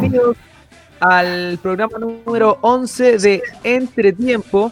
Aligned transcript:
bienvenidos 0.00 0.36
al 1.00 1.58
programa 1.60 1.98
número 1.98 2.58
11 2.60 3.18
de 3.18 3.42
Entretiempo. 3.64 4.70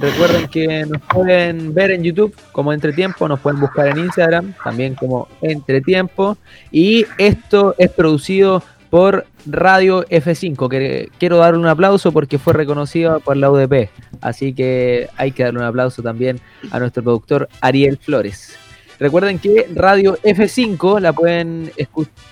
Recuerden 0.00 0.48
que 0.48 0.86
nos 0.86 1.02
pueden 1.02 1.74
ver 1.74 1.90
en 1.90 2.02
YouTube 2.02 2.34
como 2.52 2.72
Entretiempo, 2.72 3.28
nos 3.28 3.40
pueden 3.40 3.60
buscar 3.60 3.88
en 3.88 3.98
Instagram 3.98 4.54
también 4.64 4.94
como 4.94 5.28
Entretiempo. 5.42 6.38
Y 6.72 7.04
esto 7.18 7.74
es 7.76 7.90
producido 7.90 8.62
por 8.88 9.26
Radio 9.44 10.06
F5, 10.06 10.68
que 10.68 11.10
quiero 11.18 11.36
darle 11.38 11.58
un 11.58 11.66
aplauso 11.66 12.10
porque 12.10 12.38
fue 12.38 12.54
reconocido 12.54 13.20
por 13.20 13.36
la 13.36 13.50
UDP. 13.50 13.90
Así 14.22 14.54
que 14.54 15.08
hay 15.16 15.32
que 15.32 15.44
darle 15.44 15.60
un 15.60 15.66
aplauso 15.66 16.02
también 16.02 16.40
a 16.70 16.78
nuestro 16.78 17.02
productor 17.02 17.48
Ariel 17.60 17.98
Flores. 17.98 18.56
Recuerden 18.98 19.38
que 19.38 19.68
Radio 19.74 20.16
F5 20.22 21.00
la 21.00 21.12
pueden, 21.12 21.70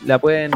la 0.06 0.18
pueden 0.18 0.52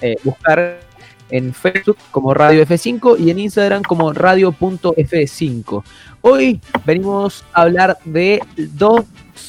eh, 0.00 0.16
buscar 0.22 0.87
en 1.30 1.52
Facebook 1.54 1.96
como 2.10 2.34
Radio 2.34 2.64
F5 2.64 3.18
y 3.18 3.30
en 3.30 3.38
Instagram 3.38 3.82
como 3.82 4.12
Radio.f5. 4.12 5.82
Hoy 6.20 6.60
venimos 6.84 7.44
a 7.52 7.62
hablar 7.62 7.98
de 8.04 8.42
dos 8.56 9.04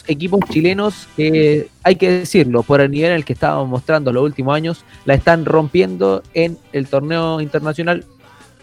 equipos 0.08 0.42
chilenos 0.50 1.08
que, 1.16 1.68
hay 1.84 1.96
que 1.96 2.12
decirlo, 2.12 2.64
por 2.64 2.82
el 2.82 2.92
nivel 2.92 3.12
en 3.12 3.18
el 3.18 3.26
que 3.26 3.34
estábamos 3.34 3.70
mostrando 3.70 4.14
los 4.14 4.24
últimos 4.24 4.56
años, 4.56 4.86
la 5.06 5.14
están 5.14 5.46
rompiendo 5.46 6.24
en 6.34 6.58
el 6.74 6.88
torneo 6.88 7.42
internacional 7.42 8.06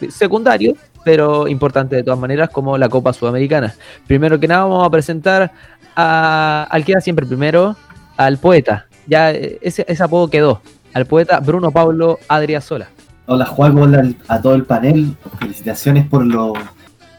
secundario, 0.08 0.76
pero 1.04 1.48
importante 1.48 1.96
de 1.96 2.02
todas 2.02 2.18
maneras, 2.18 2.50
como 2.50 2.76
la 2.78 2.88
Copa 2.88 3.12
Sudamericana. 3.12 3.74
Primero 4.06 4.38
que 4.38 4.48
nada, 4.48 4.64
vamos 4.64 4.86
a 4.86 4.90
presentar 4.90 5.52
a, 5.94 6.66
al 6.70 6.84
que 6.84 6.92
era 6.92 7.00
siempre 7.00 7.26
primero, 7.26 7.76
al 8.16 8.38
poeta. 8.38 8.86
Ya 9.06 9.30
ese, 9.30 9.84
ese 9.88 10.02
apodo 10.02 10.28
quedó, 10.28 10.60
al 10.92 11.06
poeta 11.06 11.40
Bruno 11.40 11.70
Pablo 11.70 12.18
Adriasola. 12.28 12.88
Hola 13.28 13.44
Juan, 13.44 13.76
hola 13.76 14.08
a 14.28 14.40
todo 14.40 14.54
el 14.54 14.64
panel. 14.64 15.16
Felicitaciones 15.40 16.06
por 16.06 16.24
lo 16.24 16.52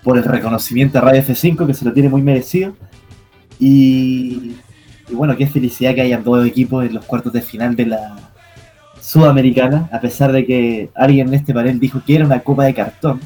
por 0.03 0.17
el 0.17 0.23
reconocimiento 0.23 0.97
a 0.97 1.01
Radio 1.01 1.21
F5, 1.21 1.67
que 1.67 1.73
se 1.73 1.83
lo 1.83 1.91
tiene 1.91 2.07
muy 2.07 2.21
merecido. 2.21 2.73
Y, 3.59 4.55
bueno, 5.11 5.35
qué 5.35 5.47
felicidad 5.47 5.93
que 5.93 6.01
hayan 6.01 6.23
dos 6.23 6.47
equipos 6.47 6.85
en 6.85 6.93
los 6.93 7.03
cuartos 7.03 7.33
de 7.33 7.41
final 7.41 7.75
de 7.75 7.87
la 7.87 8.15
Sudamericana, 9.01 9.89
a 9.91 9.99
pesar 9.99 10.31
de 10.31 10.45
que 10.45 10.89
alguien 10.95 11.27
en 11.27 11.33
este 11.33 11.53
panel 11.53 11.77
dijo 11.77 12.01
que 12.05 12.15
era 12.15 12.25
una 12.25 12.39
copa 12.39 12.63
de 12.63 12.73
cartón. 12.73 13.19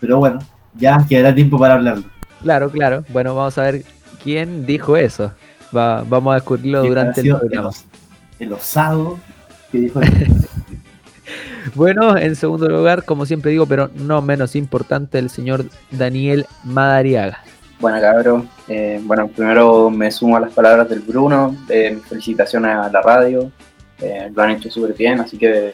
Pero 0.00 0.18
bueno, 0.18 0.40
ya 0.74 1.06
quedará 1.08 1.32
tiempo 1.32 1.60
para 1.60 1.74
hablarlo. 1.74 2.04
Claro, 2.42 2.70
claro. 2.70 3.04
Bueno, 3.10 3.36
vamos 3.36 3.56
a 3.56 3.62
ver 3.62 3.84
quién 4.24 4.66
dijo 4.66 4.96
eso. 4.96 5.30
vamos 5.70 6.32
a 6.32 6.34
descubrirlo 6.34 6.82
durante 6.82 7.20
el 7.20 7.36
programa. 7.36 7.70
El, 8.40 8.52
osado 8.52 9.16
que 9.70 9.78
dijo 9.78 10.00
Bueno, 11.74 12.16
en 12.16 12.36
segundo 12.36 12.68
lugar, 12.68 13.04
como 13.04 13.26
siempre 13.26 13.50
digo, 13.50 13.66
pero 13.66 13.90
no 13.94 14.22
menos 14.22 14.56
importante, 14.56 15.18
el 15.18 15.30
señor 15.30 15.64
Daniel 15.90 16.46
Madariaga. 16.64 17.40
Bueno, 17.80 17.98
cabrón. 18.00 18.48
Eh, 18.68 19.00
bueno, 19.02 19.28
primero 19.28 19.88
me 19.90 20.10
sumo 20.10 20.36
a 20.36 20.40
las 20.40 20.52
palabras 20.52 20.88
del 20.88 21.00
Bruno. 21.00 21.56
Eh, 21.68 21.98
felicitaciones 22.06 22.76
a 22.76 22.90
la 22.90 23.00
radio. 23.00 23.50
Eh, 24.00 24.30
lo 24.34 24.42
han 24.42 24.50
hecho 24.50 24.70
súper 24.70 24.94
bien, 24.94 25.20
así 25.20 25.38
que, 25.38 25.72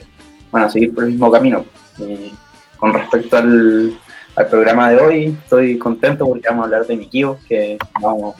bueno, 0.50 0.66
a 0.66 0.70
seguir 0.70 0.94
por 0.94 1.04
el 1.04 1.10
mismo 1.10 1.30
camino. 1.30 1.64
con 2.78 2.92
respecto 2.92 3.36
al, 3.36 3.98
programa 4.50 4.90
de 4.90 4.98
hoy, 4.98 5.24
estoy 5.42 5.78
contento 5.78 6.26
porque 6.26 6.48
vamos 6.48 6.64
a 6.64 6.66
hablar 6.66 6.86
de 6.86 6.96
mi 6.96 7.04
equipo, 7.04 7.38
que 7.48 7.78
vamos 8.00 8.36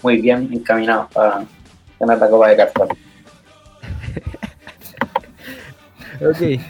muy 0.00 0.20
bien 0.20 0.48
encaminados 0.52 1.12
para 1.12 1.44
ganar 1.98 2.18
la 2.18 2.30
Copa 2.30 2.48
de 2.48 2.56
Cartón. 2.56 2.88
Ok. 6.20 6.60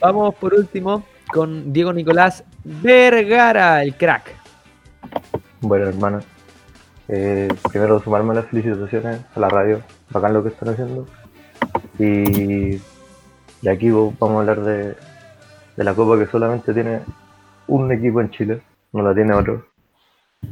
Vamos 0.00 0.34
por 0.34 0.54
último 0.54 1.04
con 1.32 1.72
Diego 1.72 1.92
Nicolás 1.92 2.44
Vergara, 2.64 3.82
el 3.82 3.94
crack. 3.94 4.34
Bueno, 5.60 5.86
hermano. 5.86 6.20
Eh, 7.08 7.48
primero 7.70 8.00
sumarme 8.00 8.34
las 8.34 8.46
felicitaciones 8.46 9.20
a 9.34 9.40
la 9.40 9.48
radio. 9.48 9.82
Bacán 10.10 10.32
lo 10.32 10.42
que 10.42 10.48
están 10.48 10.70
haciendo. 10.70 11.06
Y, 11.98 12.80
y 13.62 13.68
aquí 13.68 13.90
vamos 13.90 14.20
a 14.20 14.40
hablar 14.40 14.62
de, 14.62 14.96
de 15.76 15.84
la 15.84 15.94
copa 15.94 16.18
que 16.18 16.26
solamente 16.26 16.74
tiene 16.74 17.02
un 17.68 17.92
equipo 17.92 18.20
en 18.20 18.30
Chile. 18.30 18.62
No 18.92 19.02
la 19.02 19.14
tiene 19.14 19.32
otro. 19.32 19.64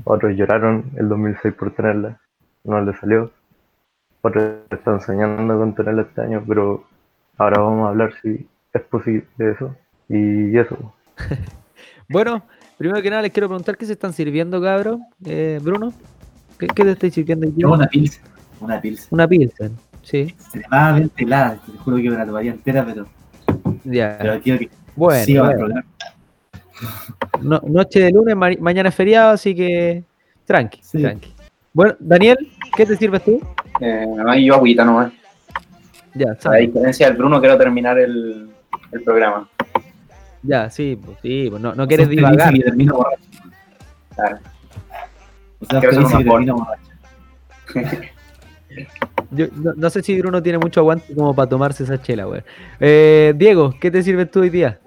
Otros 0.04 0.36
lloraron 0.36 0.92
el 0.96 1.08
2006 1.08 1.54
por 1.54 1.72
tenerla. 1.74 2.20
No 2.62 2.80
les 2.80 2.96
salió. 3.00 3.32
Otros 4.22 4.60
están 4.70 5.00
soñando 5.00 5.58
con 5.58 5.74
tenerla 5.74 6.02
este 6.02 6.20
año, 6.20 6.44
pero 6.46 6.84
Ahora 7.40 7.62
vamos 7.62 7.86
a 7.86 7.88
hablar 7.88 8.12
si 8.20 8.46
es 8.74 8.82
posible 8.82 9.24
eso. 9.38 9.74
Y 10.10 10.58
eso. 10.58 10.76
bueno, 12.10 12.42
primero 12.76 13.00
que 13.00 13.08
nada 13.08 13.22
les 13.22 13.32
quiero 13.32 13.48
preguntar 13.48 13.78
qué 13.78 13.86
se 13.86 13.94
están 13.94 14.12
sirviendo, 14.12 14.60
cabrón. 14.60 15.04
Eh, 15.24 15.58
Bruno, 15.62 15.90
¿qué, 16.58 16.66
te 16.66 16.90
estáis 16.90 17.14
sirviendo 17.14 17.48
aquí? 17.48 17.64
Una 17.64 17.86
pilsen. 17.86 18.22
Una 18.60 18.78
pilsen. 18.78 19.08
Una 19.10 19.26
pilsen, 19.26 19.74
sí. 20.02 20.18
Extremadamente 20.18 21.24
helada. 21.24 21.58
Te 21.64 21.78
juro 21.78 21.96
que 21.96 22.10
me 22.10 22.18
la 22.18 22.26
tomaría 22.26 22.50
entera, 22.50 22.84
pero. 22.84 23.06
Ya. 23.84 24.18
Pero 24.20 24.40
quiero 24.42 24.58
que 24.58 24.68
bueno, 24.94 25.56
bueno. 25.56 25.82
No, 27.40 27.62
noche 27.66 28.00
de 28.00 28.10
lunes, 28.10 28.36
mañana 28.36 28.90
es 28.90 28.94
feriado, 28.94 29.30
así 29.30 29.54
que 29.54 30.04
tranqui, 30.44 30.82
tranqui. 30.92 31.32
Bueno, 31.72 31.94
Daniel, 32.00 32.36
¿qué 32.76 32.84
te 32.84 32.96
sirves 32.96 33.24
tú? 33.24 33.40
Eh, 33.80 34.06
yo 34.44 34.56
agüita 34.56 34.84
nomás. 34.84 35.10
Ya, 36.14 36.36
A 36.44 36.56
diferencia 36.56 37.08
del 37.08 37.16
Bruno, 37.16 37.40
quiero 37.40 37.56
terminar 37.56 37.98
el, 37.98 38.50
el 38.92 39.02
programa. 39.02 39.48
Ya, 40.42 40.70
sí, 40.70 40.98
pues 41.02 41.18
sí, 41.22 41.46
pues 41.50 41.60
no, 41.62 41.74
no 41.74 41.86
quieres 41.86 42.08
divagar. 42.08 42.54
Y 42.56 42.60
termino 42.60 42.94
borracho. 42.94 43.22
Claro. 44.14 44.38
O 45.60 45.66
sea, 45.66 45.80
quiero 45.80 46.08
ser 46.08 46.24
termino 46.24 46.56
borracho. 46.56 46.90
Yo 49.32 49.46
no, 49.76 49.90
sé 49.90 50.02
si 50.02 50.18
Bruno 50.18 50.42
tiene 50.42 50.58
mucho 50.58 50.80
aguante 50.80 51.14
como 51.14 51.34
para 51.34 51.48
tomarse 51.48 51.84
esa 51.84 52.00
chela, 52.00 52.24
güey. 52.24 52.42
Eh, 52.80 53.32
Diego, 53.36 53.72
¿qué 53.80 53.90
te 53.90 54.02
sirve 54.02 54.26
tú 54.26 54.40
hoy 54.40 54.50
día? 54.50 54.80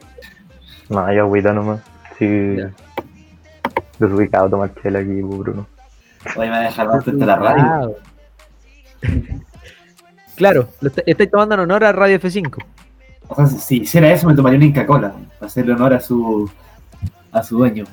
No, 0.90 1.06
hay 1.06 1.18
agüita 1.18 1.54
nomás. 1.54 1.82
Sí. 2.20 2.58
Desubicado 4.00 4.50
tomar 4.50 4.74
chela 4.82 5.00
aquí, 5.00 5.22
pues, 5.22 5.40
Bruno. 5.40 5.68
Hoy 6.36 6.48
me 6.48 6.52
va 6.52 6.58
a 6.58 6.62
dejar 6.62 6.88
a 6.88 7.26
la 7.26 7.36
radio. 7.36 7.96
Claro, 10.36 10.68
lo 10.82 10.92
estáis 11.06 11.30
tomando 11.30 11.56
en 11.56 11.62
honor 11.62 11.84
a 11.84 11.92
Radio 11.92 12.20
F5. 12.20 12.64
O 13.28 13.36
sea, 13.36 13.48
si 13.48 13.82
hiciera 13.82 14.12
eso 14.12 14.28
me 14.28 14.36
tomaría 14.36 14.58
una 14.58 14.66
Inca 14.66 14.86
Cola, 14.86 15.14
para 15.40 15.48
hacerle 15.48 15.74
honor 15.74 15.94
a 15.94 16.00
su 16.00 16.50
a 17.32 17.44
su 17.44 17.58
dueño. 17.58 17.86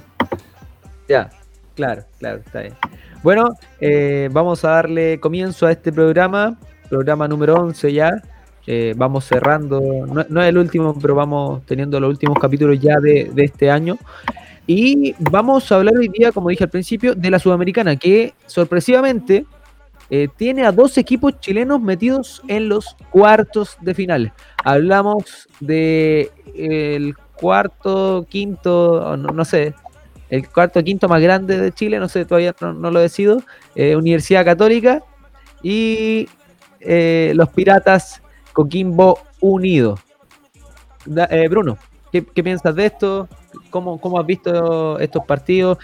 Ya, 1.09 1.31
claro, 1.75 2.03
claro, 2.19 2.39
está 2.45 2.61
bien. 2.61 2.75
Bueno, 3.23 3.55
eh, 3.81 4.29
vamos 4.33 4.65
a 4.65 4.71
darle 4.71 5.19
comienzo 5.19 5.67
a 5.67 5.73
este 5.73 5.93
programa, 5.93 6.59
programa 6.89 7.27
número 7.29 7.55
11 7.55 7.93
ya. 7.93 8.23
Eh, 8.67 8.95
vamos 8.97 9.25
cerrando, 9.25 9.81
no, 10.07 10.43
es 10.43 10.49
el 10.49 10.59
último, 10.59 10.97
pero 11.01 11.15
vamos 11.15 11.65
teniendo 11.67 11.99
los 11.99 12.11
últimos 12.11 12.39
capítulos 12.39 12.79
ya 12.79 13.01
de, 13.01 13.31
de 13.33 13.45
este 13.45 13.71
año. 13.71 13.99
Y 14.67 15.15
vamos 15.19 15.73
a 15.73 15.77
hablar 15.77 15.97
hoy 15.97 16.09
día, 16.09 16.31
como 16.31 16.51
dije 16.51 16.65
al 16.65 16.71
principio, 16.71 17.15
de 17.15 17.31
la 17.31 17.39
Sudamericana, 17.39 17.97
que 17.97 18.35
sorpresivamente 18.47 19.45
eh, 20.11 20.29
tiene 20.37 20.65
a 20.67 20.73
dos 20.73 20.99
equipos 20.99 21.39
chilenos 21.39 21.81
metidos 21.81 22.43
en 22.49 22.69
los 22.69 22.97
cuartos 23.11 23.77
de 23.81 23.95
final. 23.95 24.33
Hablamos 24.65 25.49
de 25.61 26.33
el 26.55 27.15
cuarto, 27.35 28.27
quinto, 28.29 29.17
no, 29.17 29.45
sé, 29.45 29.73
el 30.29 30.49
cuarto, 30.49 30.83
quinto 30.83 31.09
más 31.09 31.23
grande 31.23 31.59
de 31.59 31.73
Chile, 31.73 32.01
no 32.01 32.09
sé, 32.09 32.25
todavía 32.25 32.55
no, 32.61 32.91
lo 32.91 32.99
decido, 33.01 33.43
eh, 33.77 33.95
Universidad 33.95 34.45
Católica 34.45 35.03
y 35.63 36.29
eh, 36.81 37.33
los 37.37 37.49
Piratas 37.51 38.21
Coquimbo 38.53 39.21
Unido. 39.41 39.99
Bruno, 41.49 41.79
¿qué, 42.13 42.25
¿qué, 42.25 42.43
piensas 42.43 42.75
de 42.75 42.87
esto? 42.87 43.29
¿Cómo, 43.71 44.01
¿Cómo 44.01 44.19
has 44.19 44.27
visto 44.27 44.99
estos 44.99 45.25
partidos? 45.25 45.79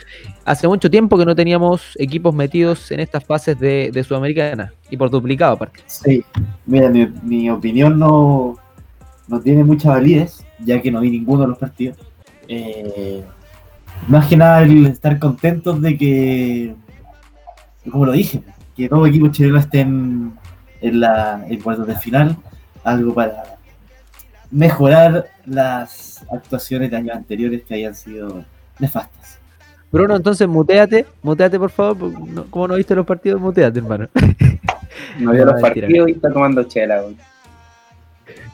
Hace 0.45 0.69
mucho 0.69 0.91
tiempo 0.91 1.17
que 1.19 1.25
no 1.25 1.35
teníamos 1.35 1.83
equipos 1.99 2.35
metidos 2.35 2.91
en 2.91 3.01
estas 3.01 3.25
fases 3.25 3.59
de, 3.59 4.05
Sudamericana 4.07 4.73
y 4.91 4.97
por 4.97 5.11
duplicado 5.11 5.55
aparte. 5.55 5.81
Sí, 5.87 6.25
mira, 6.67 6.91
mi, 6.91 7.51
opinión 7.51 7.99
no, 7.99 8.57
no, 9.29 9.41
tiene 9.41 9.65
mucha 9.65 9.91
validez, 9.91 10.45
ya 10.61 10.81
que 10.81 10.91
no 10.91 11.01
vi 11.01 11.11
ninguno 11.11 11.43
de 11.43 11.49
los 11.49 11.59
partidos. 11.59 11.97
Eh, 12.49 13.25
más 14.09 14.27
que 14.27 14.37
nada 14.37 14.63
estar 14.63 15.19
contentos 15.19 15.81
de 15.81 15.97
que, 15.97 16.75
como 17.91 18.07
lo 18.07 18.13
dije, 18.13 18.43
que 18.77 18.89
todo 18.89 19.07
equipo 19.07 19.29
chileno 19.29 19.59
esté 19.59 19.81
en, 19.81 20.39
la, 20.83 21.45
en 21.49 21.61
cuartos 21.61 21.87
de 21.87 21.97
final, 21.97 22.37
algo 22.85 23.15
para 23.15 23.56
mejorar 24.57 25.27
las 25.45 26.25
actuaciones 26.33 26.91
de 26.91 26.97
años 26.97 27.15
anteriores 27.15 27.63
que 27.65 27.75
hayan 27.75 27.95
sido 27.95 28.43
nefastas. 28.79 29.39
Bruno, 29.93 30.17
entonces 30.17 30.49
muteate, 30.49 31.05
muteate 31.23 31.59
por 31.59 31.71
favor, 31.71 32.13
como 32.49 32.69
no 32.69 32.77
viste 32.77 32.95
los 32.95 33.07
partidos, 33.07 33.41
muteate, 33.41 33.79
hermano. 33.79 34.09
No 35.19 35.33
vio 35.33 35.45
los 35.45 35.61
partidos 35.61 36.09
y 36.09 36.13
está 36.13 36.33
tomando 36.33 36.63
chela, 36.65 37.05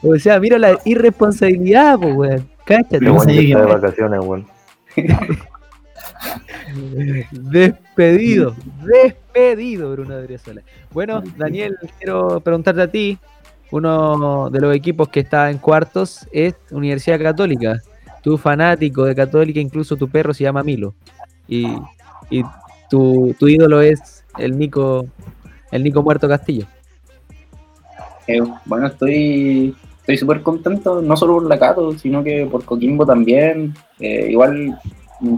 O 0.01 0.17
sea, 0.17 0.39
mira 0.39 0.57
la 0.57 0.77
irresponsabilidad, 0.83 1.97
pues, 1.97 2.15
weón. 2.15 2.49
Vos 3.13 3.27
ahí 3.27 3.51
está 3.51 3.65
de 3.65 3.73
vacaciones, 3.73 4.19
weón. 4.21 4.45
Despedido, 7.31 8.55
despedido, 8.83 9.91
Bruno 9.91 10.15
Adriozola. 10.15 10.61
Bueno, 10.91 11.23
Daniel, 11.37 11.77
quiero 11.97 12.41
preguntarte 12.41 12.81
a 12.81 12.87
ti. 12.87 13.17
Uno 13.73 14.51
de 14.51 14.61
los 14.61 14.75
equipos 14.75 15.09
que 15.09 15.21
está 15.21 15.49
en 15.49 15.57
cuartos 15.57 16.27
es 16.31 16.53
Universidad 16.69 17.19
Católica. 17.19 17.81
Tú 18.21 18.37
fanático 18.37 19.03
de 19.03 19.15
Católica, 19.15 19.59
incluso 19.59 19.95
tu 19.95 20.07
perro 20.07 20.31
se 20.31 20.43
llama 20.43 20.61
Milo. 20.61 20.93
Y, 21.47 21.65
y 22.29 22.43
tu, 22.87 23.35
tu 23.39 23.47
ídolo 23.47 23.81
es 23.81 24.23
el 24.37 24.59
Nico, 24.59 25.07
el 25.71 25.83
Nico 25.83 26.03
Muerto 26.03 26.27
Castillo. 26.27 26.67
Eh, 28.27 28.43
bueno, 28.65 28.85
estoy 28.85 29.75
estoy 30.01 30.17
súper 30.17 30.43
contento, 30.43 31.01
no 31.01 31.17
solo 31.17 31.33
por 31.33 31.45
la 31.47 31.57
Cato, 31.57 31.97
sino 31.97 32.23
que 32.23 32.45
por 32.45 32.63
Coquimbo 32.65 33.07
también. 33.07 33.73
Eh, 33.99 34.27
igual 34.29 34.79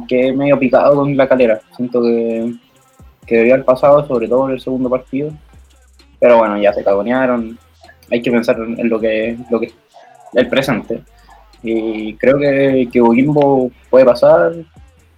que 0.10 0.34
medio 0.34 0.60
picado 0.60 0.94
con 0.96 1.16
la 1.16 1.30
calera. 1.30 1.62
Siento 1.78 2.02
que, 2.02 2.54
que 3.26 3.38
debió 3.38 3.54
haber 3.54 3.66
pasado, 3.66 4.06
sobre 4.06 4.28
todo 4.28 4.50
en 4.50 4.56
el 4.56 4.60
segundo 4.60 4.90
partido. 4.90 5.32
Pero 6.20 6.40
bueno, 6.40 6.58
ya 6.58 6.74
se 6.74 6.84
cagonearon. 6.84 7.58
Hay 8.12 8.22
que 8.22 8.32
pensar 8.32 8.58
en 8.60 8.90
lo 8.90 9.00
que, 9.00 9.38
lo 9.50 9.60
que 9.60 9.72
el 10.34 10.48
presente. 10.48 11.02
Y 11.64 12.14
creo 12.16 12.38
que, 12.38 12.88
que 12.92 13.02
puede 13.90 14.06
pasar. 14.06 14.54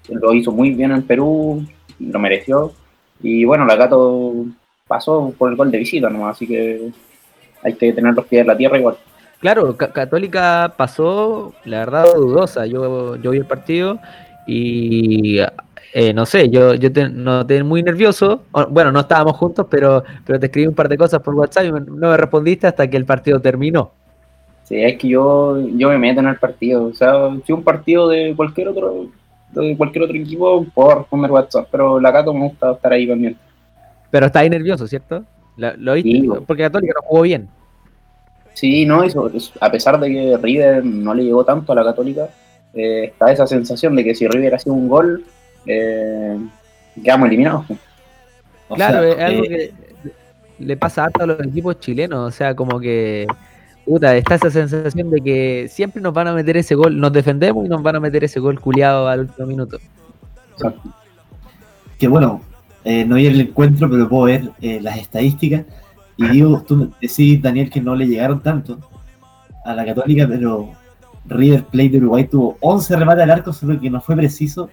Lo 0.10 0.34
hizo 0.34 0.52
muy 0.52 0.72
bien 0.72 0.92
en 0.92 1.04
Perú, 1.04 1.66
lo 2.00 2.20
mereció. 2.20 2.72
Y 3.22 3.44
bueno, 3.46 3.66
la 3.66 3.76
Gato 3.76 4.46
pasó 4.88 5.34
por 5.38 5.50
el 5.50 5.58
gol 5.58 5.70
de 5.72 5.80
visita 5.80 6.10
nomás, 6.10 6.36
así 6.38 6.48
que 6.48 6.92
hay 7.64 7.74
que 7.74 7.92
tener 7.92 8.14
los 8.14 8.26
pies 8.26 8.42
en 8.42 8.48
la 8.48 8.56
tierra 8.56 8.78
igual. 8.78 8.96
Claro, 9.40 9.76
Ca- 9.76 9.92
Católica 9.92 10.74
pasó, 10.78 11.54
la 11.66 11.80
verdad, 11.80 12.06
dudosa. 12.16 12.66
Yo, 12.66 13.18
yo 13.18 13.32
vi 13.32 13.40
el 13.40 13.46
partido 13.46 14.00
y 14.48 15.40
eh, 15.94 16.14
no 16.14 16.26
sé, 16.26 16.50
yo, 16.50 16.74
yo 16.76 16.92
te 16.92 17.10
noté 17.10 17.64
muy 17.64 17.82
nervioso. 17.84 18.44
Bueno, 18.70 18.92
no 18.92 19.00
estábamos 19.02 19.36
juntos, 19.38 19.68
pero, 19.70 20.04
pero 20.26 20.40
te 20.40 20.48
escribí 20.48 20.68
un 20.68 20.76
par 20.76 20.90
de 20.90 20.98
cosas 20.98 21.22
por 21.22 21.34
WhatsApp 21.36 21.66
y 21.66 21.72
no 21.72 22.10
me 22.10 22.18
respondiste 22.18 22.68
hasta 22.68 22.88
que 22.90 22.98
el 22.98 23.06
partido 23.06 23.40
terminó. 23.40 23.92
Sí, 24.64 24.84
es 24.84 24.98
que 24.98 25.08
yo, 25.08 25.58
yo 25.76 25.90
me 25.90 25.98
meto 25.98 26.20
en 26.20 26.28
el 26.28 26.36
partido. 26.38 26.86
O 26.88 26.94
sea, 26.94 27.14
si 27.46 27.54
un 27.54 27.64
partido 27.64 28.10
de 28.10 28.34
cualquier 28.36 28.68
otro 28.68 29.06
de 29.54 29.78
cualquier 29.78 30.04
otro 30.04 30.16
equipo, 30.18 30.66
puedo 30.74 31.00
responder 31.00 31.32
WhatsApp, 31.32 31.70
pero 31.72 32.00
la 32.02 32.12
Cato 32.12 32.34
me 32.34 32.42
gusta 32.50 32.74
estar 32.74 32.92
ahí 32.92 33.08
pendiente. 33.08 33.40
Pero 34.12 34.26
está 34.26 34.40
ahí 34.40 34.50
nervioso, 34.50 34.86
¿cierto? 34.88 35.24
La- 35.56 35.74
¿Lo 35.78 35.94
viste? 35.94 36.12
Sí. 36.12 36.30
Porque 36.46 36.64
Católica 36.64 36.94
no 36.96 37.08
jugó 37.08 37.22
bien. 37.24 37.48
Sí, 38.54 38.86
no, 38.86 39.10
sobre- 39.10 39.38
a 39.62 39.72
pesar 39.72 40.00
de 40.00 40.10
que 40.10 40.38
River 40.38 40.84
no 40.86 41.14
le 41.14 41.24
llegó 41.24 41.46
tanto 41.46 41.72
a 41.72 41.76
la 41.76 41.84
Católica, 41.86 42.28
eh, 42.74 43.06
está 43.06 43.32
esa 43.32 43.48
sensación 43.48 43.96
de 43.96 44.04
que 44.04 44.16
si 44.16 44.28
River 44.28 44.56
hacía 44.56 44.74
un 44.74 44.90
gol, 44.90 45.24
eh, 45.68 46.38
quedamos 47.04 47.28
eliminados. 47.28 47.66
O 48.70 48.76
Claro, 48.76 49.02
sea, 49.02 49.12
es 49.12 49.20
algo 49.20 49.44
eh, 49.46 49.48
que 49.48 49.74
le 50.66 50.78
pasa 50.78 51.06
harto 51.06 51.24
a 51.24 51.28
los 51.28 51.40
equipos 51.42 51.80
chilenos. 51.80 52.28
O 52.28 52.32
sea, 52.32 52.56
como 52.56 52.80
que. 52.80 53.28
Puta, 53.86 54.16
está 54.18 54.36
esa 54.36 54.52
sensación 54.52 55.10
de 55.10 55.22
que 55.22 55.68
siempre 55.70 56.02
nos 56.02 56.14
van 56.14 56.28
a 56.28 56.34
meter 56.34 56.58
ese 56.58 56.76
gol. 56.76 57.00
Nos 57.00 57.14
defendemos 57.14 57.66
y 57.66 57.70
nos 57.70 57.82
van 57.82 57.96
a 57.96 58.00
meter 58.02 58.24
ese 58.24 58.40
gol 58.40 58.60
culiado 58.60 59.08
al 59.08 59.22
último 59.22 59.48
minuto. 59.48 59.78
que 61.98 62.08
bueno, 62.08 62.42
eh, 62.84 63.06
no 63.06 63.16
vi 63.16 63.28
el 63.28 63.40
encuentro, 63.40 63.90
pero 63.90 64.10
puedo 64.10 64.24
ver 64.24 64.52
eh, 64.62 64.80
las 64.82 64.98
estadísticas. 64.98 65.66
Y 66.18 66.28
digo, 66.28 66.64
tú 66.68 66.92
decís, 67.02 67.42
Daniel, 67.42 67.70
que 67.70 67.80
no 67.80 67.96
le 67.96 68.08
llegaron 68.08 68.42
tanto 68.42 68.80
a 69.64 69.74
la 69.74 69.86
Católica, 69.86 70.28
pero 70.28 70.72
River 71.26 71.64
Plate 71.66 71.90
de 71.90 71.98
Uruguay 72.00 72.28
tuvo 72.28 72.58
11 72.60 72.96
remates 72.96 73.24
al 73.24 73.32
arco, 73.32 73.54
solo 73.54 73.80
que 73.80 73.90
no 73.90 74.02
fue 74.02 74.16
preciso. 74.16 74.70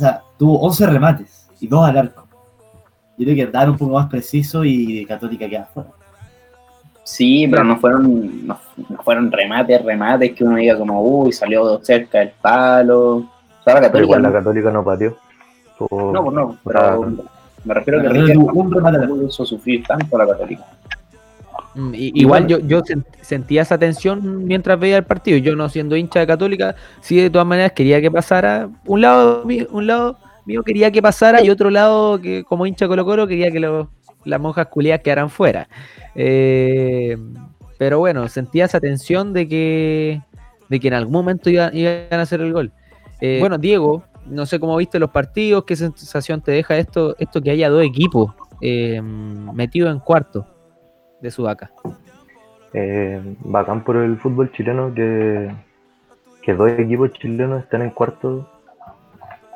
O 0.00 0.02
sea, 0.02 0.22
tuvo 0.38 0.58
11 0.60 0.86
remates 0.86 1.46
y 1.60 1.68
2 1.68 1.86
al 1.86 1.98
arco. 1.98 2.26
Yo 3.18 3.26
creo 3.26 3.36
que 3.36 3.46
dar 3.52 3.68
un 3.68 3.76
poco 3.76 3.92
más 3.92 4.06
preciso 4.06 4.64
y 4.64 5.04
Católica 5.04 5.46
queda 5.46 5.68
fuera. 5.74 5.90
Sí, 7.04 7.46
pero 7.46 7.64
no 7.64 7.76
fueron, 7.76 8.46
no, 8.46 8.58
no 8.88 9.02
fueron 9.02 9.30
remates, 9.30 9.84
remates 9.84 10.32
que 10.32 10.42
uno 10.42 10.56
diga 10.56 10.78
como, 10.78 11.02
uy, 11.02 11.32
salió 11.32 11.78
cerca 11.84 12.20
del 12.20 12.30
palo. 12.40 13.16
O 13.16 13.62
sea, 13.62 13.74
la 13.74 13.80
Pero 13.80 13.82
Católica 13.82 14.04
igual 14.04 14.22
la 14.22 14.28
no, 14.30 14.34
Católica 14.36 14.70
no 14.70 14.84
pateó. 14.84 15.16
No, 15.90 16.24
pues 16.24 16.34
no, 16.34 16.56
pero 16.64 17.12
me 17.64 17.74
refiero 17.74 18.00
a 18.00 18.02
que 18.04 18.32
tuvo 18.32 18.52
un 18.58 18.72
remate 18.72 18.98
hizo 19.26 19.44
sufrir 19.44 19.84
tanto 19.86 20.16
a 20.16 20.24
la 20.24 20.32
Católica. 20.32 20.64
Mm, 21.74 21.94
y- 21.94 22.12
igual 22.20 22.46
yo, 22.48 22.58
yo 22.58 22.80
sen- 22.82 23.04
sentía 23.20 23.62
esa 23.62 23.78
tensión 23.78 24.44
mientras 24.44 24.78
veía 24.80 24.96
el 24.96 25.04
partido. 25.04 25.38
Yo 25.38 25.54
no 25.54 25.68
siendo 25.68 25.96
hincha 25.96 26.20
de 26.20 26.26
Católica, 26.26 26.74
sí 27.00 27.16
de 27.16 27.30
todas 27.30 27.46
maneras 27.46 27.72
quería 27.72 28.00
que 28.00 28.10
pasara. 28.10 28.68
Un 28.86 29.00
lado, 29.02 29.44
un 29.70 29.86
lado 29.86 30.18
mío 30.46 30.62
quería 30.64 30.90
que 30.90 31.00
pasara 31.00 31.42
y 31.44 31.50
otro 31.50 31.70
lado 31.70 32.20
que 32.20 32.42
como 32.44 32.66
hincha 32.66 32.88
Colo 32.88 33.04
Colo 33.04 33.26
quería 33.28 33.50
que 33.52 33.60
los- 33.60 33.86
las 34.24 34.40
monjas 34.40 34.66
culiadas 34.66 35.02
quedaran 35.02 35.30
fuera. 35.30 35.68
Eh, 36.14 37.16
pero 37.78 37.98
bueno, 37.98 38.26
sentía 38.28 38.64
esa 38.66 38.80
tensión 38.80 39.32
de 39.32 39.48
que, 39.48 40.20
de 40.68 40.80
que 40.80 40.88
en 40.88 40.94
algún 40.94 41.12
momento 41.12 41.48
iban, 41.50 41.74
iban 41.76 42.06
a 42.12 42.22
hacer 42.22 42.40
el 42.40 42.52
gol. 42.52 42.72
Eh, 43.20 43.36
bueno, 43.40 43.58
Diego, 43.58 44.02
no 44.26 44.44
sé 44.44 44.58
cómo 44.60 44.76
viste 44.76 44.98
los 44.98 45.10
partidos, 45.10 45.64
qué 45.64 45.76
sensación 45.76 46.42
te 46.42 46.52
deja 46.52 46.76
esto, 46.76 47.16
esto 47.18 47.40
que 47.40 47.50
haya 47.50 47.70
dos 47.70 47.84
equipos 47.84 48.34
eh, 48.60 49.00
metidos 49.02 49.90
en 49.92 50.00
cuarto 50.00 50.46
de 51.20 51.30
Sudaca. 51.30 51.70
Eh, 52.72 53.20
bacán 53.40 53.82
por 53.82 53.96
el 53.96 54.16
fútbol 54.18 54.52
chileno 54.52 54.94
que, 54.94 55.50
que 56.42 56.54
dos 56.54 56.70
equipos 56.72 57.12
chilenos 57.14 57.64
estén 57.64 57.82
en 57.82 57.90
cuarto 57.90 58.48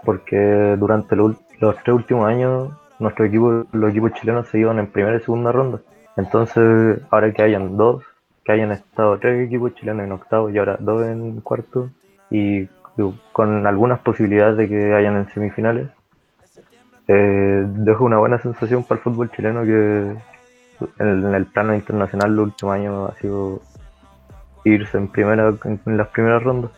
porque 0.04 0.76
durante 0.78 1.16
los 1.16 1.36
tres 1.58 1.94
últimos 1.94 2.26
años 2.26 2.72
nuestros 2.98 3.28
equipos, 3.28 3.66
los 3.72 3.90
equipos 3.90 4.12
chilenos 4.14 4.48
se 4.48 4.58
iban 4.58 4.78
en 4.78 4.86
primera 4.86 5.16
y 5.16 5.20
segunda 5.20 5.52
ronda. 5.52 5.80
Entonces, 6.16 7.00
ahora 7.10 7.32
que 7.32 7.42
hayan 7.42 7.76
dos, 7.76 8.04
que 8.44 8.52
hayan 8.52 8.70
estado 8.72 9.18
tres 9.18 9.46
equipos 9.46 9.74
chilenos 9.74 10.04
en 10.04 10.12
octavo 10.12 10.50
y 10.50 10.58
ahora 10.58 10.76
dos 10.78 11.04
en 11.06 11.40
cuarto, 11.40 11.90
y 12.30 12.68
con 13.32 13.66
algunas 13.66 14.00
posibilidades 14.00 14.56
de 14.56 14.68
que 14.68 14.94
hayan 14.94 15.16
en 15.16 15.28
semifinales, 15.30 15.88
eh, 17.08 17.64
deja 17.66 18.02
una 18.04 18.18
buena 18.18 18.38
sensación 18.38 18.84
para 18.84 18.98
el 18.98 19.02
fútbol 19.02 19.30
chileno 19.30 19.62
que 19.64 20.14
en, 20.98 21.34
el 21.34 21.46
plano 21.46 21.74
internacional 21.74 22.34
los 22.34 22.46
últimos 22.46 22.74
años 22.74 23.10
ha 23.10 23.20
sido 23.20 23.60
irse 24.64 24.96
en 24.98 25.08
primera 25.08 25.54
en 25.64 25.96
las 25.96 26.08
primeras 26.08 26.42
rondas. 26.42 26.70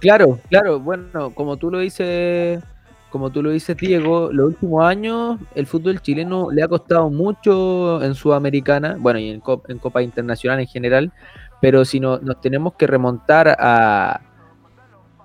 Claro, 0.00 0.38
claro, 0.48 0.80
bueno, 0.80 1.30
como 1.30 1.56
tú 1.56 1.70
lo 1.70 1.78
dices, 1.78 2.62
como 3.10 3.30
tú 3.30 3.42
lo 3.42 3.50
dices, 3.50 3.76
Diego, 3.76 4.30
los 4.32 4.48
últimos 4.48 4.84
años 4.84 5.38
el 5.54 5.66
fútbol 5.66 6.00
chileno 6.00 6.50
le 6.50 6.62
ha 6.62 6.68
costado 6.68 7.08
mucho 7.08 8.02
en 8.02 8.14
Sudamericana, 8.14 8.96
bueno, 8.98 9.20
y 9.20 9.30
en, 9.30 9.40
Cop- 9.40 9.64
en 9.68 9.78
Copa 9.78 10.02
Internacional 10.02 10.58
en 10.60 10.66
general, 10.66 11.12
pero 11.60 11.84
si 11.84 12.00
no, 12.00 12.18
nos 12.18 12.40
tenemos 12.40 12.74
que 12.74 12.88
remontar 12.88 13.54
a, 13.60 14.20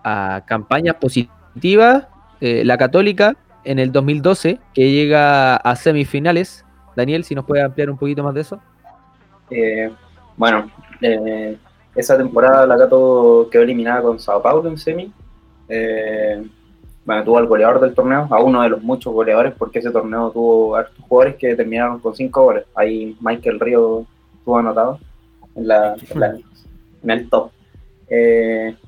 a 0.04 0.44
campañas 0.46 0.96
positivas, 0.96 2.06
eh, 2.40 2.64
la 2.64 2.78
Católica 2.78 3.36
en 3.64 3.80
el 3.80 3.92
2012, 3.92 4.60
que 4.76 4.92
llega 4.92 5.56
a 5.56 5.76
semifinales. 5.76 6.64
Daniel, 6.98 7.24
si 7.24 7.36
nos 7.36 7.46
puede 7.46 7.62
ampliar 7.62 7.90
un 7.92 7.98
poquito 7.98 8.24
más 8.24 8.34
de 8.34 8.42
eso. 8.42 8.60
Eh, 9.52 9.90
bueno, 10.36 10.70
eh, 11.00 11.56
esa 11.96 12.18
temporada 12.18 12.66
la 12.66 12.76
Cato 12.78 13.48
quedó 13.52 13.62
eliminada 13.62 14.02
con 14.02 14.20
Sao 14.20 14.42
Paulo 14.42 14.68
en 14.68 14.78
semi. 14.78 15.14
Eh, 15.70 16.44
bueno, 17.06 17.24
tuvo 17.24 17.38
al 17.38 17.46
goleador 17.48 17.80
del 17.80 17.94
torneo, 17.94 18.28
a 18.32 18.42
uno 18.42 18.62
de 18.64 18.70
los 18.70 18.82
muchos 18.82 19.14
goleadores, 19.14 19.54
porque 19.58 19.80
ese 19.80 19.92
torneo 19.92 20.32
tuvo 20.32 20.76
hartos 20.76 20.98
jugadores 21.08 21.36
que 21.38 21.56
terminaron 21.56 22.00
con 22.00 22.16
cinco 22.16 22.44
goles. 22.44 22.66
Ahí 22.76 23.16
Michael 23.22 23.60
Río 23.60 24.06
estuvo 24.40 24.58
anotado 24.58 25.00
en, 25.56 25.68
la, 25.68 25.94
en, 25.94 26.20
la- 26.20 26.36
en 27.04 27.10
el 27.12 27.30
top. 27.30 27.52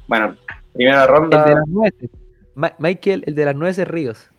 Bueno, 0.07 0.35
primera 0.73 1.03
El 1.03 1.07
de 1.07 1.13
ronda. 1.13 1.47
las 1.47 1.67
nueces. 1.67 2.09
Ma- 2.55 2.73
Michael, 2.79 3.23
el 3.27 3.35
de 3.35 3.45
las 3.45 3.55
nueces 3.55 3.87
Ríos. 3.87 4.29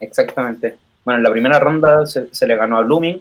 Exactamente. 0.00 0.76
Bueno, 1.10 1.18
en 1.18 1.24
la 1.24 1.32
primera 1.32 1.58
ronda 1.58 2.06
se, 2.06 2.46
le 2.46 2.54
ganó 2.54 2.76
a 2.76 2.82
Blooming. 2.82 3.20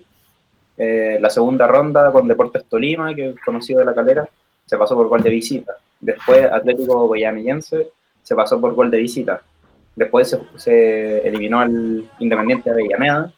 Eh, 0.77 1.17
la 1.19 1.27
segunda 1.31 1.65
ronda 1.65 2.11
con 2.11 2.27
Deportes 2.27 2.65
Tolima, 2.65 3.15
que 3.15 3.29
es 3.29 3.39
conocido 3.43 3.79
de 3.79 3.85
la 3.85 3.95
calera, 3.95 4.29
se 4.63 4.77
pasó 4.77 4.93
por 4.93 5.07
gol 5.07 5.23
de 5.23 5.31
visita. 5.31 5.73
Después 5.99 6.45
Atlético 6.51 7.07
Goyanillense 7.07 7.89
se 8.21 8.35
pasó 8.35 8.61
por 8.61 8.75
gol 8.75 8.91
de 8.91 8.99
visita. 8.99 9.41
Después 9.95 10.29
se, 10.29 10.39
se 10.55 11.27
eliminó 11.27 11.61
al 11.61 12.07
Independiente 12.19 12.69
de 12.69 12.75
Avellaneda. 12.75 13.33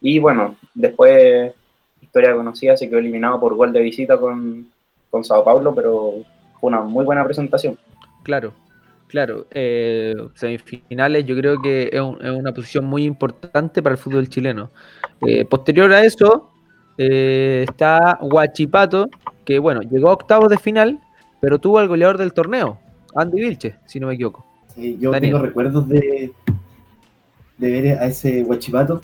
Y 0.00 0.18
bueno, 0.18 0.56
después, 0.74 1.52
historia 2.00 2.34
conocida, 2.34 2.76
se 2.76 2.88
quedó 2.88 2.98
eliminado 2.98 3.38
por 3.38 3.54
gol 3.54 3.72
de 3.72 3.82
visita 3.82 4.18
con, 4.18 4.66
con 5.10 5.22
Sao 5.22 5.44
Paulo, 5.44 5.72
pero 5.72 6.14
fue 6.58 6.70
una 6.70 6.80
muy 6.80 7.04
buena 7.04 7.24
presentación. 7.24 7.78
Claro, 8.24 8.52
claro. 9.12 9.46
eh, 9.50 10.14
semifinales 10.34 11.24
yo 11.26 11.36
creo 11.36 11.60
que 11.62 11.90
es, 11.92 12.00
un- 12.00 12.18
es 12.24 12.30
una 12.32 12.52
posición 12.52 12.86
muy 12.86 13.04
importante 13.04 13.82
para 13.82 13.92
el 13.94 13.98
fútbol 13.98 14.26
chileno. 14.28 14.70
Eh, 15.20 15.44
posterior 15.44 15.92
a 15.92 16.02
eso, 16.04 16.50
eh, 16.98 17.64
está 17.68 18.18
Huachipato, 18.22 19.08
que 19.44 19.58
bueno, 19.60 19.82
llegó 19.82 20.08
a 20.08 20.14
octavos 20.14 20.48
de 20.48 20.58
final, 20.58 20.98
pero 21.40 21.58
tuvo 21.58 21.78
al 21.78 21.88
goleador 21.88 22.16
del 22.18 22.32
torneo, 22.32 22.78
Andy 23.14 23.38
Vilche, 23.40 23.76
si 23.86 24.00
no 24.00 24.06
me 24.08 24.14
equivoco. 24.14 24.46
Sí, 24.74 24.96
yo 24.98 25.10
Daniel. 25.10 25.32
tengo 25.34 25.44
recuerdos 25.44 25.86
de, 25.88 26.32
de 27.58 27.70
ver 27.70 27.98
a 27.98 28.06
ese 28.06 28.42
Huachipato 28.42 29.02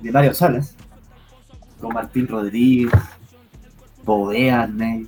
de 0.00 0.10
Mario 0.10 0.32
Salas, 0.32 0.74
con 1.80 1.92
Martín 1.92 2.26
Rodríguez, 2.26 2.90
Bovea, 4.04 4.62
Arney, 4.62 5.06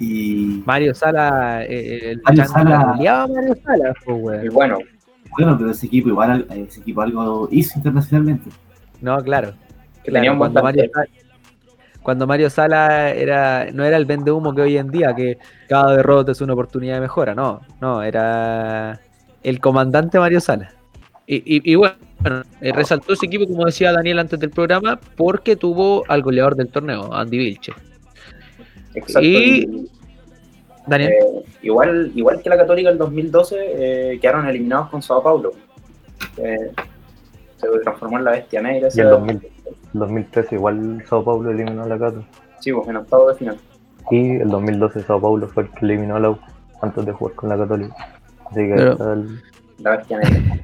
y 0.00 0.62
Mario 0.66 0.94
Sala, 0.94 1.62
eh, 1.64 2.12
el 2.12 2.22
Mario 2.22 2.44
Sala- 2.46 2.94
Mario 3.28 3.54
Sala, 3.64 3.94
pues, 4.04 4.52
bueno, 4.52 4.78
bueno, 5.36 5.56
pero 5.58 5.70
ese 5.70 5.86
equipo 5.86 6.08
igual 6.08 6.46
ese 6.50 6.80
equipo 6.80 7.02
algo 7.02 7.48
hizo 7.52 7.78
internacionalmente. 7.78 8.50
No, 9.00 9.22
claro. 9.22 9.52
que 10.02 10.10
Claro, 10.10 10.14
tenía 10.14 10.32
un 10.32 10.38
buen 10.38 10.52
cuando 10.52 10.62
Mario. 10.64 10.90
Sala, 10.92 11.06
cuando 12.02 12.26
Mario 12.26 12.50
Sala 12.50 13.10
era, 13.10 13.68
no 13.72 13.84
era 13.84 13.96
el 13.98 14.06
vende 14.06 14.30
humo 14.32 14.54
que 14.54 14.62
hoy 14.62 14.78
en 14.78 14.90
día, 14.90 15.14
que 15.14 15.36
cada 15.68 15.94
derrota 15.96 16.32
es 16.32 16.40
una 16.40 16.54
oportunidad 16.54 16.94
de 16.94 17.00
mejora, 17.02 17.34
no, 17.34 17.60
no, 17.80 18.02
era 18.02 18.98
el 19.42 19.60
comandante 19.60 20.18
Mario 20.18 20.40
Sala. 20.40 20.72
Y, 21.26 21.36
y- 21.36 21.72
y 21.72 21.74
bueno, 21.76 21.94
eh, 22.60 22.72
resaltó 22.72 23.12
ese 23.12 23.26
equipo, 23.26 23.46
como 23.46 23.66
decía 23.66 23.92
Daniel 23.92 24.18
antes 24.18 24.40
del 24.40 24.50
programa, 24.50 24.98
porque 25.16 25.54
tuvo 25.56 26.02
al 26.08 26.22
goleador 26.22 26.56
del 26.56 26.68
torneo, 26.68 27.14
Andy 27.14 27.38
Vilche. 27.38 27.72
Exacto. 28.94 29.20
Y- 29.28 29.88
Daniel, 30.86 31.12
Eh, 31.12 31.44
igual, 31.62 32.10
igual 32.14 32.42
que 32.42 32.48
la 32.48 32.56
Católica 32.56 32.88
del 32.88 32.98
2012, 32.98 33.56
eh, 34.14 34.18
quedaron 34.20 34.46
eliminados 34.48 34.88
con 34.90 35.02
Sao 35.02 35.22
Paulo. 35.22 35.52
Eh, 36.36 36.72
se 37.56 37.66
transformó 37.84 38.18
en 38.18 38.24
la 38.24 38.30
bestia 38.32 38.62
negra. 38.62 38.88
Y 38.92 39.00
en 39.00 39.08
2000, 39.08 39.40
2013 39.92 40.54
igual 40.56 41.04
Sao 41.08 41.22
Paulo 41.24 41.50
eliminó 41.50 41.82
a 41.82 41.86
la 41.86 41.98
Cato. 41.98 42.24
Sí, 42.60 42.72
pues 42.72 42.88
en 42.88 42.96
octavo 42.96 43.28
de 43.28 43.34
final. 43.34 43.58
Y 44.10 44.36
el 44.36 44.48
2012 44.48 45.02
Sao 45.02 45.20
Paulo 45.20 45.46
fue 45.48 45.64
el 45.64 45.70
que 45.70 45.84
eliminó 45.84 46.16
a 46.16 46.20
la 46.20 46.30
U 46.30 46.38
antes 46.82 47.04
de 47.06 47.12
jugar 47.12 47.34
con 47.36 47.48
la 47.50 47.58
Católica. 47.58 47.94
Así 48.46 48.60
que 48.60 48.74
Pero- 48.74 48.92
está 48.92 49.12
el, 49.12 49.40
La 49.78 49.96
bestia 49.96 50.18
negra. 50.18 50.58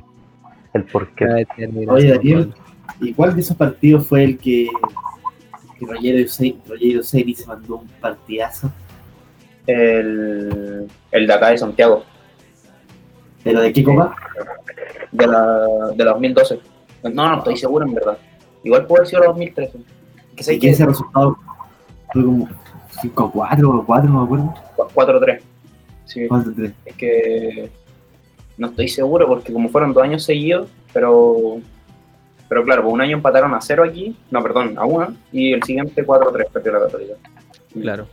el 0.72 0.84
porqué. 0.84 1.46
Oye, 1.88 2.10
Daniel, 2.10 2.54
¿y 3.00 3.12
cuál 3.12 3.34
de 3.34 3.40
esos 3.42 3.56
partidos 3.56 4.06
fue 4.06 4.24
el 4.24 4.38
que, 4.38 4.66
Eusebio 5.80 6.56
Rogerio 6.68 6.98
Eusebio 6.98 7.36
se 7.36 7.46
mandó 7.46 7.76
un 7.78 7.88
partidazo? 8.00 8.70
El, 9.66 10.86
el 11.10 11.26
de 11.26 11.32
acá 11.32 11.50
de 11.50 11.58
Santiago, 11.58 12.04
¿Pero 13.42 13.60
de 13.60 13.72
qué 13.72 13.84
copa? 13.84 14.14
de 15.12 15.26
la, 15.26 15.66
de 15.94 16.04
la 16.04 16.10
2012. 16.12 16.60
No, 17.12 17.28
no 17.28 17.38
estoy 17.38 17.56
seguro 17.56 17.86
en 17.86 17.94
verdad. 17.94 18.18
Igual 18.64 18.86
puede 18.86 19.00
haber 19.00 19.08
sido 19.08 19.20
la 19.20 19.28
2013. 19.28 19.78
Que 20.34 20.42
sé 20.42 20.54
¿Y 20.54 20.58
que 20.58 20.70
ese 20.70 20.84
resultado 20.84 21.36
fue 22.12 22.24
como 22.24 22.48
5-4 23.02 23.80
o 23.80 23.86
4, 23.86 24.10
no 24.10 24.18
me 24.20 24.24
acuerdo? 24.24 24.54
4-3. 24.76 25.40
Sí, 26.04 26.20
4-3. 26.28 26.72
es 26.84 26.94
que 26.96 27.70
no 28.58 28.68
estoy 28.68 28.88
seguro 28.88 29.26
porque 29.28 29.52
como 29.52 29.68
fueron 29.68 29.92
dos 29.92 30.02
años 30.02 30.24
seguidos, 30.24 30.68
pero 30.92 31.60
pero 32.48 32.64
claro, 32.64 32.82
por 32.84 32.92
un 32.92 33.00
año 33.00 33.16
empataron 33.16 33.54
a 33.54 33.60
0 33.60 33.84
aquí, 33.84 34.16
no, 34.30 34.42
perdón, 34.42 34.74
a 34.78 34.84
1 34.84 35.16
y 35.32 35.52
el 35.52 35.62
siguiente 35.62 36.04
4-3 36.06 36.48
perdió 36.52 36.72
la 36.72 36.80
Católica. 36.80 37.14
Claro. 37.80 38.06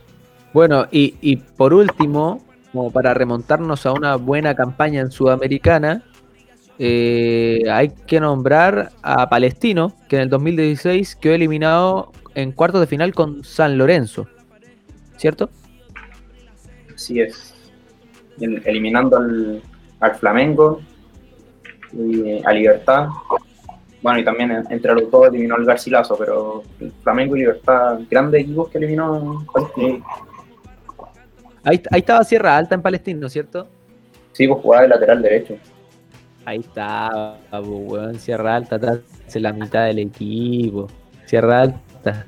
Bueno, 0.52 0.86
y, 0.90 1.14
y 1.20 1.36
por 1.36 1.74
último, 1.74 2.44
como 2.72 2.90
para 2.90 3.14
remontarnos 3.14 3.86
a 3.86 3.92
una 3.92 4.16
buena 4.16 4.54
campaña 4.54 5.00
en 5.00 5.10
Sudamericana, 5.10 6.02
eh, 6.78 7.62
hay 7.70 7.90
que 8.06 8.18
nombrar 8.20 8.90
a 9.02 9.28
Palestino, 9.28 9.94
que 10.08 10.16
en 10.16 10.22
el 10.22 10.28
2016 10.30 11.16
quedó 11.16 11.34
eliminado 11.34 12.12
en 12.34 12.50
cuartos 12.52 12.80
de 12.80 12.86
final 12.88 13.14
con 13.14 13.44
San 13.44 13.78
Lorenzo. 13.78 14.26
¿Cierto? 15.16 15.50
Así 16.94 17.20
es. 17.20 17.54
El- 18.40 18.62
eliminando 18.66 19.16
al, 19.18 19.62
al 20.00 20.14
Flamengo 20.16 20.80
y 21.92 22.20
eh, 22.28 22.42
a 22.44 22.52
Libertad. 22.52 23.08
Bueno, 24.04 24.18
y 24.18 24.24
también 24.24 24.50
en- 24.50 24.64
entre 24.70 24.92
los 24.94 25.10
dos 25.10 25.28
eliminó 25.28 25.54
al 25.54 25.64
Garcilaso, 25.64 26.14
pero 26.18 26.62
el 26.78 26.92
Flamengo 27.02 27.36
y 27.36 27.38
Libertad, 27.38 28.00
grandes 28.10 28.42
equipos 28.42 28.68
que 28.68 28.76
eliminó 28.76 29.42
Palestino. 29.50 30.04
Ahí, 31.64 31.80
ahí 31.90 32.00
estaba 32.00 32.22
Sierra 32.22 32.54
Alta 32.54 32.74
en 32.74 32.82
Palestino, 32.82 33.26
¿cierto? 33.30 33.66
Sí, 34.32 34.46
pues 34.46 34.60
jugaba 34.60 34.82
de 34.82 34.88
lateral 34.88 35.22
derecho. 35.22 35.54
Ahí 36.44 36.58
estaba, 36.60 37.38
pues, 37.50 37.62
weón, 37.66 38.18
Sierra 38.18 38.56
Alta 38.56 38.76
atrás 38.76 38.98
en 39.34 39.42
la 39.42 39.54
mitad 39.54 39.86
del 39.86 39.98
equipo. 40.00 40.88
Sierra 41.24 41.62
Alta. 41.62 42.26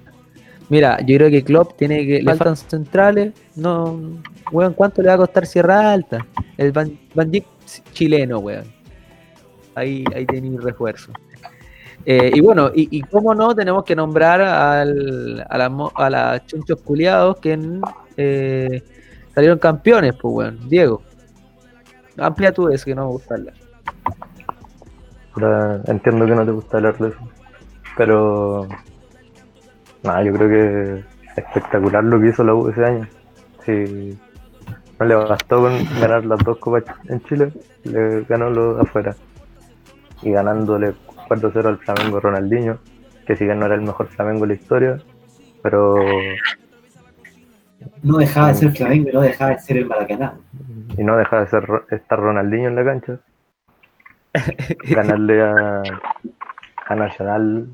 Mira, 0.70 0.98
yo 1.04 1.18
creo 1.18 1.28
que 1.30 1.44
Klopp 1.44 1.76
tiene 1.76 2.06
que. 2.06 2.22
Le 2.22 2.34
faltan 2.36 2.56
centrales. 2.56 3.34
No, 3.54 4.00
weón, 4.50 4.72
¿cuánto 4.72 5.02
le 5.02 5.08
va 5.08 5.14
a 5.14 5.18
costar 5.18 5.44
Sierra 5.44 5.92
Alta? 5.92 6.26
El 6.56 6.72
Dijk 6.72 7.44
chileno, 7.92 8.38
weón. 8.38 8.64
Ahí, 9.74 10.02
ahí 10.14 10.24
tenéis 10.24 10.62
refuerzo. 10.62 11.12
Eh, 12.08 12.30
y 12.34 12.40
bueno, 12.40 12.70
y, 12.72 12.98
y 12.98 13.02
cómo 13.02 13.34
no, 13.34 13.52
tenemos 13.52 13.82
que 13.84 13.96
nombrar 13.96 14.40
al, 14.40 15.44
a 15.50 15.68
mo- 15.68 15.90
a 15.96 16.08
las 16.08 16.46
chunchos 16.46 16.80
culiados 16.80 17.38
que 17.40 17.58
eh, 18.16 18.82
salieron 19.34 19.58
campeones, 19.58 20.14
pues, 20.14 20.32
weón. 20.32 20.68
Diego. 20.68 21.02
Amplia 22.16 22.52
tú 22.52 22.68
eso, 22.68 22.84
que 22.84 22.94
no 22.94 23.06
me 23.06 23.10
gusta 23.10 23.34
hablar. 23.34 23.54
Entiendo 25.86 26.26
que 26.26 26.34
no 26.34 26.44
te 26.46 26.52
gusta 26.52 26.76
hablar 26.76 26.96
de 26.96 27.08
eso. 27.08 27.18
Pero. 27.96 28.68
Nada, 30.04 30.22
yo 30.22 30.32
creo 30.32 30.48
que 30.48 31.04
espectacular 31.40 32.04
lo 32.04 32.20
que 32.20 32.28
hizo 32.28 32.44
la 32.44 32.54
U 32.54 32.68
ese 32.68 32.84
año. 32.84 33.08
Si 33.64 34.16
no 35.00 35.06
le 35.06 35.14
bastó 35.16 35.62
con 35.62 35.72
ganar 36.00 36.24
las 36.24 36.38
dos 36.44 36.56
copas 36.58 36.84
en 37.08 37.20
Chile, 37.24 37.52
le 37.82 38.22
ganó 38.22 38.48
los 38.48 38.80
afuera. 38.80 39.16
Y 40.22 40.30
ganándole 40.30 40.94
4-0 41.28 41.66
al 41.66 41.78
Flamengo 41.78 42.20
Ronaldinho, 42.20 42.78
que 43.26 43.36
si 43.36 43.44
bien 43.44 43.58
no 43.58 43.66
era 43.66 43.74
el 43.74 43.82
mejor 43.82 44.08
Flamengo 44.08 44.42
de 44.42 44.48
la 44.48 44.54
historia, 44.54 44.98
pero. 45.62 45.96
No 48.02 48.18
dejaba 48.18 48.48
de 48.48 48.54
ser 48.54 48.72
Flamengo 48.72 49.10
y 49.10 49.12
no 49.12 49.20
dejaba 49.20 49.50
de 49.52 49.58
ser 49.60 49.76
el 49.78 49.86
Maracaná. 49.86 50.34
Y 50.96 51.04
no 51.04 51.16
deja 51.16 51.40
de 51.40 51.46
ser 51.48 51.68
estar 51.90 52.18
Ronaldinho 52.18 52.68
en 52.68 52.76
la 52.76 52.84
cancha. 52.84 53.18
Ganarle 54.90 55.42
a, 55.42 55.82
a 56.86 56.94
Nacional 56.94 57.68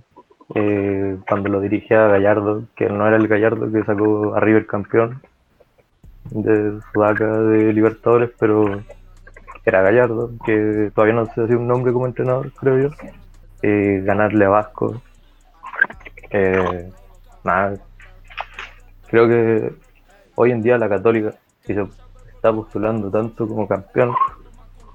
eh, 0.54 1.16
cuando 1.28 1.48
lo 1.48 1.60
dirigía 1.60 2.08
Gallardo, 2.08 2.64
que 2.76 2.88
no 2.88 3.06
era 3.06 3.16
el 3.16 3.28
Gallardo 3.28 3.70
que 3.70 3.84
sacó 3.84 4.34
a 4.34 4.40
River 4.40 4.66
campeón 4.66 5.22
de 6.30 6.78
Sudaca 6.92 7.26
de 7.26 7.72
Libertadores, 7.72 8.30
pero 8.38 8.82
era 9.64 9.82
Gallardo, 9.82 10.30
que 10.44 10.90
todavía 10.94 11.14
no 11.14 11.26
se 11.26 11.42
hacía 11.42 11.56
un 11.56 11.68
nombre 11.68 11.92
como 11.92 12.06
entrenador, 12.06 12.52
creo 12.52 12.78
yo. 12.78 12.90
Eh, 13.62 14.02
ganarle 14.04 14.44
a 14.44 14.48
Vasco. 14.48 15.00
Eh, 16.30 16.90
nada. 17.44 17.76
Creo 19.08 19.28
que 19.28 19.72
hoy 20.34 20.50
en 20.50 20.62
día 20.62 20.78
la 20.78 20.88
Católica, 20.88 21.34
si 21.64 21.74
se 21.74 21.86
está 22.34 22.52
postulando 22.52 23.10
tanto 23.10 23.46
como 23.46 23.68
campeón 23.68 24.14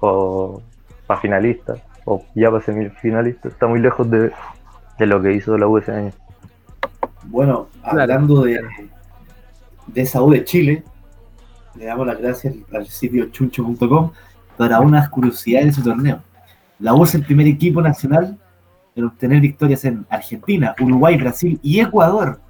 o 0.00 0.60
para 1.06 1.20
finalista 1.20 1.76
o 2.04 2.22
ya 2.34 2.50
para 2.50 2.62
semifinalista, 2.62 3.48
está 3.48 3.66
muy 3.66 3.80
lejos 3.80 4.10
de, 4.10 4.32
de 4.98 5.06
lo 5.06 5.22
que 5.22 5.32
hizo 5.32 5.56
la 5.56 5.66
U 5.66 5.78
ese 5.78 5.92
año. 5.92 6.12
Bueno, 7.24 7.68
hablando 7.82 8.42
de, 8.42 8.60
de 9.86 10.00
esa 10.02 10.22
U 10.22 10.30
de 10.30 10.44
Chile, 10.44 10.82
le 11.74 11.86
damos 11.86 12.06
las 12.06 12.18
gracias 12.18 12.54
al 12.72 12.86
sitio 12.86 13.26
chuncho.com 13.30 14.12
para 14.56 14.80
unas 14.80 15.08
curiosidades 15.08 15.68
de 15.68 15.72
su 15.72 15.82
torneo. 15.82 16.20
La 16.80 16.92
U 16.94 17.04
es 17.04 17.14
el 17.14 17.24
primer 17.24 17.46
equipo 17.46 17.80
nacional 17.80 18.38
en 18.98 19.04
obtener 19.04 19.40
victorias 19.40 19.84
en 19.84 20.04
Argentina, 20.10 20.74
Uruguay, 20.80 21.16
Brasil 21.16 21.58
y 21.62 21.80
Ecuador 21.80 22.40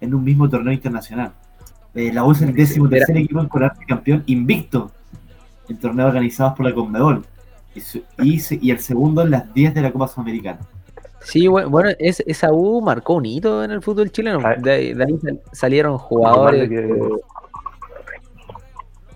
en 0.00 0.14
un 0.14 0.22
mismo 0.22 0.48
torneo 0.48 0.72
internacional. 0.72 1.32
Eh, 1.94 2.12
la 2.12 2.24
U 2.24 2.32
es 2.32 2.42
el 2.42 2.52
décimo 2.54 2.88
tercer 2.88 3.16
equipo 3.16 3.40
en 3.40 3.48
coronarse 3.48 3.84
campeón 3.86 4.22
invicto 4.26 4.90
en 5.68 5.78
torneos 5.78 6.08
organizados 6.08 6.54
por 6.54 6.66
la 6.66 6.74
Conmebol 6.74 7.24
y, 7.74 7.80
su- 7.80 8.02
y 8.22 8.38
se- 8.40 8.58
y 8.60 8.70
el 8.70 8.78
segundo 8.80 9.22
en 9.22 9.30
las 9.30 9.52
10 9.54 9.72
de 9.74 9.80
la 9.80 9.90
Copa 9.92 10.08
Sudamericana. 10.08 10.58
Sí, 11.22 11.46
bu- 11.46 11.66
bueno, 11.70 11.88
es, 11.98 12.20
esa 12.26 12.52
U 12.52 12.82
marcó 12.82 13.14
un 13.14 13.24
hito 13.24 13.64
en 13.64 13.70
el 13.70 13.80
fútbol 13.80 14.10
chileno. 14.10 14.40
Ah. 14.44 14.56
De, 14.58 14.70
ahí- 14.70 14.92
de 14.92 15.04
ahí 15.04 15.18
sal- 15.22 15.40
salieron 15.52 15.96
jugadores 15.96 16.68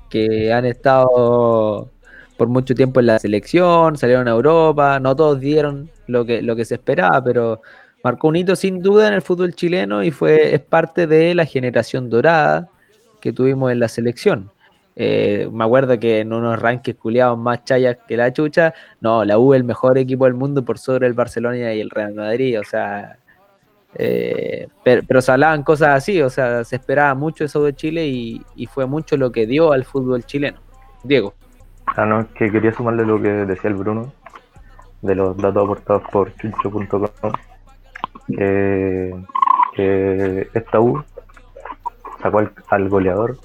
que 0.09 0.53
han 0.53 0.65
estado 0.65 1.91
por 2.39 2.49
mucho 2.49 2.75
tiempo 2.75 3.01
en 3.01 3.07
la 3.07 3.19
selección, 3.19 3.97
salieron 3.99 4.29
a 4.29 4.31
Europa, 4.31 5.01
no 5.01 5.15
todos 5.17 5.41
dieron 5.41 5.91
lo 6.07 6.25
que, 6.25 6.41
lo 6.41 6.55
que 6.57 6.65
se 6.65 6.77
esperaba, 6.77 7.23
pero 7.23 7.61
marcó 8.05 8.29
un 8.29 8.37
hito 8.37 8.55
sin 8.55 8.81
duda 8.81 9.09
en 9.09 9.15
el 9.15 9.23
fútbol 9.23 9.55
chileno 9.55 10.05
y 10.05 10.13
fue, 10.13 10.55
es 10.55 10.61
parte 10.61 11.07
de 11.09 11.35
la 11.35 11.45
generación 11.45 12.09
dorada 12.09 12.71
que 13.21 13.33
tuvimos 13.33 13.73
en 13.73 13.81
la 13.81 13.89
selección. 13.89 14.53
Eh, 14.95 15.49
me 15.53 15.65
acuerdo 15.65 15.99
que 15.99 16.21
en 16.21 16.33
unos 16.33 16.61
rankings 16.61 16.99
culiados 16.99 17.37
más 17.39 17.65
chayas 17.65 17.99
que 18.07 18.17
la 18.17 18.33
chucha, 18.33 18.73
no, 19.01 19.25
la 19.25 19.39
U 19.39 19.53
el 19.55 19.65
mejor 19.65 19.99
equipo 19.99 20.25
del 20.25 20.35
mundo 20.35 20.65
por 20.65 20.79
sobre 20.79 21.09
el 21.09 21.15
Barcelona 21.15 21.75
y 21.75 21.81
el 21.81 21.91
Real 21.91 22.15
Madrid, 22.15 22.61
o 22.61 22.65
sea, 22.65 23.19
Eh, 23.95 24.69
pero, 24.85 25.03
pero, 25.09 25.21
se 25.23 25.33
hablaban 25.33 25.63
cosas 25.65 25.89
así, 25.97 26.21
o 26.23 26.31
sea, 26.31 26.63
se 26.63 26.77
esperaba 26.77 27.15
mucho 27.15 27.45
eso 27.45 27.65
de 27.65 27.75
Chile 27.75 28.07
y 28.07 28.67
fue 28.67 28.87
mucho 28.87 29.17
lo 29.17 29.33
que 29.33 29.47
dio 29.47 29.73
al 29.73 29.85
fútbol 29.85 30.25
chileno. 30.25 30.61
Diego. 31.03 31.35
Ah, 31.97 32.07
no, 32.07 32.27
que 32.33 32.51
quería 32.51 32.73
sumarle 32.73 33.05
lo 33.05 33.21
que 33.21 33.29
decía 33.29 33.71
el 33.71 33.77
Bruno, 33.77 34.13
de 35.03 35.15
los 35.15 35.37
datos 35.37 35.65
aportados 35.65 36.03
por 36.11 36.35
chuncho.com, 36.37 37.33
que, 38.27 39.15
que 39.75 40.49
esta 40.55 40.81
U 40.81 41.03
sacó 42.23 42.39
al, 42.39 42.53
al, 42.69 42.89
goleador, 42.89 43.39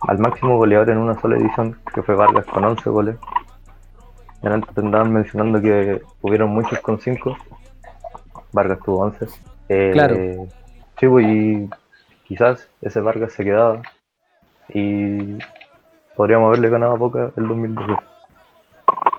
al 0.00 0.18
máximo 0.18 0.56
goleador 0.56 0.90
en 0.90 0.98
una 0.98 1.20
sola 1.20 1.36
edición, 1.36 1.78
que 1.94 2.02
fue 2.02 2.14
Vargas 2.14 2.46
con 2.46 2.64
11 2.64 2.90
goles. 2.90 3.16
Y 4.42 4.46
antes 4.46 4.76
andaban 4.78 5.12
mencionando 5.12 5.60
que 5.60 6.02
hubieron 6.20 6.50
muchos 6.50 6.78
con 6.80 7.00
5, 7.00 7.36
Vargas 8.52 8.78
tuvo 8.84 8.98
11. 9.04 9.26
Eh, 9.68 9.90
claro. 9.92 10.16
Sí, 10.98 11.08
pues, 11.08 11.26
y 11.26 11.70
quizás 12.26 12.68
ese 12.80 13.00
Vargas 13.00 13.32
se 13.32 13.44
quedaba 13.44 13.82
y 14.68 15.38
podríamos 16.16 16.48
haberle 16.48 16.70
ganado 16.70 16.92
a 16.92 16.96
Boca 16.96 17.30
el 17.36 17.48
2012. 17.48 17.92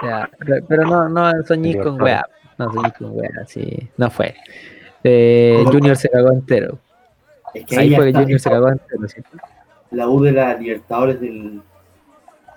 Ya, 0.03 0.29
pero 0.67 0.83
no, 0.85 1.09
no 1.09 1.31
soñís 1.45 1.77
con 1.77 2.01
weá. 2.01 2.25
No 2.57 2.71
soñís 2.73 2.93
con 2.93 3.11
weá, 3.17 3.29
sí. 3.45 3.89
No 3.97 4.09
fue. 4.09 4.35
Eh, 5.03 5.63
Junior 5.67 5.95
se 5.95 6.09
cagó 6.09 6.31
entero. 6.31 6.77
Es 7.53 7.65
que 7.65 7.77
Ahí 7.77 7.89
ahí 7.89 7.95
fue 7.95 8.03
que 8.05 8.09
está- 8.09 8.21
Junior 8.21 8.39
se 8.39 8.49
cagó 8.49 8.69
entero, 8.69 9.07
¿sí? 9.07 9.21
la 9.91 10.07
U 10.09 10.21
de 10.21 10.33
la 10.33 10.53
Libertadores 10.55 11.19
del, 11.21 11.61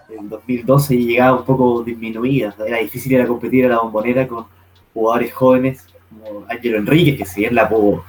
del 0.08 0.28
2012 0.28 0.96
llegaba 0.96 1.38
un 1.38 1.44
poco 1.44 1.82
disminuida. 1.84 2.54
Era 2.66 2.78
difícil 2.78 3.12
ir 3.12 3.20
a 3.22 3.26
competir 3.26 3.66
a 3.66 3.68
la 3.68 3.78
bombonera 3.78 4.26
con 4.26 4.46
jugadores 4.92 5.32
jóvenes 5.32 5.86
como 6.10 6.44
Ángelo 6.48 6.78
Enríquez, 6.78 7.16
que 7.18 7.24
si 7.24 7.40
bien 7.42 7.54
la 7.54 7.68
pudo, 7.68 8.02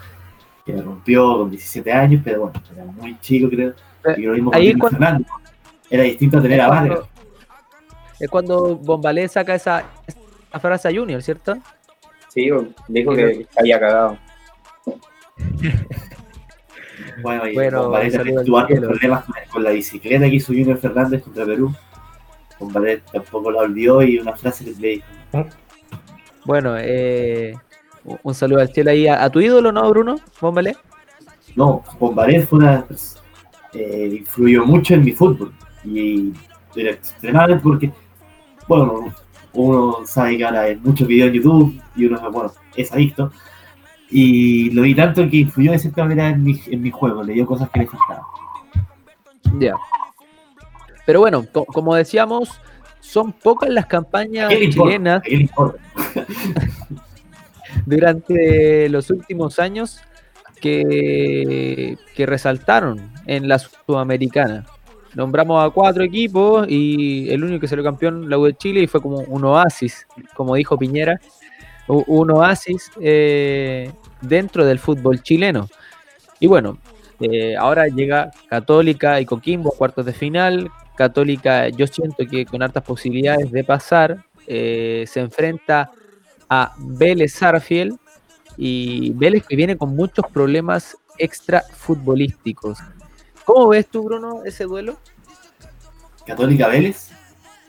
que 0.66 0.74
la 0.74 0.82
rompió 0.82 1.38
con 1.38 1.52
17 1.52 1.92
años, 1.92 2.22
pero 2.26 2.42
bueno, 2.42 2.60
era 2.74 2.86
muy 2.86 3.18
chico, 3.20 3.48
creo. 3.50 3.74
Y 4.18 4.22
lo 4.24 4.34
mismo 4.34 4.52
con 4.52 4.60
Ahí 4.60 4.74
cuando-. 4.74 5.26
Era 5.92 6.04
distinto 6.04 6.38
a 6.38 6.42
tener 6.42 6.62
a 6.62 6.70
Vargas. 6.70 7.00
Es 8.18 8.30
cuando 8.30 8.78
Bombalé 8.78 9.28
saca 9.28 9.56
esa, 9.56 9.84
esa 10.08 10.60
frase 10.60 10.88
a 10.88 10.92
Junior, 10.92 11.22
¿cierto? 11.22 11.58
Sí, 12.30 12.50
dijo 12.88 13.14
que 13.14 13.46
había 13.60 13.80
cagado. 13.80 14.18
Bueno, 17.24 17.48
y 17.48 17.54
Bueno, 17.54 17.84
Bombalé 17.84 18.10
también 18.10 18.46
tuvo 18.46 18.66
problemas 18.66 19.26
con, 19.52 19.64
la 19.64 19.72
bicicleta 19.72 20.30
que 20.30 20.36
hizo 20.36 20.54
Junior 20.54 20.78
Fernández 20.78 21.22
contra 21.22 21.46
Perú. 21.46 21.74
Bombalé 22.60 23.02
tampoco 23.12 23.52
la 23.52 23.60
olvidó 23.60 24.02
y 24.02 24.18
una 24.18 24.36
frase 24.36 24.66
que 24.66 24.72
le 24.80 24.88
dijo. 24.88 25.06
Bueno, 26.46 26.76
eh, 26.78 27.54
un 28.24 28.34
saludo 28.34 28.62
al 28.62 28.72
cielo 28.72 28.92
ahí 28.92 29.08
a, 29.08 29.30
tu 29.30 29.42
ídolo, 29.42 29.72
¿no, 29.72 29.88
Bruno? 29.90 30.16
Bombalé. 30.40 30.76
No, 31.56 31.84
Bombaré 32.00 32.42
fue 32.42 32.60
una, 32.60 32.86
eh, 33.74 34.18
influyó 34.20 34.64
mucho 34.66 34.94
en 34.94 35.04
mi 35.04 35.12
fútbol 35.12 35.54
y 35.84 36.34
era 36.76 36.92
extremadamente 36.92 37.64
porque, 37.64 37.92
bueno, 38.68 39.14
uno 39.54 39.98
sabe 40.06 40.38
que 40.38 40.46
ahora 40.46 40.62
hay 40.62 40.76
muchos 40.78 41.08
videos 41.08 41.30
en 41.30 41.34
YouTube 41.36 41.82
y 41.96 42.06
uno, 42.06 42.32
bueno, 42.32 42.52
es 42.76 42.92
adicto 42.92 43.32
y 44.10 44.70
lo 44.72 44.84
vi 44.84 44.96
tanto 44.96 45.28
que 45.30 45.38
influyó 45.38 45.72
de 45.72 45.80
cierta 45.80 46.04
manera 46.04 46.30
en 46.30 46.44
mi, 46.44 46.60
en 46.68 46.82
mi 46.82 46.92
juego, 46.92 47.24
le 47.24 47.34
dio 47.34 47.46
cosas 47.46 47.70
que 47.70 47.80
le 47.80 47.88
faltaban. 47.88 48.24
Ya. 49.60 49.74
Pero 51.06 51.20
bueno, 51.22 51.46
co- 51.52 51.66
como 51.66 51.96
decíamos, 51.96 52.62
son 53.00 53.34
pocas 53.34 53.70
las 53.70 53.88
campañas 53.88 54.50
chilenas 54.70 55.22
durante 57.86 58.90
los 58.90 59.10
últimos 59.10 59.60
años 59.60 60.00
que, 60.62 61.98
que 62.16 62.26
resaltaron 62.26 63.12
en 63.26 63.48
la 63.48 63.60
sudamericana. 63.60 64.66
Nombramos 65.14 65.66
a 65.66 65.70
cuatro 65.70 66.04
equipos 66.04 66.66
y 66.70 67.30
el 67.30 67.44
único 67.44 67.60
que 67.60 67.68
salió 67.68 67.84
campeón 67.84 68.30
la 68.30 68.38
U 68.38 68.46
de 68.46 68.54
Chile 68.54 68.82
y 68.82 68.88
fue 68.88 69.02
como 69.02 69.20
un 69.20 69.44
oasis, 69.44 70.08
como 70.36 70.56
dijo 70.56 70.78
Piñera, 70.78 71.20
un 71.88 72.32
oasis 72.32 72.92
eh, 73.02 73.92
dentro 74.22 74.66
del 74.66 74.80
fútbol 74.80 75.22
chileno. 75.22 75.68
Y 76.40 76.48
bueno, 76.48 76.78
eh, 77.20 77.56
ahora 77.58 77.88
llega 77.88 78.32
Católica 78.48 79.20
y 79.20 79.26
Coquimbo, 79.26 79.72
cuartos 79.72 80.06
de 80.06 80.14
final. 80.14 80.72
Católica, 80.96 81.70
yo 81.70 81.88
siento 81.88 82.26
que 82.26 82.46
con 82.46 82.64
hartas 82.64 82.84
posibilidades 82.84 83.52
de 83.52 83.64
pasar, 83.64 84.24
eh, 84.48 85.06
se 85.08 85.20
enfrenta 85.20 85.92
a 86.50 86.74
Vélez 86.78 87.34
Sarfield 87.34 87.98
y 88.58 89.12
Vélez 89.14 89.46
que 89.48 89.56
viene 89.56 89.78
con 89.78 89.96
muchos 89.96 90.26
problemas 90.32 90.98
extra 91.18 91.62
futbolísticos. 91.62 92.80
¿Cómo 93.46 93.68
ves 93.70 93.88
tú, 93.88 94.04
Bruno, 94.04 94.44
ese 94.46 94.66
duelo? 94.66 94.98
Católica 96.26 96.68
Vélez, 96.68 97.10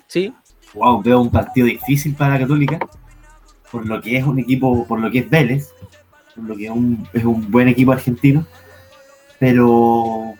Sí, 0.06 0.32
wow, 0.74 1.02
veo 1.02 1.20
un 1.22 1.30
partido 1.30 1.66
difícil 1.66 2.14
para 2.14 2.38
Católica, 2.38 2.78
por 3.70 3.86
lo 3.86 4.00
que 4.00 4.18
es 4.18 4.24
un 4.24 4.38
equipo, 4.38 4.86
por 4.86 5.00
lo 5.00 5.10
que 5.10 5.20
es 5.20 5.30
Vélez, 5.30 5.70
por 6.34 6.44
lo 6.44 6.54
que 6.56 6.66
es 6.66 6.70
un, 6.70 7.08
es 7.14 7.24
un 7.24 7.50
buen 7.50 7.68
equipo 7.68 7.92
argentino, 7.92 8.46
pero 9.38 10.34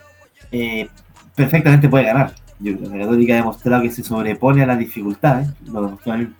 eh, 0.51 0.87
perfectamente 1.35 1.89
puede 1.89 2.05
ganar. 2.05 2.35
Yo 2.59 2.77
creo 2.77 2.91
que 2.91 2.97
la 2.97 3.03
Católica 3.05 3.33
ha 3.33 3.37
demostrado 3.37 3.81
que 3.81 3.91
se 3.91 4.03
sobrepone 4.03 4.61
a 4.61 4.67
las 4.67 4.77
dificultades, 4.79 5.49
lo 5.65 5.81
demostró 5.81 6.13
en, 6.13 6.35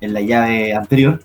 en 0.00 0.12
la 0.14 0.20
llave 0.20 0.74
anterior. 0.74 1.22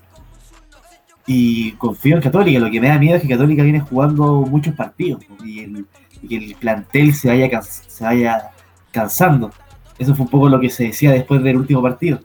Y 1.26 1.72
confío 1.72 2.16
en 2.16 2.22
Católica, 2.22 2.58
lo 2.58 2.70
que 2.70 2.80
me 2.80 2.88
da 2.88 2.98
miedo 2.98 3.16
es 3.16 3.22
que 3.22 3.28
Católica 3.28 3.62
viene 3.62 3.80
jugando 3.80 4.40
muchos 4.40 4.74
partidos 4.74 5.22
y, 5.44 5.60
el- 5.60 5.86
y 6.22 6.28
que 6.28 6.36
el 6.36 6.54
plantel 6.56 7.14
se 7.14 7.28
vaya, 7.28 7.62
se 7.62 8.04
vaya 8.04 8.50
cansando. 8.90 9.50
Eso 9.98 10.14
fue 10.14 10.24
un 10.24 10.30
poco 10.30 10.48
lo 10.48 10.60
que 10.60 10.70
se 10.70 10.84
decía 10.84 11.12
después 11.12 11.42
del 11.42 11.56
último 11.56 11.82
partido. 11.82 12.20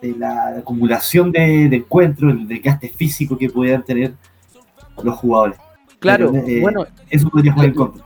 De 0.00 0.12
la 0.12 0.58
acumulación 0.58 1.32
de, 1.32 1.68
de 1.68 1.76
encuentros, 1.76 2.32
el 2.32 2.48
desgaste 2.48 2.88
físico 2.88 3.38
que 3.38 3.48
pudieran 3.48 3.82
tener 3.84 4.14
los 5.02 5.16
jugadores. 5.16 5.58
claro. 5.98 6.32
Pero, 6.32 6.46
eh, 6.46 6.60
bueno, 6.60 6.86
Eso 7.08 7.28
podría 7.28 7.52
jugar 7.52 7.68
en 7.68 7.74
contra. 7.74 8.04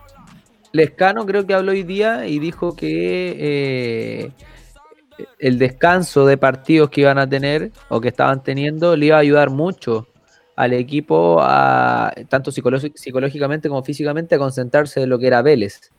Lescano 0.72 1.26
creo 1.26 1.46
que 1.46 1.54
habló 1.54 1.72
hoy 1.72 1.82
día 1.82 2.26
y 2.28 2.38
dijo 2.38 2.76
que 2.76 3.36
eh, 3.38 4.32
el 5.40 5.58
descanso 5.58 6.26
de 6.26 6.36
partidos 6.36 6.90
que 6.90 7.00
iban 7.00 7.18
a 7.18 7.28
tener 7.28 7.72
o 7.88 8.00
que 8.00 8.08
estaban 8.08 8.42
teniendo 8.42 8.96
le 8.96 9.06
iba 9.06 9.16
a 9.16 9.20
ayudar 9.20 9.50
mucho 9.50 10.06
al 10.60 10.74
equipo, 10.74 11.38
a, 11.40 12.12
tanto 12.28 12.50
psicológi- 12.50 12.92
psicológicamente 12.94 13.70
como 13.70 13.82
físicamente, 13.82 14.34
a 14.34 14.38
concentrarse 14.38 15.02
en 15.02 15.08
lo 15.08 15.18
que 15.18 15.26
era 15.26 15.40
Vélez. 15.40 15.90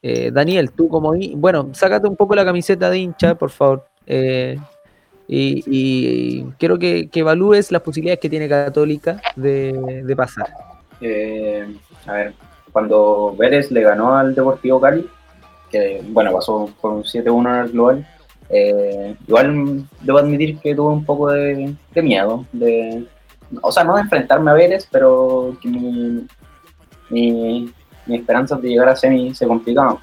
Eh, 0.00 0.30
Daniel, 0.32 0.70
tú 0.72 0.88
como... 0.88 1.12
Bueno, 1.36 1.68
sácate 1.74 2.08
un 2.08 2.16
poco 2.16 2.34
la 2.34 2.44
camiseta 2.44 2.88
de 2.88 2.98
hincha, 2.98 3.34
por 3.34 3.50
favor. 3.50 3.84
eh, 4.06 4.56
y, 5.28 6.42
quiero 6.58 6.78
que, 6.78 7.08
evalúes 7.12 7.70
las 7.70 7.82
posibilidades 7.82 8.20
que 8.20 8.30
tiene 8.30 8.48
Católica 8.48 9.20
de, 9.36 10.14
pasar. 10.16 10.48
Eh, 11.00 11.66
a 12.06 12.12
ver, 12.12 12.34
cuando 12.72 13.34
Vélez 13.36 13.70
le 13.70 13.82
ganó 13.82 14.16
al 14.16 14.34
Deportivo 14.34 14.80
Cali, 14.80 15.06
que 15.70 16.02
bueno, 16.08 16.32
pasó 16.32 16.70
con 16.80 16.94
un 16.94 17.02
7-1 17.02 17.50
en 17.50 17.64
el 17.64 17.72
global, 17.72 18.06
igual 19.26 19.86
debo 20.00 20.18
admitir 20.18 20.58
que 20.58 20.74
tuve 20.74 20.92
un 20.92 21.04
poco 21.04 21.30
de, 21.30 21.74
de 21.94 22.02
miedo, 22.02 22.44
de, 22.52 23.06
o 23.60 23.72
sea, 23.72 23.84
no 23.84 23.94
de 23.96 24.02
enfrentarme 24.02 24.50
a 24.50 24.54
Vélez, 24.54 24.88
pero 24.90 25.56
que 25.60 25.68
mi, 25.68 26.26
mi, 27.10 27.72
mi 28.06 28.16
esperanza 28.16 28.56
de 28.56 28.68
llegar 28.68 28.88
a 28.88 28.96
semi 28.96 29.34
se 29.34 29.46
complicaban. 29.46 29.96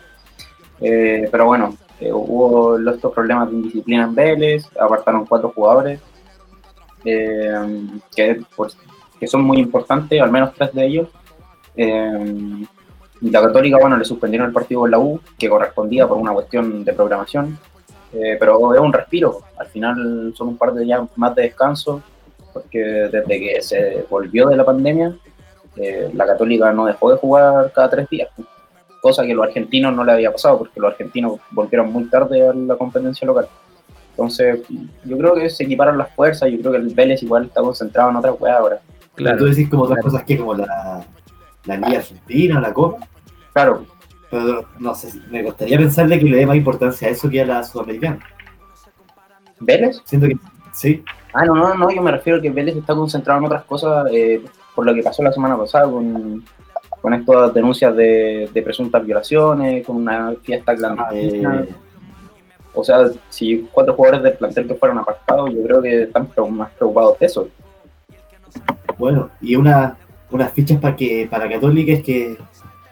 Eh, 0.81 1.27
pero 1.31 1.45
bueno, 1.45 1.75
eh, 1.99 2.11
hubo 2.13 2.77
estos 2.77 3.13
problemas 3.13 3.49
de 3.49 3.55
indisciplina 3.55 4.03
en 4.03 4.15
Vélez, 4.15 4.65
apartaron 4.79 5.25
cuatro 5.25 5.51
jugadores, 5.53 5.99
eh, 7.03 7.87
que, 8.15 8.41
pues, 8.55 8.77
que 9.19 9.27
son 9.27 9.43
muy 9.43 9.57
importantes, 9.57 10.21
al 10.21 10.31
menos 10.31 10.53
tres 10.53 10.73
de 10.73 10.85
ellos. 10.85 11.07
Eh, 11.75 12.65
la 13.21 13.41
Católica, 13.41 13.77
bueno, 13.79 13.97
le 13.97 14.05
suspendieron 14.05 14.47
el 14.47 14.53
partido 14.53 14.81
con 14.81 14.91
la 14.91 14.99
U, 14.99 15.19
que 15.37 15.49
correspondía 15.49 16.07
por 16.07 16.17
una 16.17 16.31
cuestión 16.31 16.85
de 16.85 16.93
programación, 16.93 17.59
eh, 18.13 18.37
pero 18.39 18.73
es 18.73 18.79
un 18.79 18.93
respiro. 18.93 19.41
Al 19.57 19.67
final 19.67 20.33
son 20.37 20.49
un 20.49 20.57
par 20.57 20.73
de 20.73 20.85
días 20.85 21.01
más 21.17 21.35
de 21.35 21.43
descanso, 21.43 22.01
porque 22.53 22.79
desde 22.79 23.39
que 23.39 23.61
se 23.61 24.05
volvió 24.09 24.47
de 24.47 24.57
la 24.57 24.65
pandemia, 24.65 25.15
eh, 25.75 26.09
la 26.13 26.25
Católica 26.25 26.71
no 26.71 26.85
dejó 26.85 27.11
de 27.11 27.17
jugar 27.17 27.71
cada 27.73 27.89
tres 27.89 28.09
días, 28.09 28.29
cosa 29.01 29.23
que 29.23 29.31
a 29.31 29.35
los 29.35 29.47
argentinos 29.47 29.95
no 29.95 30.03
le 30.03 30.11
había 30.11 30.31
pasado, 30.31 30.57
porque 30.57 30.79
los 30.79 30.91
argentinos 30.91 31.39
volvieron 31.51 31.91
muy 31.91 32.05
tarde 32.05 32.47
a 32.47 32.53
la 32.53 32.75
competencia 32.75 33.25
local. 33.25 33.47
Entonces, 34.11 34.61
yo 35.05 35.17
creo 35.17 35.35
que 35.35 35.49
se 35.49 35.63
equiparon 35.63 35.97
las 35.97 36.13
fuerzas, 36.13 36.51
yo 36.51 36.59
creo 36.59 36.73
que 36.73 36.77
el 36.79 36.93
Vélez 36.93 37.23
igual 37.23 37.45
está 37.45 37.61
concentrado 37.61 38.09
en 38.09 38.17
otra 38.17 38.33
weá 38.33 38.57
ahora. 38.57 38.81
Tú 39.15 39.45
decís 39.45 39.69
como 39.69 39.83
otras 39.83 39.99
claro. 39.99 40.11
cosas 40.11 40.25
que 40.25 40.37
como 40.37 40.53
la, 40.55 41.05
la 41.65 41.77
Liga 41.77 41.99
Argentina, 41.99 42.59
la 42.59 42.73
Copa, 42.73 43.07
Claro, 43.53 43.85
pero 44.29 44.65
no 44.79 44.95
sé, 44.95 45.11
me 45.29 45.43
gustaría 45.43 45.77
pensarle 45.77 46.19
que 46.19 46.25
le 46.25 46.37
dé 46.37 46.45
más 46.45 46.55
importancia 46.55 47.07
a 47.07 47.11
eso 47.11 47.29
que 47.29 47.41
a 47.41 47.45
la 47.45 47.63
Sudamericana. 47.63 48.19
Vélez, 49.59 50.01
Siento 50.05 50.27
que 50.27 50.37
sí, 50.73 51.03
Ah, 51.33 51.45
no, 51.45 51.55
no, 51.55 51.75
no, 51.75 51.91
yo 51.91 52.01
me 52.01 52.11
refiero 52.11 52.39
a 52.39 52.41
que 52.41 52.49
Vélez 52.49 52.75
está 52.75 52.95
concentrado 52.95 53.39
en 53.39 53.45
otras 53.45 53.63
cosas 53.63 54.07
eh, 54.11 54.41
por 54.73 54.85
lo 54.85 54.93
que 54.93 55.03
pasó 55.03 55.21
la 55.21 55.31
semana 55.31 55.57
pasada 55.57 55.85
con, 55.85 56.43
con 57.01 57.13
estas 57.13 57.53
denuncias 57.53 57.95
de, 57.95 58.49
de 58.53 58.61
presuntas 58.61 59.05
violaciones, 59.05 59.85
con 59.85 59.97
una 59.97 60.33
fiesta 60.41 60.75
clandestina. 60.75 61.61
Eh, 61.61 61.75
O 62.73 62.83
sea, 62.83 63.09
si 63.29 63.67
cuatro 63.71 63.93
jugadores 63.95 64.23
del 64.23 64.33
plantel 64.33 64.67
que 64.67 64.75
fueron 64.75 64.99
apartados, 64.99 65.51
yo 65.51 65.61
creo 65.63 65.81
que 65.81 66.03
están 66.03 66.29
más 66.51 66.69
preocupados 66.71 67.19
de 67.19 67.25
eso. 67.25 67.47
Bueno, 68.97 69.29
y 69.41 69.55
una, 69.55 69.97
unas 70.31 70.53
fichas 70.53 70.79
para 70.79 70.95
que 70.95 71.27
para 71.29 71.49
Católica 71.49 71.93
es 71.93 72.03
que 72.03 72.37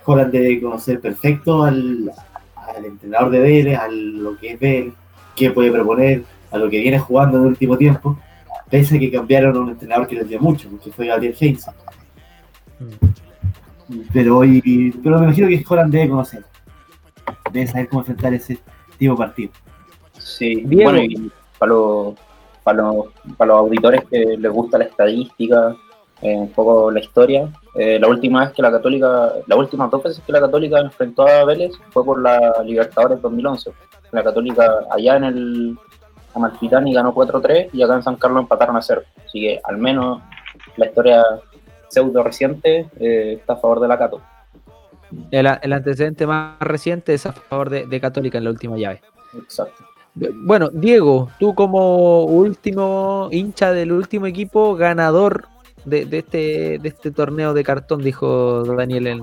Holland 0.03 0.31
debe 0.31 0.59
conocer 0.61 0.99
perfecto 0.99 1.63
al, 1.63 2.11
al 2.55 2.85
entrenador 2.85 3.29
de 3.29 3.39
Vélez, 3.39 3.77
a 3.77 3.87
lo 3.87 4.37
que 4.37 4.53
es 4.53 4.59
Vélez, 4.59 4.93
qué 5.35 5.51
puede 5.51 5.71
proponer, 5.71 6.23
a 6.51 6.57
lo 6.57 6.69
que 6.69 6.79
viene 6.79 6.99
jugando 6.99 7.37
en 7.37 7.43
el 7.43 7.49
último 7.49 7.77
tiempo, 7.77 8.17
pese 8.69 8.97
a 8.97 8.99
que 8.99 9.11
cambiaron 9.11 9.55
a 9.55 9.59
un 9.59 9.69
entrenador 9.69 10.07
que 10.07 10.15
les 10.15 10.27
dio 10.27 10.39
mucho, 10.39 10.69
que 10.83 10.91
fue 10.91 11.07
Gabriel 11.07 11.35
Heinz. 11.39 11.65
Pero, 14.13 14.37
hoy, 14.39 14.91
pero 15.01 15.17
me 15.19 15.25
imagino 15.25 15.47
que 15.47 15.63
Holland 15.67 15.93
debe 15.93 16.09
conocer, 16.09 16.43
debe 17.51 17.67
saber 17.67 17.87
cómo 17.87 18.01
enfrentar 18.01 18.33
ese 18.33 18.59
tipo 18.97 19.13
de 19.13 19.17
partido. 19.17 19.51
Sí, 20.17 20.63
Diego. 20.65 20.91
bueno, 20.91 21.03
y 21.03 21.31
para 21.57 21.71
los, 21.71 22.15
para, 22.63 22.77
los, 22.79 23.05
para 23.37 23.47
los 23.49 23.57
auditores 23.59 24.03
que 24.09 24.37
les 24.37 24.51
gusta 24.51 24.77
la 24.77 24.85
estadística, 24.85 25.75
eh, 26.21 26.35
un 26.35 26.51
poco 26.51 26.91
la 26.91 26.99
historia, 26.99 27.49
eh, 27.75 27.99
la 27.99 28.07
última 28.07 28.43
vez 28.43 28.53
que 28.53 28.61
la 28.61 28.71
Católica, 28.71 29.33
las 29.45 29.57
últimas 29.57 29.89
dos 29.91 30.03
veces 30.03 30.23
que 30.25 30.31
la 30.31 30.41
Católica 30.41 30.79
enfrentó 30.79 31.27
a 31.27 31.45
Vélez 31.45 31.73
fue 31.91 32.03
por 32.03 32.21
la 32.21 32.61
Libertadores 32.65 33.21
2011. 33.21 33.71
La 34.11 34.23
Católica 34.23 34.79
allá 34.89 35.17
en 35.17 35.23
el 35.25 35.77
Amalfitani 36.37 36.93
ganó 36.93 37.13
4-3 37.13 37.69
y 37.73 37.83
acá 37.83 37.95
en 37.95 38.03
San 38.03 38.15
Carlos 38.15 38.41
empataron 38.43 38.77
a 38.77 38.81
0. 38.81 39.01
Así 39.25 39.41
que 39.41 39.59
al 39.63 39.77
menos 39.77 40.21
la 40.77 40.85
historia 40.85 41.23
pseudo 41.89 42.23
reciente 42.23 42.89
eh, 42.99 43.37
está 43.39 43.53
a 43.53 43.57
favor 43.57 43.79
de 43.79 43.87
la 43.87 43.97
Cato. 43.97 44.21
El, 45.31 45.47
el 45.61 45.73
antecedente 45.73 46.27
más 46.27 46.59
reciente 46.59 47.13
es 47.13 47.25
a 47.25 47.31
favor 47.33 47.69
de, 47.69 47.85
de 47.85 48.01
Católica 48.01 48.37
en 48.37 48.43
la 48.43 48.49
última 48.49 48.77
llave. 48.77 49.01
Exacto. 49.37 49.83
Bueno, 50.15 50.69
Diego, 50.69 51.29
tú 51.39 51.53
como 51.53 52.23
último 52.23 53.29
hincha 53.31 53.71
del 53.71 53.91
último 53.91 54.25
equipo 54.25 54.75
ganador 54.75 55.45
de, 55.85 56.05
de 56.05 56.19
este, 56.19 56.79
de 56.79 56.89
este 56.89 57.11
torneo 57.11 57.53
de 57.53 57.63
cartón, 57.63 58.01
dijo 58.01 58.63
Daniel 58.63 59.07
en, 59.07 59.21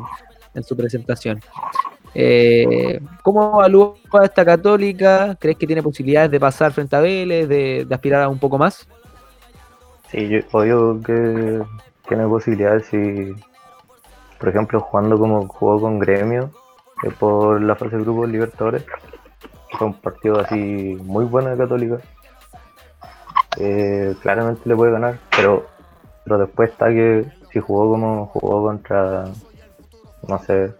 en 0.55 0.63
su 0.63 0.77
presentación. 0.77 1.41
Eh, 2.15 3.01
¿Cómo 3.23 3.61
evalúa 3.61 3.97
a 4.13 4.25
esta 4.25 4.45
católica? 4.45 5.37
¿Crees 5.41 5.59
que 5.59 5.67
tiene 5.67 5.83
posibilidades 5.83 6.31
de 6.31 6.39
pasar 6.39 6.73
frente 6.73 6.95
a 6.95 7.01
Vélez, 7.01 7.49
de, 7.49 7.87
aspirar 7.91 8.23
a 8.23 8.29
un 8.29 8.39
poco 8.39 8.57
más? 8.57 8.87
Sí, 10.11 10.29
yo 10.29 10.39
obvio 10.53 11.01
que 11.03 11.61
tiene 12.09 12.29
posibilidades 12.29 12.87
si, 12.87 13.35
por 14.39 14.49
ejemplo, 14.49 14.81
jugando 14.81 15.19
como 15.19 15.49
jugó 15.49 15.81
con 15.81 15.99
Gremio 15.99 16.51
eh, 17.03 17.11
por 17.19 17.61
la 17.61 17.75
fase 17.75 17.97
de 17.97 18.03
grupos 18.03 18.29
Libertadores, 18.29 18.85
fue 19.77 19.89
un 19.89 19.95
partido 19.95 20.41
así 20.41 20.97
muy 21.03 21.25
bueno 21.25 21.51
de 21.51 21.57
Católica. 21.57 21.99
Eh, 23.57 24.15
claramente 24.21 24.69
le 24.69 24.77
puede 24.77 24.93
ganar, 24.93 25.19
pero, 25.37 25.67
pero 26.25 26.39
después 26.39 26.71
está 26.71 26.89
que 26.89 27.25
si 27.53 27.61
jugó 27.61 27.91
como 27.91 28.27
jugó 28.27 28.65
contra, 28.65 29.25
no 30.29 30.39
sé, 30.41 30.75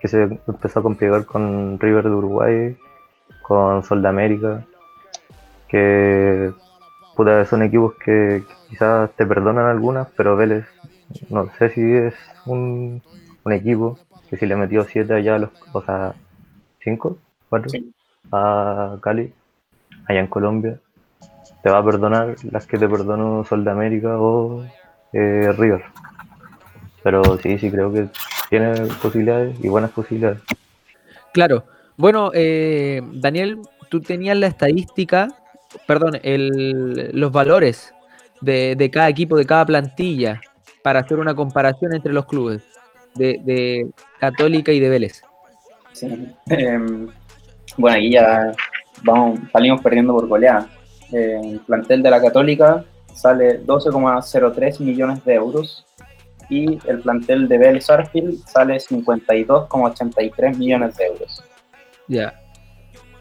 que 0.00 0.08
se 0.08 0.22
empezó 0.46 0.80
a 0.80 0.82
complicar 0.82 1.26
con 1.26 1.78
River 1.78 2.04
de 2.04 2.10
Uruguay, 2.10 2.76
con 3.42 3.84
Sol 3.84 4.02
de 4.02 4.08
América, 4.08 4.64
que 5.68 6.52
puta, 7.14 7.44
son 7.44 7.62
equipos 7.62 7.94
que 7.94 8.42
quizás 8.68 9.10
te 9.16 9.26
perdonan 9.26 9.66
algunas, 9.66 10.08
pero 10.16 10.36
Vélez, 10.36 10.64
no 11.28 11.50
sé 11.58 11.70
si 11.70 11.82
es 11.82 12.14
un, 12.46 13.02
un 13.44 13.52
equipo 13.52 13.98
que 14.28 14.36
si 14.36 14.46
le 14.46 14.56
metió 14.56 14.84
7 14.84 15.12
allá, 15.12 15.38
los, 15.38 15.50
o 15.72 15.82
sea, 15.82 16.14
5, 16.82 17.18
4 17.48 17.70
Sí. 17.70 17.92
a 18.32 18.96
Cali, 19.02 19.32
allá 20.06 20.20
en 20.20 20.28
Colombia, 20.28 20.78
te 21.62 21.70
va 21.70 21.78
a 21.78 21.84
perdonar 21.84 22.36
las 22.50 22.66
que 22.66 22.78
te 22.78 22.88
perdonó 22.88 23.44
Sol 23.44 23.64
de 23.64 23.70
América 23.70 24.18
o 24.18 24.64
eh, 25.12 25.52
River. 25.58 25.82
Pero 27.02 27.22
sí, 27.38 27.58
sí 27.58 27.70
creo 27.70 27.92
que 27.92 28.08
tiene 28.50 28.72
posibilidades 29.00 29.56
y 29.62 29.68
buenas 29.68 29.92
posibilidades. 29.92 30.40
Claro. 31.32 31.64
Bueno, 31.96 32.30
eh, 32.34 33.00
Daniel, 33.12 33.58
tú 33.88 34.00
tenías 34.00 34.36
la 34.36 34.48
estadística, 34.48 35.28
perdón, 35.86 36.18
el, 36.22 37.10
los 37.12 37.30
valores 37.30 37.94
de, 38.40 38.74
de 38.76 38.90
cada 38.90 39.08
equipo, 39.08 39.36
de 39.36 39.46
cada 39.46 39.64
plantilla, 39.64 40.40
para 40.82 41.00
hacer 41.00 41.18
una 41.18 41.34
comparación 41.34 41.94
entre 41.94 42.12
los 42.12 42.26
clubes 42.26 42.62
de, 43.14 43.40
de 43.44 43.90
Católica 44.18 44.72
y 44.72 44.80
de 44.80 44.88
Vélez. 44.88 45.22
Sí. 45.92 46.34
Em, 46.46 47.08
bueno, 47.76 47.96
aquí 47.96 48.10
ya 48.10 48.52
vamos, 49.02 49.40
salimos 49.52 49.80
perdiendo 49.80 50.14
por 50.14 50.26
goleada. 50.26 50.68
Eh, 51.12 51.40
el 51.42 51.60
plantel 51.60 52.02
de 52.02 52.10
la 52.10 52.20
Católica 52.20 52.84
sale 53.14 53.64
12,03 53.64 54.80
millones 54.80 55.24
de 55.24 55.34
euros 55.34 55.84
y 56.50 56.78
el 56.86 57.00
plantel 57.00 57.48
de 57.48 57.56
Vélez 57.56 57.86
Sarsfield 57.86 58.44
sale 58.44 58.76
52,83 58.76 60.56
millones 60.56 60.96
de 60.96 61.06
euros. 61.06 61.42
Ya. 62.08 62.34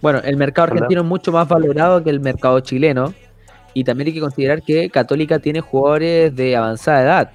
Bueno, 0.02 0.20
el 0.24 0.36
mercado 0.36 0.72
argentino 0.72 1.02
es 1.02 1.08
mucho 1.08 1.32
más 1.32 1.48
valorado 1.48 2.04
que 2.04 2.10
el 2.10 2.20
mercado 2.20 2.60
chileno. 2.60 3.13
Y 3.74 3.84
también 3.84 4.08
hay 4.08 4.13
que 4.13 4.20
considerar 4.20 4.63
que 4.63 4.89
Católica 4.89 5.39
tiene 5.39 5.62
jugadores 5.62 6.36
de 6.36 6.56
avanzada 6.56 7.02
edad. 7.04 7.32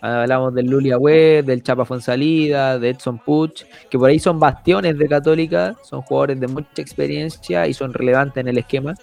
Hablamos 0.00 0.54
del 0.54 0.66
Lulia 0.66 0.98
Web, 0.98 1.44
del 1.44 1.62
Chapa 1.62 1.84
Fonsalida, 1.84 2.78
de 2.78 2.90
Edson 2.90 3.18
Puch, 3.18 3.64
que 3.88 3.98
por 3.98 4.10
ahí 4.10 4.18
son 4.18 4.40
bastiones 4.40 4.98
de 4.98 5.08
Católica, 5.08 5.76
son 5.84 6.02
jugadores 6.02 6.40
de 6.40 6.48
mucha 6.48 6.82
experiencia 6.82 7.68
y 7.68 7.74
son 7.74 7.92
relevantes 7.92 8.40
en 8.40 8.48
el 8.48 8.58
esquema, 8.58 8.94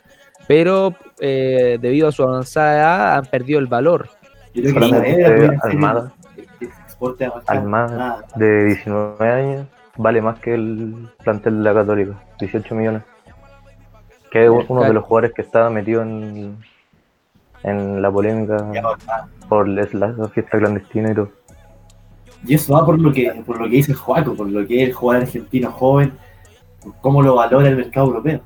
pero 0.45 0.93
eh, 1.21 1.77
debido 1.79 2.09
a 2.09 2.11
su 2.11 2.23
avanzada 2.23 2.75
edad 2.75 3.17
han 3.17 3.25
perdido 3.27 3.59
el 3.59 3.67
valor. 3.67 4.09
Yo 4.53 4.73
creo 4.73 4.73
que 4.75 4.89
Saavedra 4.89 5.37
ser 5.37 5.57
Almada. 5.63 6.13
exporte. 6.61 7.29
Almada, 7.47 8.23
Ah, 8.23 8.37
de 8.37 8.65
19 8.65 9.29
años, 9.31 9.67
vale 9.97 10.21
más 10.21 10.39
que 10.39 10.53
el 10.53 11.09
plantel 11.23 11.57
de 11.57 11.63
la 11.63 11.73
Católica, 11.73 12.13
18 12.39 12.75
millones. 12.75 13.03
Que 14.31 14.45
es 14.45 14.51
uno 14.67 14.83
de 14.83 14.93
los 14.93 15.03
jugadores 15.05 15.33
que 15.33 15.41
estaba 15.41 15.69
metido 15.69 16.01
en, 16.03 16.57
en 17.63 18.01
la 18.01 18.11
polémica 18.11 18.57
por 19.47 19.67
la, 19.67 19.85
fiesta 20.29 20.57
clandestina 20.59 21.11
y 21.11 21.15
todo. 21.15 21.31
Y 22.45 22.53
eso 22.53 22.73
va 22.73 22.85
por 22.85 22.99
lo 22.99 23.11
que 23.11 23.31
por 23.45 23.57
lo 23.59 23.65
que 23.65 23.71
dice 23.77 23.93
Juaco, 23.93 24.33
por 24.35 24.47
lo 24.49 24.65
que 24.65 24.83
es 24.83 24.89
el 24.89 24.93
jugador 24.93 25.23
argentino 25.23 25.71
joven, 25.71 26.13
por 26.81 26.95
cómo 27.01 27.21
lo 27.21 27.35
valora 27.35 27.67
el 27.67 27.75
mercado 27.75 28.07
europeo. 28.07 28.41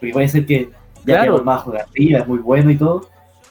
Porque 0.00 0.12
puede 0.12 0.28
ser 0.28 0.46
que 0.46 0.70
ya 1.04 1.16
Claro. 1.16 1.32
claro. 1.34 1.44
más 1.44 1.62
juega 1.62 1.82
arriba, 1.84 2.18
es 2.20 2.26
muy 2.26 2.38
bueno 2.38 2.70
y 2.70 2.76
todo, 2.76 3.08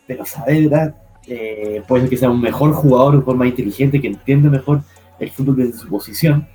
pero 0.08 0.26
Saavedra 0.26 0.94
eh, 1.34 1.82
puede 1.88 2.02
ser 2.02 2.10
que 2.10 2.18
sea 2.18 2.30
un 2.30 2.42
mejor 2.42 2.74
jugador, 2.74 3.16
un 3.16 3.22
jugador 3.22 3.38
más 3.40 3.48
inteligente, 3.48 4.02
que 4.02 4.08
entiende 4.08 4.50
mejor 4.50 4.82
el 5.18 5.32
fútbol 5.32 5.56
desde 5.56 5.78
su 5.78 5.88
posición. 5.88 6.46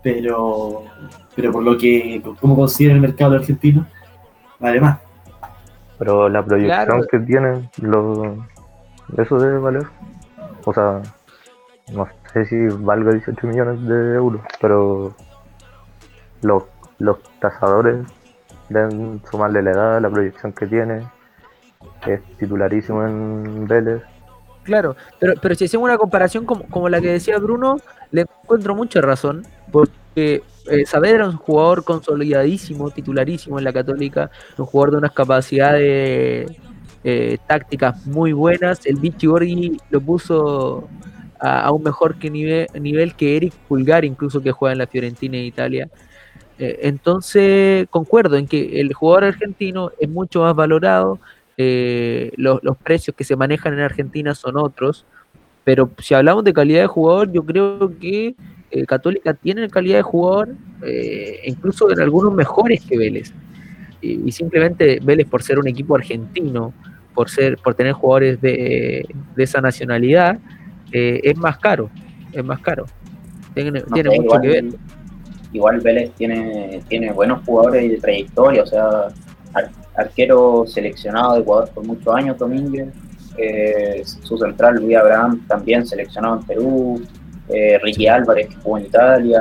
Pero, 0.00 0.84
pero 1.34 1.50
por 1.50 1.64
lo 1.64 1.76
que, 1.76 2.22
como 2.40 2.54
considera 2.54 2.94
el 2.94 3.00
mercado 3.00 3.34
argentino, 3.34 3.84
vale 4.60 4.80
más. 4.80 5.00
Pero 5.98 6.28
la 6.28 6.44
proyección 6.44 6.86
Claro. 6.86 7.06
que 7.10 7.18
tiene, 7.18 7.68
lo, 7.78 8.46
eso 9.18 9.38
debe 9.40 9.58
valer. 9.58 9.86
O 10.64 10.72
sea, 10.72 11.02
no 11.92 12.06
sé 12.32 12.46
si 12.46 12.56
valga 12.78 13.10
18 13.10 13.44
millones 13.46 13.82
de 13.88 14.14
euros, 14.14 14.40
pero 14.60 15.16
los, 16.42 16.62
los 16.98 17.18
tasadores 17.40 18.06
deben 18.68 19.20
sumarle 19.28 19.62
la 19.62 19.70
edad, 19.72 20.00
la 20.00 20.10
proyección 20.10 20.52
que 20.52 20.66
tiene, 20.66 21.02
es 22.06 22.22
titularísimo 22.38 23.04
en 23.04 23.66
Vélez. 23.66 24.02
Claro, 24.62 24.96
pero, 25.18 25.34
pero 25.40 25.54
si 25.54 25.66
hacemos 25.66 25.84
una 25.84 25.98
comparación 25.98 26.46
como, 26.46 26.64
como 26.64 26.88
la 26.88 27.00
que 27.00 27.12
decía 27.12 27.38
Bruno, 27.38 27.76
le 28.10 28.22
encuentro 28.22 28.74
mucha 28.74 29.00
razón, 29.00 29.46
porque 29.70 30.42
eh, 30.66 30.86
Saavedra 30.86 31.24
es 31.24 31.30
un 31.30 31.36
jugador 31.36 31.84
consolidadísimo, 31.84 32.90
titularísimo 32.90 33.58
en 33.58 33.64
la 33.64 33.72
Católica, 33.72 34.30
un 34.56 34.64
jugador 34.64 34.92
de 34.92 34.96
unas 34.98 35.12
capacidades 35.12 36.50
eh, 37.04 37.38
tácticas 37.46 38.06
muy 38.06 38.32
buenas. 38.32 38.86
El 38.86 38.96
Vichy 38.96 39.26
Borghi 39.26 39.76
lo 39.90 40.00
puso 40.00 40.88
a, 41.38 41.70
un 41.70 41.82
mejor 41.82 42.18
que 42.18 42.30
nivel, 42.30 42.66
nivel 42.80 43.14
que 43.14 43.36
Eric 43.36 43.52
Pulgar, 43.68 44.04
incluso 44.04 44.40
que 44.40 44.52
juega 44.52 44.72
en 44.72 44.78
la 44.78 44.86
Fiorentina 44.86 45.36
en 45.36 45.44
Italia. 45.44 45.88
Eh, 46.58 46.78
entonces, 46.82 47.86
concuerdo 47.90 48.36
en 48.36 48.46
que 48.46 48.80
el 48.80 48.94
jugador 48.94 49.24
argentino 49.24 49.90
es 49.98 50.08
mucho 50.08 50.40
más 50.42 50.54
valorado, 50.54 51.18
eh, 51.56 52.32
los, 52.36 52.62
los 52.62 52.76
precios 52.76 53.16
que 53.16 53.24
se 53.24 53.36
manejan 53.36 53.74
en 53.74 53.80
Argentina 53.80 54.34
son 54.34 54.56
otros, 54.56 55.06
pero 55.64 55.90
si 55.98 56.14
hablamos 56.14 56.44
de 56.44 56.52
calidad 56.52 56.82
de 56.82 56.86
jugador, 56.86 57.32
yo 57.32 57.44
creo 57.44 57.98
que 57.98 58.34
eh, 58.70 58.86
Católica 58.86 59.34
tiene 59.34 59.68
calidad 59.68 59.98
de 59.98 60.02
jugador, 60.02 60.48
eh, 60.82 61.40
incluso 61.44 61.90
en 61.92 62.00
algunos 62.00 62.34
mejores 62.34 62.84
que 62.84 62.98
Vélez. 62.98 63.32
y, 64.02 64.30
simplemente 64.32 64.98
Vélez 65.00 65.28
por 65.28 65.42
ser 65.42 65.60
un 65.60 65.68
equipo 65.68 65.94
argentino, 65.94 66.74
por 67.14 67.30
ser, 67.30 67.56
por 67.58 67.74
tener 67.74 67.92
jugadores 67.92 68.40
de, 68.40 69.06
esa 69.36 69.60
nacionalidad, 69.60 70.38
eh, 70.90 71.20
es 71.22 71.36
más 71.36 71.58
caro, 71.58 71.88
es 72.32 72.44
más 72.44 72.58
caro. 72.58 72.86
Tiene, 73.54 73.82
mucho 74.20 74.40
que 74.40 74.48
ver. 74.48 74.64
Igual 75.52 75.80
Vélez 75.80 76.10
tiene, 76.16 76.82
tiene 76.88 77.12
buenos 77.12 77.44
jugadores 77.44 77.88
de 77.88 77.98
trayectoria, 77.98 78.64
o 78.64 78.66
sea, 78.66 79.06
arquero 79.96 80.64
seleccionado 80.66 81.34
de 81.34 81.40
Ecuador 81.40 81.70
por 81.74 81.84
muchos 81.86 82.14
años, 82.14 82.38
Domínguez, 82.38 82.88
eh, 83.36 84.02
su 84.04 84.38
central 84.38 84.76
Luis 84.76 84.96
Abraham 84.96 85.44
también 85.48 85.86
seleccionado 85.86 86.36
en 86.36 86.46
Perú, 86.46 87.02
eh, 87.48 87.78
Ricky 87.82 88.06
Álvarez 88.06 88.48
que 88.48 88.56
jugó 88.56 88.78
en 88.78 88.86
Italia, 88.86 89.40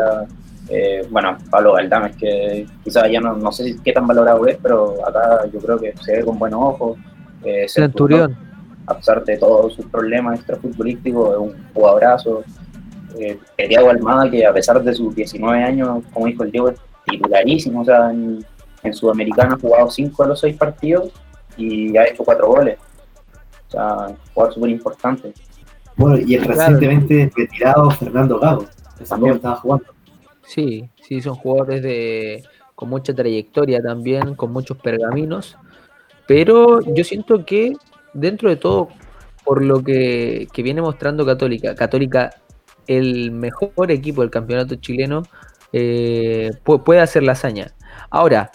eh, 0.69 1.05
bueno, 1.11 1.37
Pablo 1.49 1.73
Galdames 1.73 2.15
que 2.15 2.65
quizás 2.83 3.11
ya 3.11 3.19
no, 3.19 3.35
no 3.35 3.51
sé 3.51 3.75
qué 3.83 3.91
tan 3.91 4.07
valorado 4.07 4.47
es, 4.47 4.57
pero 4.61 4.95
acá 5.05 5.45
yo 5.51 5.59
creo 5.59 5.77
que 5.77 5.93
se 6.01 6.17
ve 6.17 6.25
con 6.25 6.39
buenos 6.39 6.59
ojos. 6.61 6.97
Centurión. 7.67 8.35
A 8.87 8.95
pesar 8.95 9.23
de 9.23 9.37
todos 9.37 9.73
sus 9.73 9.85
problemas 9.85 10.39
extrafutbolísticos, 10.39 11.31
es 11.31 11.37
un 11.37 11.65
jugadorazo. 11.73 12.43
Diego 13.57 13.89
Almada, 13.89 14.29
que 14.29 14.45
a 14.45 14.53
pesar 14.53 14.81
de 14.83 14.93
sus 14.93 15.13
19 15.13 15.63
años, 15.63 16.03
como 16.11 16.25
dijo 16.25 16.43
el 16.43 16.51
Diego, 16.51 16.69
es 16.69 16.79
titularísimo. 17.05 17.81
O 17.81 17.85
sea, 17.85 18.09
en, 18.11 18.43
en 18.83 18.93
Sudamericana 18.93 19.55
ha 19.55 19.59
jugado 19.59 19.89
5 19.89 20.23
de 20.23 20.29
los 20.29 20.39
6 20.39 20.57
partidos 20.57 21.11
y 21.57 21.95
ha 21.97 22.05
hecho 22.05 22.23
4 22.23 22.47
goles. 22.47 22.77
O 23.67 23.71
sea, 23.71 24.07
un 24.07 24.17
jugador 24.33 24.53
súper 24.53 24.69
importante. 24.69 25.33
Bueno, 25.95 26.17
y 26.25 26.35
el 26.35 26.43
recientemente 26.43 27.31
retirado 27.35 27.89
Fernando 27.91 28.39
Gago, 28.39 28.65
que 28.97 29.05
también 29.05 29.35
estaba 29.35 29.55
jugando. 29.55 29.85
Sí, 30.45 30.89
sí, 31.01 31.21
son 31.21 31.35
jugadores 31.35 31.81
de 31.81 32.43
con 32.75 32.89
mucha 32.89 33.13
trayectoria 33.13 33.81
también, 33.81 34.35
con 34.35 34.51
muchos 34.51 34.77
pergaminos, 34.77 35.57
pero 36.27 36.81
yo 36.81 37.03
siento 37.03 37.45
que 37.45 37.73
dentro 38.13 38.49
de 38.49 38.55
todo, 38.55 38.89
por 39.43 39.63
lo 39.63 39.83
que, 39.83 40.47
viene 40.57 40.81
mostrando 40.81 41.25
Católica, 41.25 41.75
Católica 41.75 42.31
el 42.87 43.31
mejor 43.31 43.91
equipo 43.91 44.21
del 44.21 44.31
campeonato 44.31 44.75
chileno, 44.75 45.23
eh, 45.71 46.51
puede 46.63 47.01
hacer 47.01 47.23
la 47.23 47.33
hazaña. 47.33 47.73
Ahora, 48.09 48.51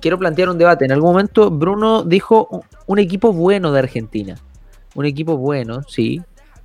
quiero 0.00 0.18
plantear 0.18 0.48
un 0.48 0.58
debate. 0.58 0.84
En 0.84 0.92
algún 0.92 1.12
momento 1.12 1.50
Bruno 1.50 2.02
dijo 2.02 2.64
un 2.86 2.98
equipo 2.98 3.32
bueno 3.32 3.72
de 3.72 3.78
Argentina. 3.78 4.36
Un 4.94 5.06
equipo 5.06 5.36
bueno, 5.36 5.82
sí, 5.88 6.20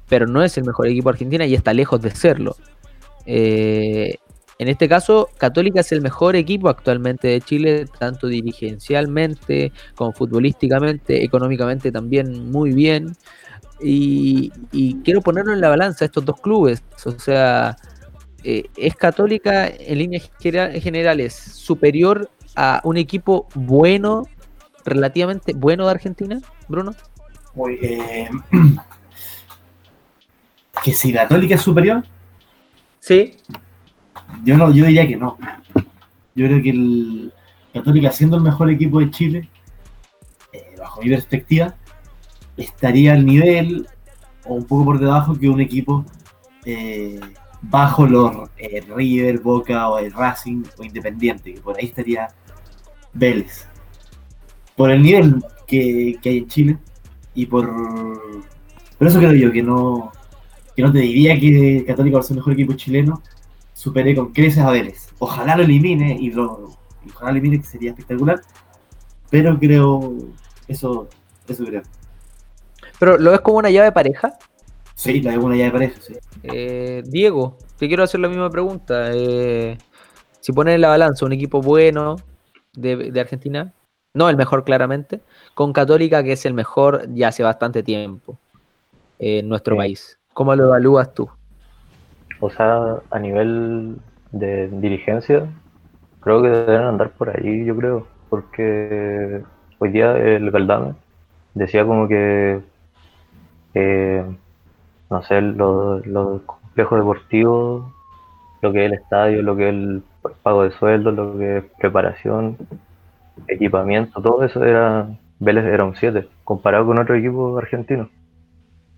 pero 0.10 0.28
no 0.28 0.44
es 0.44 0.58
el 0.58 0.66
mejor 0.66 0.88
equipo 0.88 1.10
de 1.10 1.14
Argentina 1.14 1.46
y 1.46 1.54
está 1.54 1.74
lejos 1.74 2.02
de 2.02 2.12
serlo. 2.12 2.56
Eh, 3.26 4.18
en 4.60 4.68
este 4.70 4.90
caso, 4.90 5.30
Católica 5.38 5.82
es 5.82 5.92
el 5.92 6.02
mejor 6.02 6.36
equipo 6.36 6.70
actualmente 6.70 7.28
de 7.28 7.42
Chile, 7.42 7.86
tanto 8.00 8.28
dirigencialmente 8.28 9.72
como 9.96 10.14
futbolísticamente, 10.14 11.24
económicamente 11.24 11.92
también 11.92 12.50
muy 12.52 12.72
bien. 12.74 13.16
Y, 13.80 14.50
quiero 15.04 15.22
ponerlo 15.22 15.54
en 15.54 15.62
la 15.62 15.70
balanza 15.70 16.06
estos 16.06 16.26
dos 16.26 16.42
clubes. 16.42 16.82
O 17.06 17.12
sea, 17.20 17.78
eh, 18.44 18.64
¿es 18.76 18.96
Católica 18.96 19.68
en 19.68 20.00
líneas 20.00 20.32
generales 20.40 21.36
superior 21.36 22.30
a 22.58 22.82
un 22.84 22.98
equipo 22.98 23.48
bueno, 23.54 24.24
relativamente 24.84 25.54
bueno 25.54 25.86
de 25.86 25.92
Argentina, 25.92 26.42
Bruno? 26.68 26.96
Eh, 27.82 28.28
que 30.84 30.94
si 30.94 31.14
Católica 31.14 31.54
es 31.54 31.62
superior. 31.62 32.04
Sí. 33.00 33.38
Yo 34.44 34.58
no, 34.58 34.72
yo 34.72 34.86
diría 34.86 35.08
que 35.08 35.16
no. 35.16 35.38
Yo 36.34 36.48
creo 36.48 36.64
que 36.64 36.70
el 36.72 37.34
Católica, 37.74 38.12
siendo 38.12 38.38
el 38.38 38.44
mejor 38.44 38.72
equipo 38.72 39.00
de 39.00 39.12
Chile, 39.12 39.50
eh, 40.52 40.76
bajo 40.80 41.02
mi 41.02 41.10
perspectiva, 41.10 41.76
estaría 42.58 43.14
al 43.14 43.24
nivel 43.24 43.88
o 44.46 44.56
un 44.56 44.66
poco 44.66 44.86
por 44.86 45.00
debajo 45.00 45.38
que 45.38 45.48
un 45.48 45.62
equipo 45.62 46.06
eh, 46.66 47.20
bajo 47.62 48.08
los 48.08 48.50
eh, 48.58 48.84
River, 48.88 49.40
Boca 49.40 49.90
o 49.90 50.00
el 50.00 50.12
Racing 50.12 50.64
o 50.80 50.84
Independiente, 50.84 51.54
que 51.54 51.62
por 51.62 51.78
ahí 51.78 51.86
estaría 51.86 52.30
Vélez. 53.18 53.68
Por 54.76 54.92
el 54.92 55.02
nivel 55.02 55.44
que, 55.66 56.20
hay 56.24 56.38
en 56.38 56.48
Chile 56.48 56.78
y 57.34 57.46
por, 57.46 57.68
por 58.98 59.08
eso 59.08 59.20
creo 59.20 59.34
yo 59.34 59.52
que 59.52 59.64
no, 59.64 60.12
que 60.76 60.82
no 60.82 60.92
te 60.92 61.00
diría 61.00 61.40
que 61.40 61.84
Católica 61.86 62.18
va 62.18 62.22
a 62.22 62.24
ser 62.24 62.34
el 62.34 62.38
mejor 62.38 62.54
equipo 62.54 62.74
chileno, 62.74 63.22
superé 63.74 64.16
con 64.16 64.32
creces 64.32 64.64
a 64.64 64.72
Vélez. 64.72 65.10
Ojalá 65.20 65.58
lo 65.58 65.64
elimine 65.64 66.18
y 66.20 66.32
lo, 66.32 66.78
ojalá 67.14 67.32
lo 67.32 67.38
elimine, 67.38 67.62
que 67.62 67.68
sería 67.68 67.92
espectacular. 67.92 68.42
Pero 69.30 69.58
creo, 69.60 70.16
eso, 70.68 71.10
eso 71.48 71.66
creo. 71.66 71.82
¿Pero 73.00 73.18
lo 73.18 73.32
ves 73.32 73.42
como 73.42 73.58
una 73.58 73.70
llave 73.70 73.92
pareja? 73.92 74.34
Sí, 74.96 75.22
la 75.22 75.32
veo 75.32 75.42
como 75.42 75.48
una 75.48 75.58
llave 75.58 75.72
pareja, 75.72 76.02
sí. 76.02 76.16
Eh, 76.44 77.04
Diego, 77.06 77.58
te 77.78 77.88
quiero 77.88 78.04
hacer 78.04 78.20
la 78.20 78.30
misma 78.30 78.50
pregunta. 78.50 79.12
Eh, 79.14 79.78
si 80.40 80.52
pones 80.54 80.76
en 80.76 80.82
la 80.82 80.90
balanza 80.90 81.26
un 81.26 81.34
equipo 81.34 81.62
bueno 81.62 82.16
de, 82.78 83.20
Argentina, 83.20 83.74
no 84.14 84.30
el 84.30 84.38
mejor 84.38 84.64
claramente, 84.64 85.20
con 85.54 85.74
Católica 85.74 86.24
que 86.24 86.34
es 86.34 86.46
el 86.46 86.54
mejor 86.54 87.06
ya 87.14 87.30
hace 87.30 87.44
bastante 87.44 87.84
tiempo 87.84 88.38
en 89.20 89.50
nuestro 89.50 89.76
país. 89.76 90.18
¿Cómo 90.34 90.56
lo 90.56 90.66
evalúas 90.66 91.14
tú? 91.14 91.30
O 92.40 92.50
sea, 92.50 92.98
a 93.10 93.20
nivel 93.20 93.98
de 94.32 94.70
dirigencia, 94.70 95.48
creo 96.22 96.42
que 96.42 96.50
deben 96.50 96.84
andar 96.84 97.12
por 97.12 97.30
ahí, 97.30 97.66
yo 97.66 97.76
creo, 97.76 98.08
porque 98.30 99.42
hoy 99.80 99.90
día 99.90 100.16
el 100.16 100.52
Galdame 100.52 100.94
decía 101.56 101.86
como 101.86 102.08
que, 102.08 102.62
no 105.10 105.24
sé, 105.24 105.42
los 105.42 106.06
lo 106.06 106.42
complejos 106.46 107.00
deportivos, 107.00 107.92
lo 108.62 108.72
que 108.72 108.86
es 108.86 108.92
el 108.92 108.98
estadio, 108.98 109.42
lo 109.42 109.56
que 109.56 109.70
es 109.70 109.74
el 109.74 110.04
pago 110.44 110.64
de 110.64 110.72
sueldo, 110.72 111.12
lo 111.12 111.38
que 111.38 111.58
es 111.58 111.64
preparación, 111.78 112.58
equipamiento, 113.48 114.22
todo 114.22 114.44
eso 114.44 114.64
era, 114.64 115.08
Vélez 115.40 115.66
era 115.66 115.84
un 115.84 115.96
7, 115.96 116.28
comparado 116.44 116.86
con 116.86 117.00
otro 117.00 117.16
equipo 117.16 117.58
argentino 117.58 118.10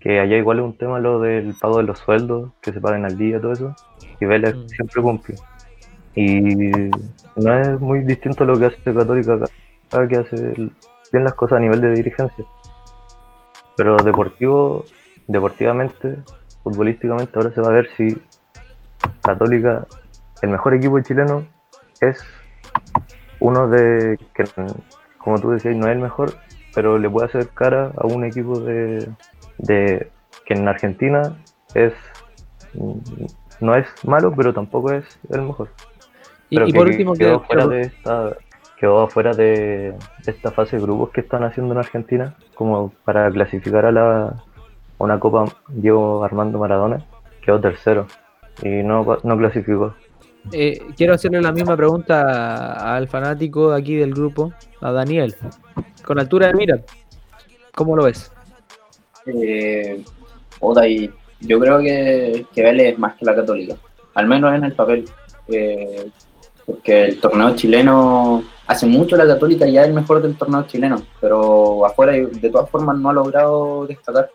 que 0.00 0.18
allá 0.18 0.36
igual 0.38 0.58
es 0.58 0.64
un 0.64 0.76
tema 0.76 0.98
lo 0.98 1.20
del 1.20 1.54
pago 1.54 1.76
de 1.76 1.82
los 1.84 1.98
sueldos, 1.98 2.50
que 2.62 2.72
se 2.72 2.80
paguen 2.80 3.04
al 3.04 3.18
día, 3.18 3.40
todo 3.40 3.52
eso, 3.52 3.76
y 4.18 4.24
Vélez 4.24 4.56
mm. 4.56 4.68
siempre 4.68 5.02
cumple. 5.02 5.34
Y 6.16 6.90
no 7.36 7.60
es 7.60 7.78
muy 7.78 8.00
distinto 8.00 8.44
a 8.44 8.46
lo 8.46 8.58
que 8.58 8.66
hace 8.66 8.94
Católica 8.94 9.34
acá, 9.34 10.08
que 10.08 10.16
hace 10.16 10.54
bien 11.12 11.24
las 11.24 11.34
cosas 11.34 11.58
a 11.58 11.60
nivel 11.60 11.80
de 11.82 11.92
dirigencia. 11.92 12.44
Pero 13.76 13.96
deportivo, 13.98 14.84
deportivamente, 15.28 16.16
futbolísticamente, 16.64 17.32
ahora 17.36 17.52
se 17.52 17.60
va 17.60 17.68
a 17.68 17.72
ver 17.72 17.88
si 17.96 18.16
Católica, 19.22 19.86
el 20.42 20.50
mejor 20.50 20.74
equipo 20.74 21.00
chileno, 21.00 21.46
es 22.00 22.22
uno 23.40 23.68
de 23.68 24.18
que, 24.34 24.44
como 25.18 25.38
tú 25.38 25.50
decías, 25.50 25.76
no 25.76 25.86
es 25.86 25.92
el 25.92 25.98
mejor, 25.98 26.34
pero 26.74 26.98
le 26.98 27.08
puede 27.10 27.26
hacer 27.26 27.48
cara 27.48 27.92
a 27.96 28.06
un 28.06 28.24
equipo 28.24 28.60
de, 28.60 29.08
de 29.58 30.10
que 30.44 30.54
en 30.54 30.68
Argentina 30.68 31.36
es 31.74 31.92
no 33.60 33.74
es 33.74 33.86
malo, 34.04 34.32
pero 34.34 34.52
tampoco 34.52 34.92
es 34.92 35.04
el 35.30 35.42
mejor. 35.42 35.68
y, 36.48 36.72
por 36.72 36.86
último, 36.86 37.14
quedó 37.14 37.40
fuera 37.40 37.66
de 37.66 37.80
esta 37.82 38.36
quedó 38.78 39.08
fuera 39.08 39.34
de 39.34 39.94
esta 40.26 40.50
fase 40.52 40.76
de 40.76 40.82
grupos 40.82 41.10
que 41.10 41.20
están 41.20 41.44
haciendo 41.44 41.74
en 41.74 41.78
Argentina, 41.78 42.34
como 42.54 42.90
para 43.04 43.30
clasificar 43.30 43.84
a 43.84 43.92
la 43.92 44.42
una 44.96 45.20
Copa 45.20 45.44
Diego 45.68 46.24
Armando 46.24 46.58
Maradona, 46.58 47.04
quedó 47.42 47.60
tercero 47.60 48.06
y 48.62 48.82
no, 48.82 49.18
no 49.22 49.38
clasificó. 49.38 49.94
Eh, 50.52 50.80
quiero 50.96 51.14
hacerle 51.14 51.40
la 51.40 51.52
misma 51.52 51.76
pregunta 51.76 52.94
al 52.94 53.08
fanático 53.08 53.72
aquí 53.72 53.96
del 53.96 54.14
grupo, 54.14 54.52
a 54.80 54.92
Daniel. 54.92 55.34
Con 56.04 56.18
altura 56.18 56.48
de 56.48 56.54
mira, 56.54 56.80
¿cómo 57.74 57.96
lo 57.96 58.04
ves? 58.04 58.32
Eh, 59.26 60.02
y 60.88 61.10
yo 61.40 61.60
creo 61.60 61.78
que, 61.78 62.46
que 62.54 62.62
Vélez 62.62 62.92
es 62.92 62.98
más 62.98 63.14
que 63.16 63.24
la 63.24 63.34
Católica, 63.34 63.76
al 64.14 64.26
menos 64.26 64.54
en 64.54 64.64
el 64.64 64.72
papel. 64.72 65.04
Eh, 65.48 66.10
porque 66.66 67.04
el 67.04 67.20
torneo 67.20 67.54
chileno, 67.56 68.44
hace 68.66 68.86
mucho 68.86 69.16
la 69.16 69.26
Católica 69.26 69.66
ya 69.66 69.82
es 69.82 69.88
el 69.88 69.94
mejor 69.94 70.22
del 70.22 70.36
torneo 70.36 70.62
chileno, 70.66 71.02
pero 71.20 71.84
afuera 71.84 72.12
de 72.12 72.50
todas 72.50 72.70
formas 72.70 72.96
no 72.98 73.10
ha 73.10 73.12
logrado 73.12 73.86
destacar. 73.86 74.30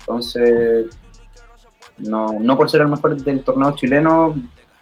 Entonces, 0.00 0.86
no, 1.98 2.38
no 2.38 2.56
por 2.56 2.68
ser 2.68 2.82
el 2.82 2.88
mejor 2.88 3.16
del 3.16 3.42
torneo 3.42 3.74
chileno, 3.74 4.34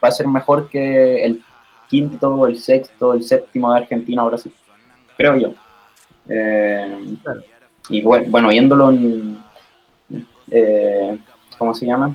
va 0.03 0.09
a 0.09 0.13
ser 0.13 0.27
mejor 0.27 0.69
que 0.69 1.25
el 1.25 1.43
quinto, 1.89 2.47
el 2.47 2.59
sexto, 2.59 3.15
el 3.15 3.23
séptimo 3.23 3.73
de 3.73 3.81
Argentina 3.81 4.23
ahora 4.23 4.39
sí, 4.39 4.53
creo 5.17 5.37
yo. 5.37 5.55
Eh, 6.29 7.17
y 7.89 8.03
bueno, 8.03 8.27
bueno 8.31 8.49
viéndolo 8.49 8.91
en, 8.91 9.39
eh, 10.51 11.19
¿cómo 11.59 11.75
se 11.75 11.87
llama? 11.87 12.15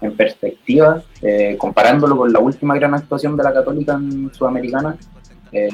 En 0.00 0.16
perspectiva, 0.16 1.02
eh, 1.20 1.56
comparándolo 1.58 2.16
con 2.16 2.32
la 2.32 2.38
última 2.38 2.74
gran 2.74 2.94
actuación 2.94 3.36
de 3.36 3.44
la 3.44 3.52
Católica 3.52 3.94
en 3.94 4.32
Sudamericana, 4.32 4.96
eh, 5.52 5.68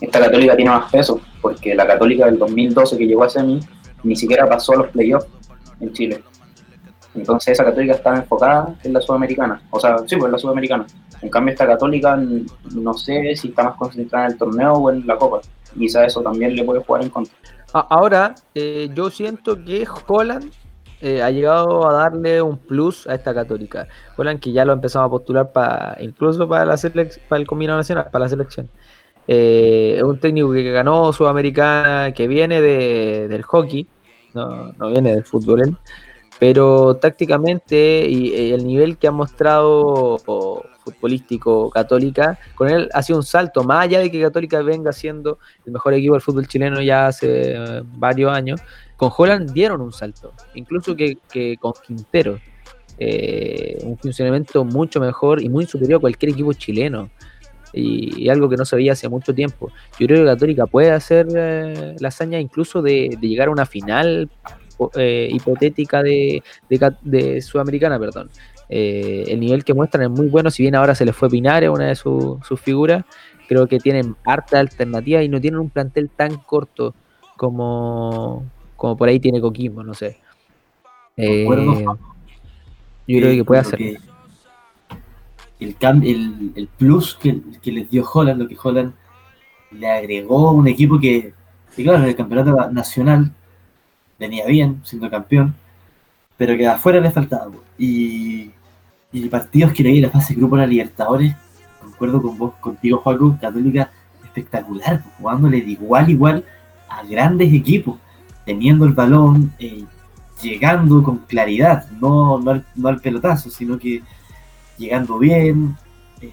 esta 0.00 0.20
Católica 0.20 0.56
tiene 0.56 0.70
más 0.70 0.90
peso, 0.90 1.20
porque 1.40 1.74
la 1.74 1.86
Católica 1.86 2.26
del 2.26 2.38
2012 2.38 2.98
que 2.98 3.06
llegó 3.06 3.24
a 3.24 3.28
semi 3.28 3.60
ni 4.02 4.16
siquiera 4.16 4.48
pasó 4.48 4.72
a 4.72 4.76
los 4.76 4.88
playoffs 4.88 5.28
en 5.80 5.92
Chile. 5.92 6.22
Entonces 7.14 7.52
esa 7.52 7.64
Católica 7.64 7.94
estaba 7.94 8.16
enfocada 8.16 8.74
en 8.82 8.92
la 8.92 9.00
Sudamericana, 9.00 9.62
o 9.70 9.78
sea, 9.78 9.98
sí, 10.06 10.16
pues 10.16 10.30
la 10.32 10.38
Sudamericana. 10.38 10.86
En 11.22 11.30
cambio 11.30 11.52
esta 11.52 11.66
Católica 11.66 12.16
no 12.16 12.94
sé 12.94 13.34
si 13.36 13.48
está 13.48 13.64
más 13.64 13.76
concentrada 13.76 14.26
en 14.26 14.32
el 14.32 14.38
torneo 14.38 14.72
o 14.74 14.90
en 14.90 15.06
la 15.06 15.16
Copa. 15.16 15.40
Quizá 15.76 16.04
eso 16.04 16.22
también 16.22 16.54
le 16.54 16.64
puede 16.64 16.80
jugar 16.80 17.02
en 17.02 17.10
contra. 17.10 17.34
Ahora, 17.72 18.34
eh, 18.54 18.88
yo 18.94 19.10
siento 19.10 19.56
que 19.64 19.84
Holland 20.06 20.52
eh, 21.00 21.22
ha 21.22 21.30
llegado 21.30 21.88
a 21.88 21.92
darle 21.92 22.40
un 22.40 22.56
plus 22.56 23.06
a 23.06 23.14
esta 23.14 23.34
católica. 23.34 23.88
Holland 24.16 24.40
que 24.40 24.52
ya 24.52 24.64
lo 24.64 24.72
empezamos 24.72 25.08
a 25.08 25.10
postular 25.10 25.52
para 25.52 25.96
incluso 26.00 26.48
para 26.48 26.64
la 26.64 26.76
para 27.28 27.40
el 27.40 27.46
combinado 27.46 27.78
nacional, 27.78 28.08
para 28.12 28.24
la 28.24 28.28
selección. 28.28 28.70
Eh, 29.26 30.00
un 30.04 30.18
técnico 30.18 30.52
que 30.52 30.70
ganó 30.70 31.12
Sudamericana, 31.12 32.12
que 32.12 32.28
viene 32.28 32.60
del 32.60 33.42
hockey, 33.42 33.88
no, 34.34 34.72
viene 34.90 35.14
del 35.14 35.24
fútbol, 35.24 35.76
pero 36.38 36.96
tácticamente 36.96 38.06
y, 38.08 38.52
el 38.52 38.66
nivel 38.66 38.98
que 38.98 39.06
ha 39.06 39.12
mostrado 39.12 40.18
futbolístico 40.84 41.70
Católica, 41.70 42.38
con 42.54 42.68
él 42.68 42.88
ha 42.92 43.02
sido 43.02 43.18
un 43.18 43.24
salto, 43.24 43.64
más 43.64 43.84
allá 43.84 44.00
de 44.00 44.10
que 44.10 44.20
Católica 44.20 44.60
venga 44.62 44.92
siendo 44.92 45.38
el 45.64 45.72
mejor 45.72 45.94
equipo 45.94 46.14
del 46.14 46.22
fútbol 46.22 46.46
chileno 46.46 46.80
ya 46.82 47.06
hace 47.06 47.54
eh, 47.54 47.82
varios 47.96 48.32
años, 48.32 48.60
con 48.96 49.10
Holland 49.16 49.52
dieron 49.52 49.80
un 49.80 49.92
salto, 49.92 50.32
incluso 50.54 50.94
que, 50.96 51.18
con 51.58 51.72
Quintero. 51.86 52.38
Eh, 52.96 53.78
un 53.82 53.98
funcionamiento 53.98 54.64
mucho 54.64 55.00
mejor 55.00 55.42
y 55.42 55.48
muy 55.48 55.66
superior 55.66 55.98
a 55.98 56.00
cualquier 56.00 56.30
equipo 56.30 56.52
chileno. 56.52 57.10
Y, 57.72 58.28
algo 58.28 58.48
que 58.48 58.56
no 58.56 58.64
se 58.64 58.76
veía 58.76 58.92
hace 58.92 59.08
mucho 59.08 59.34
tiempo. 59.34 59.68
Yo 59.98 60.06
creo 60.06 60.20
que 60.20 60.30
Católica 60.30 60.66
puede 60.66 60.92
hacer 60.92 61.26
eh, 61.34 61.96
la 61.98 62.08
hazaña 62.08 62.38
incluso 62.38 62.82
de, 62.82 63.18
llegar 63.20 63.48
a 63.48 63.50
una 63.50 63.66
final 63.66 64.30
hipotética 65.30 66.02
de, 66.02 66.42
de, 67.02 67.42
Sudamericana, 67.42 67.98
perdón. 67.98 68.30
Eh, 68.68 69.24
el 69.28 69.40
nivel 69.40 69.64
que 69.64 69.74
muestran 69.74 70.04
es 70.04 70.10
muy 70.10 70.28
bueno, 70.28 70.50
si 70.50 70.62
bien 70.62 70.74
ahora 70.74 70.94
se 70.94 71.04
les 71.04 71.14
fue 71.14 71.28
Pinares, 71.28 71.70
una 71.70 71.86
de 71.86 71.94
sus 71.94 72.60
figuras, 72.60 73.04
creo 73.46 73.66
que 73.66 73.78
tienen 73.78 74.16
harta 74.24 74.58
alternativa 74.58 75.22
y 75.22 75.28
no 75.28 75.40
tienen 75.40 75.60
un 75.60 75.70
plantel 75.70 76.10
tan 76.10 76.36
corto 76.36 76.94
como, 77.36 78.44
como 78.76 78.96
por 78.96 79.08
ahí 79.08 79.20
tiene 79.20 79.40
Coquimbo, 79.40 79.82
no 79.82 79.94
sé. 79.94 80.18
Eh, 81.16 81.44
yo 83.06 83.18
creo 83.18 83.32
que 83.32 83.44
puede 83.44 83.60
hacer. 83.60 83.80
El, 85.60 85.76
el, 85.80 86.52
el, 86.56 86.68
plus 86.68 87.14
que, 87.14 87.40
les 87.70 87.90
dio 87.90 88.04
Holland, 88.12 88.42
lo 88.42 88.48
que 88.48 88.56
Holland 88.60 88.92
le 89.70 89.90
agregó 89.90 90.52
un 90.52 90.68
equipo 90.68 90.98
que, 90.98 91.32
claro, 91.76 91.98
en 91.98 92.08
el 92.08 92.16
campeonato 92.16 92.70
nacional 92.70 93.32
venía 94.18 94.46
bien, 94.46 94.80
siendo 94.84 95.10
campeón, 95.10 95.54
pero 96.36 96.56
que 96.56 96.66
afuera 96.66 97.00
le 97.00 97.10
faltaba. 97.10 97.50
Y, 97.78 98.50
y 99.12 99.28
partidos 99.28 99.72
que 99.72 99.82
leí 99.82 100.00
la 100.00 100.10
fase 100.10 100.34
grupo 100.34 100.56
de 100.56 100.62
la 100.62 100.68
Libertadores, 100.68 101.34
concuerdo 101.80 102.22
con 102.22 102.38
vos, 102.38 102.54
contigo, 102.60 102.98
Juaco, 102.98 103.36
Católica 103.40 103.90
espectacular, 104.24 105.02
jugándole 105.16 105.62
de 105.62 105.70
igual 105.72 106.10
igual 106.10 106.44
a 106.88 107.04
grandes 107.04 107.52
equipos, 107.52 107.98
teniendo 108.44 108.84
el 108.84 108.92
balón, 108.92 109.52
eh, 109.58 109.84
llegando 110.42 111.02
con 111.02 111.18
claridad, 111.18 111.88
no, 112.00 112.40
no, 112.40 112.88
al, 112.88 113.00
pelotazo, 113.00 113.50
sino 113.50 113.78
que 113.78 114.02
llegando 114.76 115.18
bien, 115.18 115.76
eh, 116.20 116.32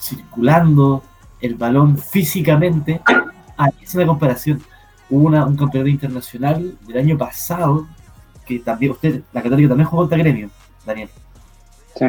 circulando 0.00 1.04
el 1.40 1.54
balón 1.54 1.98
físicamente. 1.98 3.00
Ahí 3.56 3.72
es 3.82 3.94
una 3.94 4.06
comparación. 4.06 4.62
Hubo 5.10 5.26
una, 5.26 5.44
un 5.44 5.56
campeonato 5.56 5.88
internacional 5.90 6.76
del 6.86 6.98
año 6.98 7.18
pasado 7.18 7.86
que 8.46 8.58
también 8.60 8.92
usted, 8.92 9.22
la 9.32 9.42
Católica 9.42 9.68
también 9.68 9.88
jugó 9.88 10.02
contra 10.02 10.18
Gremio, 10.18 10.50
Daniel. 10.84 11.08
Sí. 11.96 12.06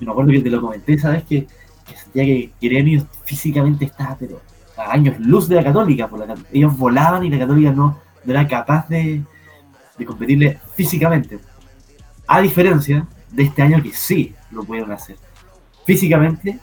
me 0.00 0.10
acuerdo 0.10 0.30
que 0.32 0.40
te 0.40 0.50
lo 0.50 0.60
comenté, 0.60 0.98
¿sabes? 0.98 1.24
Que, 1.24 1.46
que 1.86 1.96
sentía 1.96 2.24
que 2.24 2.52
Gremio 2.60 3.06
físicamente 3.24 3.86
estaba, 3.86 4.16
pero 4.16 4.40
a 4.76 4.92
años 4.92 5.18
luz 5.18 5.48
de 5.48 5.56
la 5.56 5.64
Católica. 5.64 6.08
Por 6.08 6.26
la, 6.26 6.34
ellos 6.52 6.76
volaban 6.76 7.24
y 7.24 7.30
la 7.30 7.38
Católica 7.38 7.72
no, 7.72 7.98
era 8.26 8.46
capaz 8.46 8.88
de, 8.88 9.22
de 9.98 10.04
competirle 10.04 10.58
físicamente. 10.74 11.38
A 12.26 12.40
diferencia 12.40 13.06
de 13.30 13.42
este 13.44 13.62
año 13.62 13.82
que 13.82 13.92
sí 13.92 14.34
lo 14.50 14.64
pudieron 14.64 14.92
hacer 14.92 15.16
físicamente 15.84 16.58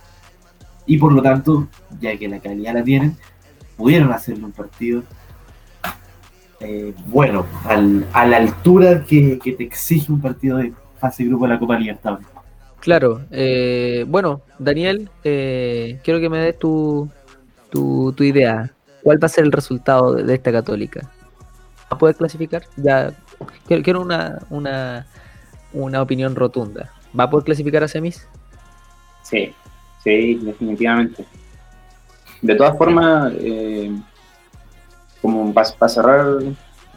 y 0.86 0.98
por 0.98 1.14
lo 1.14 1.22
tanto, 1.22 1.68
ya 2.00 2.18
que 2.18 2.28
la 2.28 2.40
calidad 2.40 2.74
la 2.74 2.84
tienen, 2.84 3.18
pudieron 3.76 4.12
hacerle 4.12 4.46
un 4.46 4.52
partido 4.52 5.04
eh, 6.66 6.94
bueno, 7.08 7.46
a 8.14 8.26
la 8.26 8.38
altura 8.38 9.04
que, 9.04 9.38
te 9.44 9.64
exige 9.64 10.12
un 10.12 10.22
partido 10.22 10.58
de 10.58 10.72
fase 10.98 11.26
grupo 11.26 11.46
de 11.46 11.54
la 11.54 11.60
Copa 11.60 11.78
Libertadores. 11.78 12.26
Claro, 12.80 13.22
eh, 13.32 14.06
bueno, 14.08 14.42
Daniel, 14.60 15.10
eh, 15.26 16.00
quiero 16.04 16.22
que 16.22 16.30
me 16.30 16.40
des 16.40 16.58
tu, 16.58 17.10
tu, 17.70 18.14
idea. 18.20 18.72
¿Cuál 19.04 19.22
va 19.22 19.26
a 19.26 19.30
ser 19.30 19.44
el 19.44 19.52
resultado 19.52 20.14
de, 20.14 20.34
esta 20.34 20.54
católica? 20.54 21.12
¿Va 21.92 21.96
a 21.96 21.98
poder 21.98 22.16
clasificar? 22.16 22.64
Ya, 22.78 23.14
quiero, 23.68 24.02
una, 24.02 24.40
una, 24.50 25.06
una 25.74 26.02
opinión 26.02 26.34
rotunda. 26.34 26.94
¿Va 27.18 27.26
a 27.26 27.30
poder 27.30 27.44
clasificar 27.44 27.84
a 27.84 27.90
semis? 27.90 28.26
Sí, 29.24 29.54
sí, 30.02 30.36
definitivamente. 30.36 31.26
De 32.44 32.56
todas 32.56 32.78
formas, 32.78 33.34
como 35.24 35.54
para 35.54 35.90
cerrar, 35.90 36.40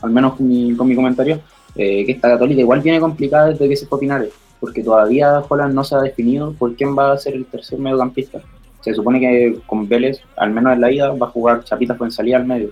al 0.03 0.11
menos 0.11 0.35
con 0.35 0.49
mi, 0.49 0.75
con 0.75 0.89
mi 0.89 0.97
comentario, 0.97 1.41
eh, 1.77 2.05
que 2.05 2.13
esta 2.13 2.31
Católica 2.31 2.61
igual 2.61 2.81
viene 2.81 2.99
complicada 2.99 3.51
desde 3.51 3.69
que 3.69 3.77
se 3.77 3.87
fue 3.87 4.01
Pinares, 4.01 4.33
porque 4.59 4.83
todavía 4.83 5.45
Holland 5.49 5.73
no 5.73 5.85
se 5.85 5.95
ha 5.95 6.01
definido 6.01 6.53
por 6.55 6.75
quién 6.75 6.99
va 6.99 7.13
a 7.13 7.19
ser 7.19 7.35
el 7.35 7.47
tercer 7.47 7.79
mediocampista. 7.79 8.41
Se 8.81 8.95
supone 8.95 9.21
que 9.21 9.61
con 9.67 9.89
Vélez, 9.89 10.21
al 10.37 10.51
menos 10.51 10.73
en 10.73 10.81
la 10.81 10.91
ida, 10.91 11.13
va 11.13 11.29
a 11.29 11.31
jugar 11.31 11.63
Chapita 11.63 11.97
salida 12.11 12.39
al 12.39 12.47
medio. 12.47 12.71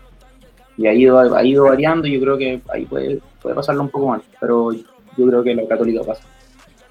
Y 0.77 0.89
ha 0.89 0.93
ido, 0.93 1.19
ha 1.37 1.45
ido 1.45 1.65
variando 1.65 2.09
y 2.09 2.15
yo 2.15 2.21
creo 2.21 2.37
que 2.37 2.61
ahí 2.73 2.85
puede, 2.87 3.21
puede 3.41 3.55
pasarlo 3.55 3.83
un 3.83 3.91
poco 3.91 4.09
mal, 4.09 4.23
pero 4.41 4.73
yo 4.73 5.27
creo 5.29 5.45
que 5.45 5.55
la 5.55 5.69
Católica 5.69 6.03
pasa. 6.03 6.25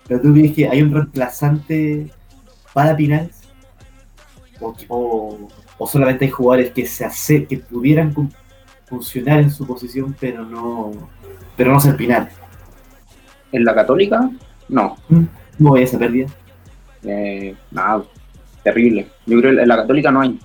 ¿Pero 0.07 0.21
tú 0.21 0.31
crees 0.31 0.53
que 0.53 0.69
hay 0.69 0.81
un 0.81 0.93
reemplazante 0.93 2.09
para 2.73 2.95
Pinares? 2.95 3.41
¿O, 4.61 4.73
o, 4.87 5.47
solamente 5.85 6.25
hay 6.25 6.31
jugadores 6.31 6.71
que 6.71 6.85
se 6.85 7.05
hace, 7.05 7.45
que 7.45 7.57
pudieran 7.57 8.13
funcionar 8.85 9.39
en 9.39 9.51
su 9.51 9.65
posición, 9.65 10.15
pero 10.19 10.45
no, 10.45 10.91
pero 11.55 11.73
no 11.73 11.79
ser 11.79 11.95
Pinar. 11.95 12.29
¿En 13.51 13.65
la 13.65 13.75
Católica? 13.75 14.29
No. 14.69 14.97
¿Mm? 15.09 15.23
¿No 15.59 15.69
voy 15.69 15.81
a 15.81 15.83
esa 15.83 15.99
pérdida? 15.99 16.27
Eh, 17.03 17.55
nada, 17.71 18.03
terrible. 18.63 19.07
Yo 19.25 19.39
creo 19.39 19.55
que 19.55 19.61
en 19.61 19.67
la 19.67 19.77
Católica 19.77 20.11
no 20.11 20.21
hay. 20.21 20.39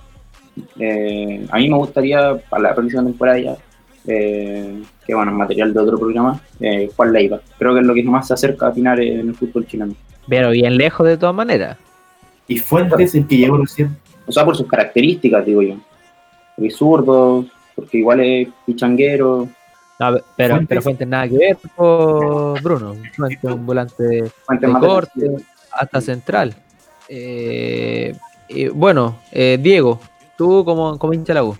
Eh, 0.77 1.47
a 1.49 1.57
mí 1.57 1.69
me 1.69 1.77
gustaría, 1.77 2.37
para 2.49 2.63
la 2.63 2.75
próxima 2.75 3.03
temporada 3.03 3.39
ya, 3.39 3.57
eh, 4.05 4.81
que 5.05 5.15
bueno, 5.15 5.31
material 5.31 5.73
de 5.73 5.79
otro 5.79 5.97
programa, 5.97 6.41
eh, 6.59 6.89
Juan 6.95 7.13
Leiva. 7.13 7.39
Creo 7.57 7.73
que 7.73 7.81
es 7.81 7.85
lo 7.85 7.93
que 7.93 8.03
más 8.03 8.27
se 8.27 8.33
acerca 8.33 8.67
a 8.67 8.73
Pinar 8.73 8.99
en 8.99 9.29
el 9.29 9.35
fútbol 9.35 9.65
chileno. 9.65 9.95
Pero 10.27 10.51
bien 10.51 10.77
lejos 10.77 11.07
de 11.07 11.17
todas 11.17 11.35
maneras. 11.35 11.77
¿Y 12.47 12.57
Fuentes 12.57 13.15
el 13.15 13.27
que 13.27 13.37
llegó 13.37 13.57
recién? 13.57 13.95
O 14.29 14.31
sea, 14.31 14.45
por 14.45 14.55
sus 14.55 14.67
características, 14.67 15.43
digo 15.43 15.63
yo. 15.63 15.75
Es 16.57 16.75
zurdo, 16.75 17.47
porque 17.75 17.97
igual 17.97 18.19
es 18.19 18.47
pichanguero. 18.63 19.49
pero, 19.97 20.21
Fuentes. 20.53 20.67
pero 20.69 20.81
Fuentes 20.83 21.07
nada 21.07 21.27
que 21.27 21.37
ver 21.37 21.57
con 21.75 22.53
Bruno. 22.61 22.95
Fuentes 23.15 23.43
un 23.43 23.65
volante 23.65 24.03
de, 24.03 24.31
corte 24.79 25.35
hasta 25.71 25.99
central. 25.99 26.53
Eh, 27.07 28.15
bueno, 28.71 29.17
eh, 29.31 29.57
Diego, 29.59 29.99
tú 30.37 30.63
como, 30.63 30.99
como 30.99 31.13
hincha 31.13 31.33
la 31.33 31.43
U, 31.43 31.57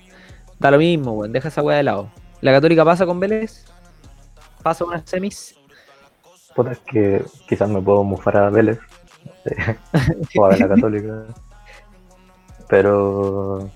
da 0.59 0.69
lo 0.69 0.77
mismo, 0.77 1.15
bueno, 1.15 1.33
deja 1.33 1.47
esa 1.47 1.63
weá 1.63 1.77
de 1.77 1.83
lado. 1.83 2.11
¿La 2.41 2.51
Católica 2.51 2.85
pasa 2.85 3.07
con 3.07 3.19
Vélez? 3.19 3.65
¿Pasa 4.61 4.85
unas 4.85 5.09
semis? 5.09 5.55
Puta, 6.55 6.73
es 6.73 6.79
que 6.79 7.23
quizás 7.47 7.67
me 7.67 7.81
puedo 7.81 8.03
mufar 8.03 8.37
a 8.37 8.49
Vélez 8.51 8.79
o 10.37 10.45
a 10.45 10.55
la 10.55 10.67
Católica. 10.67 11.25
Pero 12.69 13.69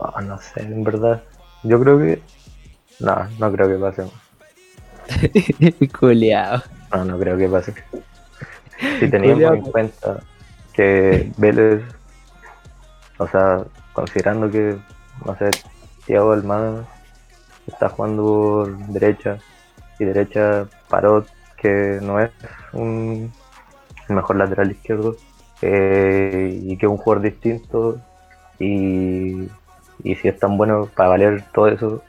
ah, 0.00 0.20
no 0.20 0.38
sé, 0.38 0.62
en 0.62 0.84
verdad. 0.84 1.22
Yo 1.62 1.80
creo 1.80 1.98
que. 1.98 2.22
No, 2.98 3.28
no 3.38 3.52
creo 3.52 3.68
que 3.68 3.76
pase. 3.76 4.10
Culeado. 5.98 6.62
No, 6.92 7.04
no 7.04 7.18
creo 7.18 7.38
que 7.38 7.48
pase. 7.48 7.74
Si 8.98 9.08
teníamos 9.08 9.42
en 9.42 9.62
cuenta 9.62 10.20
que 10.72 11.30
Vélez, 11.36 11.82
o 13.18 13.28
sea, 13.28 13.64
considerando 13.92 14.50
que, 14.50 14.76
no 15.24 15.36
sé, 15.36 15.50
Thiago 16.06 16.32
Almada 16.32 16.84
está 17.66 17.88
jugando 17.88 18.22
por 18.24 18.76
derecha 18.88 19.38
y 19.98 20.04
derecha 20.04 20.66
Parot, 20.88 21.28
que 21.56 21.98
no 22.02 22.20
es 22.20 22.30
un 22.72 23.32
el 24.08 24.16
mejor 24.16 24.36
lateral 24.36 24.70
izquierdo, 24.72 25.16
eh, 25.62 26.58
y 26.62 26.76
que 26.76 26.86
es 26.86 26.90
un 26.90 26.96
jugador 26.96 27.22
distinto 27.22 28.00
Y, 28.60 29.48
y 30.04 30.14
si 30.16 30.28
es 30.28 30.38
tan 30.38 30.56
bueno 30.56 30.88
para 30.94 31.08
valer 31.08 31.42
todo 31.52 31.66
eso, 31.68 32.02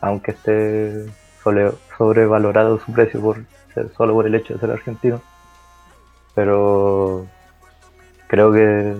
aunque 0.00 0.32
esté 0.32 1.06
sobre- 1.42 1.72
sobrevalorado 1.96 2.78
su 2.80 2.92
precio 2.92 3.20
por 3.20 3.44
ser- 3.74 3.90
solo 3.96 4.14
por 4.14 4.26
el 4.26 4.34
hecho 4.34 4.54
de 4.54 4.60
ser 4.60 4.70
argentino. 4.72 5.22
Pero 6.34 7.26
creo 8.26 8.52
que 8.52 8.94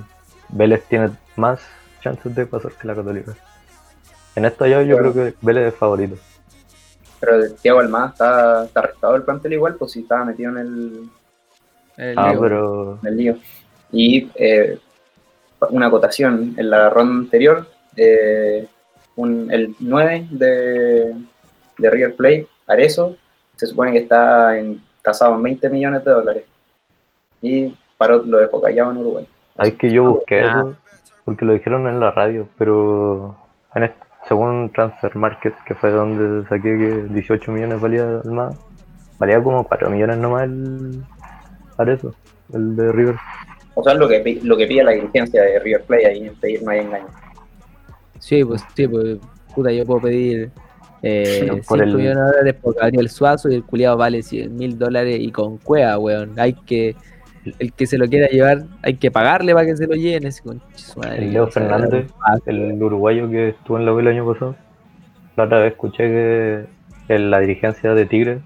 Vélez 0.50 0.84
tiene 0.88 1.10
más 1.36 1.60
chances 2.02 2.32
de 2.34 2.46
pasar 2.46 2.72
que 2.72 2.86
la 2.86 2.94
Católica. 2.94 3.32
En 4.36 4.44
esta 4.44 4.66
llave 4.68 4.86
yo 4.86 4.98
creo 4.98 5.12
que 5.14 5.34
Vélez 5.40 5.72
es 5.72 5.74
favorito. 5.78 6.16
Pero 7.20 7.50
Thiago 7.54 7.80
Almada 7.80 8.08
está, 8.08 8.64
está 8.66 8.80
arrestado 8.80 9.12
del 9.14 9.22
plantel 9.22 9.54
igual, 9.54 9.74
pues 9.76 9.92
si 9.92 10.00
estaba 10.00 10.24
metido 10.26 10.50
en 10.50 10.58
el, 10.58 11.10
El 11.96 12.18
Ah, 12.18 12.30
lío. 12.32 12.40
pero 12.40 12.98
en 13.02 13.08
el 13.08 13.16
lío. 13.16 13.36
Y 13.90 14.30
eh, 14.34 14.78
una 15.70 15.86
acotación, 15.86 16.54
en 16.56 16.70
la 16.70 16.90
ronda 16.90 17.20
anterior, 17.24 17.66
eh, 17.96 18.66
un- 19.16 19.50
el 19.52 19.74
9 19.80 20.26
de, 20.30 21.14
de 21.78 21.90
River 21.90 22.14
Plate, 22.16 22.46
Arezo, 22.66 23.16
se 23.56 23.66
supone 23.66 23.92
que 23.92 23.98
está 23.98 24.58
en, 24.58 24.82
tasado 25.02 25.34
en 25.36 25.42
20 25.42 25.68
millones 25.70 26.04
de 26.04 26.10
dólares. 26.10 26.44
Y 27.42 27.74
Parot 27.98 28.26
lo 28.26 28.38
dejó 28.38 28.60
callado 28.60 28.90
en 28.92 28.96
Uruguay. 28.98 29.28
hay 29.56 29.72
que 29.72 29.90
yo 29.90 30.04
busqué 30.14 30.40
Ah. 30.40 30.48
eso 30.58 30.76
porque 31.24 31.44
lo 31.44 31.52
dijeron 31.52 31.86
en 31.86 32.00
la 32.00 32.10
radio, 32.10 32.48
pero 32.58 33.36
en 33.74 33.84
este- 33.84 34.04
según 34.28 34.70
Transfer 34.74 35.14
Market, 35.16 35.54
que 35.66 35.74
fue 35.74 35.90
donde 35.90 36.46
saqué 36.48 36.76
que 36.76 37.04
18 37.14 37.52
millones 37.52 37.80
valía 37.80 38.20
el 38.24 38.30
más, 38.30 38.56
valía 39.18 39.42
como 39.42 39.62
4 39.64 39.88
millones 39.90 40.16
nomás 40.18 40.42
el 40.44 41.02
Arezo, 41.78 42.14
el 42.52 42.74
de 42.76 42.90
River. 42.92 43.16
O 43.74 43.82
sea, 43.82 43.94
lo 43.94 44.08
que, 44.08 44.40
lo 44.42 44.56
que 44.56 44.66
pide 44.66 44.84
la 44.84 44.92
dirigencia 44.92 45.42
de 45.42 45.58
River 45.58 45.82
Plate, 45.84 46.06
ahí 46.06 46.26
en 46.26 46.34
pedir 46.36 46.62
no 46.62 46.70
hay 46.70 46.80
engaño. 46.80 47.06
Sí, 48.18 48.44
pues 48.44 48.62
sí, 48.74 48.86
pues 48.88 49.18
puta, 49.54 49.70
yo 49.72 49.84
puedo 49.84 50.00
pedir 50.02 50.50
eh, 51.02 51.38
Pero 51.40 51.54
5 51.54 51.66
por 51.68 51.82
el- 51.82 51.94
millones 51.94 52.16
de 52.16 52.22
dólares 52.24 52.54
por 52.62 52.74
Gabriel 52.76 53.08
Suazo 53.10 53.50
y 53.50 53.54
el 53.56 53.64
culiado 53.64 53.96
vale 53.96 54.22
100 54.22 54.56
mil 54.56 54.78
dólares 54.78 55.18
y 55.20 55.30
con 55.30 55.58
cueva, 55.58 55.98
weón. 55.98 56.32
Hay 56.38 56.54
que, 56.54 56.96
el 57.58 57.72
que 57.74 57.86
se 57.86 57.98
lo 57.98 58.06
quiera 58.06 58.28
llevar, 58.28 58.64
hay 58.82 58.94
que 58.94 59.10
pagarle 59.10 59.52
para 59.52 59.66
que 59.66 59.76
se 59.76 59.86
lo 59.86 59.94
lleven. 59.94 60.26
Ese 60.26 60.42
madre, 60.96 61.18
El 61.18 61.32
Leo 61.34 61.46
Fernández, 61.48 62.06
el 62.46 62.82
uruguayo 62.82 63.28
que 63.28 63.50
estuvo 63.50 63.78
en 63.78 63.84
la 63.84 63.92
U 63.92 63.98
el 63.98 64.08
año 64.08 64.26
pasado, 64.32 64.56
la 65.36 65.44
otra 65.44 65.58
vez 65.58 65.72
escuché 65.72 66.04
que 66.04 66.64
en 67.08 67.30
la 67.30 67.40
dirigencia 67.40 67.92
de 67.92 68.06
Tigre 68.06 68.40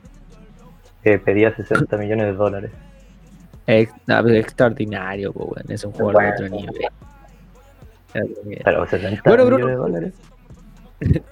eh, 1.04 1.18
pedía 1.18 1.54
60 1.54 1.96
millones 1.96 2.26
de 2.26 2.32
dólares. 2.32 2.70
Extraordinario, 3.68 5.32
pues. 5.32 5.68
Es 5.68 5.84
un 5.84 5.92
jugador 5.92 6.22
de 6.22 6.30
otro 6.30 6.48
Bueno. 6.48 6.56
nivel. 6.72 6.88
De 8.14 8.22
otro 8.22 8.42
nivel. 8.44 8.62
Pero 8.64 8.86
60 8.86 9.22
Bueno, 9.24 9.44
millones 9.44 9.64
Bruno. 9.66 9.66
de 9.66 9.74
dólares. 9.76 10.14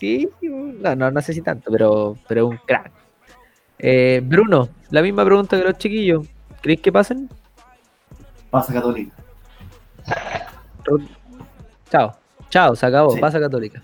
Sí, 0.00 0.30
no, 0.40 0.96
no, 0.96 1.10
no 1.10 1.20
sé 1.20 1.34
si 1.34 1.42
tanto, 1.42 1.70
pero, 1.70 2.16
pero 2.26 2.46
un 2.48 2.56
crack. 2.56 2.90
Eh, 3.78 4.22
Bruno, 4.24 4.70
la 4.88 5.02
misma 5.02 5.26
pregunta 5.26 5.58
que 5.58 5.64
los 5.64 5.76
chiquillos. 5.76 6.26
¿Crees 6.62 6.80
que 6.80 6.90
pasen? 6.90 7.28
Pasa 8.48 8.72
Católica. 8.72 9.14
Chao. 11.90 12.16
Chao, 12.48 12.74
se 12.74 12.86
acabó. 12.86 13.10
Sí. 13.10 13.20
Pasa 13.20 13.38
Católica. 13.38 13.82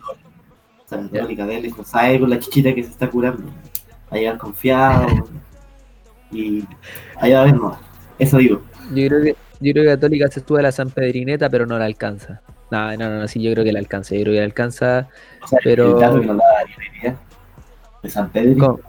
Pasa 0.88 1.02
Católica, 1.12 1.44
no 1.76 1.84
sabe 1.84 2.18
con 2.18 2.30
la 2.30 2.38
chichita 2.38 2.74
que 2.74 2.82
se 2.82 2.90
está 2.92 3.10
curando. 3.10 3.44
Va 3.44 3.52
a 4.12 4.16
llegar 4.16 4.38
confiado. 4.38 5.06
y 6.32 6.64
ahí 7.20 7.32
va 7.32 7.42
a 7.42 7.44
ver 7.44 7.54
nomás. 7.54 7.78
Eso 8.18 8.38
digo. 8.38 8.62
Yo 8.94 9.08
creo 9.08 9.22
que, 9.22 9.36
yo 9.60 9.72
creo 9.72 9.84
que 9.84 9.90
Católica 9.90 10.28
se 10.28 10.40
sube 10.40 10.60
a 10.60 10.62
la 10.62 10.72
San 10.72 10.90
Pedrineta, 10.90 11.48
pero 11.50 11.66
no 11.66 11.78
la 11.78 11.84
alcanza. 11.86 12.40
No, 12.70 12.90
no, 12.96 13.08
no, 13.10 13.18
no, 13.20 13.28
sí, 13.28 13.40
yo 13.42 13.52
creo 13.52 13.64
que 13.64 13.72
la 13.72 13.78
alcanza. 13.78 14.14
Yo 14.14 14.22
creo 14.22 14.32
que 14.34 14.38
la 14.40 14.44
alcanza, 14.46 15.08
O 15.42 15.46
sea, 15.46 15.58
Pero- 15.62 15.94
el 15.94 16.00
dato 16.00 16.20
que 16.20 16.26
nos 16.26 16.36
da 16.38 16.44
de 18.02 18.10
San 18.10 18.30
Pedro. 18.30 18.66
con, 18.66 18.80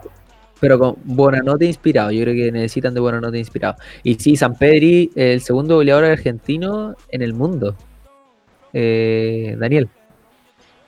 pero 0.59 0.79
con 0.79 0.95
Buenanote 1.03 1.65
inspirado. 1.65 2.11
Yo 2.11 2.21
creo 2.23 2.33
que 2.35 2.51
necesitan 2.51 2.93
de 2.93 2.99
Buenanote 2.99 3.37
inspirado. 3.37 3.75
Y 4.03 4.15
sí, 4.15 4.35
San 4.35 4.55
Pedri, 4.55 5.11
el 5.15 5.41
segundo 5.41 5.75
goleador 5.75 6.05
argentino 6.05 6.95
en 7.09 7.21
el 7.21 7.33
mundo. 7.33 7.75
Eh, 8.73 9.55
Daniel. 9.59 9.89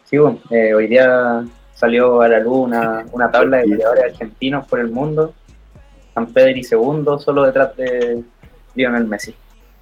Sí, 0.06 0.18
bueno, 0.18 0.40
eh, 0.50 0.74
hoy 0.74 0.88
día 0.88 1.44
salió 1.74 2.22
a 2.22 2.28
la 2.28 2.40
luz 2.40 2.58
una, 2.68 3.06
una 3.12 3.32
tabla 3.32 3.58
de 3.58 3.68
goleadores 3.68 4.06
argentinos 4.14 4.68
por 4.68 4.80
el 4.80 4.90
mundo. 4.90 5.34
San 6.14 6.28
Pedri 6.34 6.64
segundo, 6.64 7.20
solo 7.20 7.44
detrás 7.44 7.76
de 7.78 8.24
Lionel 8.76 9.06
Messi. 9.06 9.34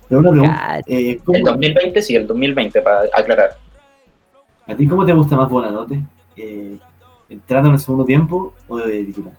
Pero 0.07 0.19
una 0.21 0.32
pregunta. 0.32 0.80
Eh, 0.88 1.11
El 1.11 1.23
¿cómo, 1.23 1.39
2020 1.39 2.01
sí, 2.01 2.15
el 2.15 2.28
2020, 2.28 2.82
para 2.82 3.01
aclarar. 3.13 3.57
¿A 4.67 4.75
ti 4.75 4.88
cómo 4.88 5.05
te 5.05 5.13
gusta 5.13 5.36
más 5.36 5.49
Bonanote? 5.49 5.99
Eh, 6.36 6.78
¿Entrando 7.30 7.69
en 7.69 7.73
el 7.75 7.80
segundo 7.80 8.05
tiempo 8.05 8.53
o 8.67 8.78
de 8.78 9.03
titular? 9.05 9.34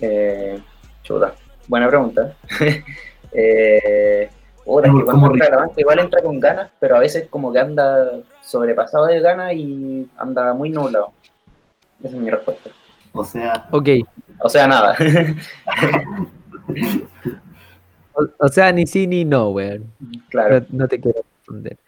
Eh, 0.00 0.60
chuta, 1.02 1.34
buena 1.68 1.88
pregunta. 1.88 2.34
eh, 3.32 4.28
es 4.28 4.30
¿Cómo- 4.64 4.80
que 4.98 5.04
cuando 5.04 5.26
entra 5.32 5.46
a 5.46 5.50
la 5.50 5.56
banca 5.58 5.74
igual 5.80 5.98
entra 5.98 6.22
con 6.22 6.38
ganas, 6.40 6.70
pero 6.78 6.96
a 6.96 7.00
veces 7.00 7.26
como 7.28 7.52
que 7.52 7.58
anda 7.58 8.10
sobrepasado 8.42 9.06
de 9.06 9.20
ganas 9.20 9.52
y 9.54 10.08
anda 10.16 10.52
muy 10.54 10.70
nublado. 10.70 11.12
Esa 12.02 12.16
es 12.16 12.22
mi 12.22 12.30
respuesta. 12.30 12.70
O 13.12 13.24
sea, 13.24 13.68
Ok. 13.70 13.88
O 14.42 14.48
sea, 14.48 14.66
nada. 14.66 14.96
O, 18.14 18.26
o 18.38 18.48
sea, 18.48 18.72
ni 18.72 18.86
sí 18.86 19.06
ni 19.06 19.24
no, 19.24 19.50
weón. 19.50 19.92
claro. 20.28 20.60
No, 20.60 20.66
no 20.78 20.88
te 20.88 21.00
quiero 21.00 21.22
responder. 21.38 21.78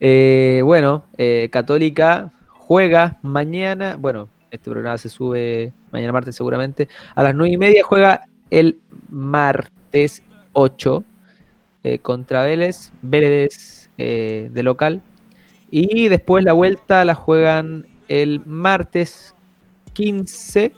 Eh, 0.00 0.60
bueno, 0.64 1.04
eh, 1.16 1.48
Católica 1.50 2.32
juega 2.48 3.18
mañana. 3.22 3.96
Bueno, 3.98 4.28
este 4.50 4.70
programa 4.70 4.98
se 4.98 5.08
sube 5.08 5.72
mañana 5.90 6.12
martes 6.12 6.36
seguramente. 6.36 6.88
A 7.14 7.22
las 7.22 7.34
nueve 7.34 7.54
y 7.54 7.56
media 7.56 7.82
juega 7.84 8.26
el 8.50 8.78
martes 9.08 10.22
8 10.52 11.04
eh, 11.84 11.98
contra 11.98 12.44
Vélez. 12.44 12.92
Vélez 13.02 13.90
eh, 13.98 14.50
de 14.52 14.62
local. 14.62 15.02
Y 15.70 16.08
después 16.08 16.44
la 16.44 16.52
vuelta 16.52 17.04
la 17.04 17.14
juegan 17.14 17.86
el 18.08 18.42
martes 18.44 19.34
15 19.94 20.72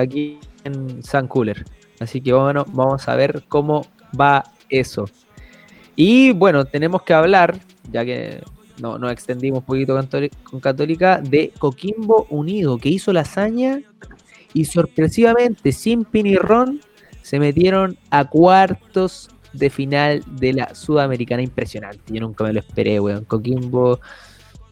aquí 0.00 0.38
en 0.64 1.02
San 1.02 1.28
Cooler. 1.28 1.64
Así 2.00 2.20
que 2.20 2.32
bueno, 2.32 2.64
vamos 2.72 3.08
a 3.08 3.14
ver 3.14 3.44
cómo 3.48 3.86
va 4.18 4.44
eso. 4.68 5.08
Y 5.96 6.32
bueno, 6.32 6.64
tenemos 6.64 7.02
que 7.02 7.12
hablar, 7.12 7.58
ya 7.92 8.04
que 8.04 8.42
no, 8.80 8.98
nos 8.98 9.12
extendimos 9.12 9.60
un 9.60 9.66
poquito 9.66 10.00
con, 10.44 10.60
Católica, 10.60 11.20
de 11.20 11.52
Coquimbo 11.58 12.26
Unido, 12.30 12.78
que 12.78 12.88
hizo 12.88 13.12
la 13.12 13.20
hazaña 13.20 13.82
y 14.54 14.64
sorpresivamente, 14.64 15.72
sin 15.72 16.04
pin 16.04 16.26
y 16.26 16.36
ron, 16.36 16.80
se 17.22 17.38
metieron 17.38 17.98
a 18.10 18.24
cuartos 18.24 19.28
de 19.52 19.70
final 19.70 20.24
de 20.26 20.54
la 20.54 20.74
Sudamericana. 20.74 21.42
Impresionante, 21.42 22.00
yo 22.12 22.20
nunca 22.20 22.44
me 22.44 22.52
lo 22.52 22.60
esperé, 22.60 22.98
weón. 22.98 23.24
Coquimbo, 23.24 24.00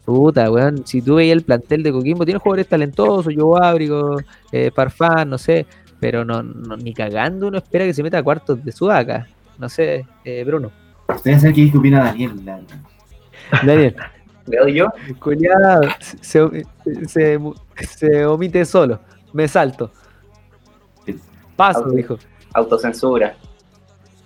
puta, 0.09 0.51
weón. 0.51 0.85
Si 0.85 1.01
tú 1.01 1.15
veías 1.15 1.37
el 1.37 1.43
plantel 1.43 1.83
de 1.83 1.91
Coquimbo, 1.91 2.25
tiene 2.25 2.39
jugadores 2.39 2.67
talentosos, 2.67 3.33
Yo 3.33 3.61
Ábrigo, 3.61 4.17
eh, 4.51 4.71
Parfán, 4.73 5.29
no 5.29 5.37
sé, 5.37 5.65
pero 5.99 6.23
no, 6.25 6.41
no- 6.43 6.77
ni 6.77 6.93
cagando 6.93 7.47
uno 7.47 7.57
espera 7.57 7.85
que 7.85 7.93
se 7.93 8.03
meta 8.03 8.17
a 8.19 8.23
cuartos 8.23 8.63
de 8.63 8.71
Sudaca. 8.71 9.27
No 9.57 9.67
sé, 9.69 10.05
eh, 10.23 10.43
Bruno. 10.45 10.71
ustedes 11.07 11.41
saben 11.41 11.55
qué 11.55 11.77
opina 11.77 12.03
Daniel. 12.05 12.45
la- 12.45 12.61
Daniel. 13.63 13.95
Le 14.47 14.57
doy 14.57 14.73
yo. 14.73 14.87
Culiado, 15.19 15.81
se, 16.21 16.65
se, 17.07 17.39
se 17.87 18.25
omite 18.25 18.65
solo. 18.65 18.99
Me 19.31 19.47
salto. 19.47 19.91
Paso, 21.55 21.87
dijo. 21.91 22.17
Autocensura. 22.53 23.35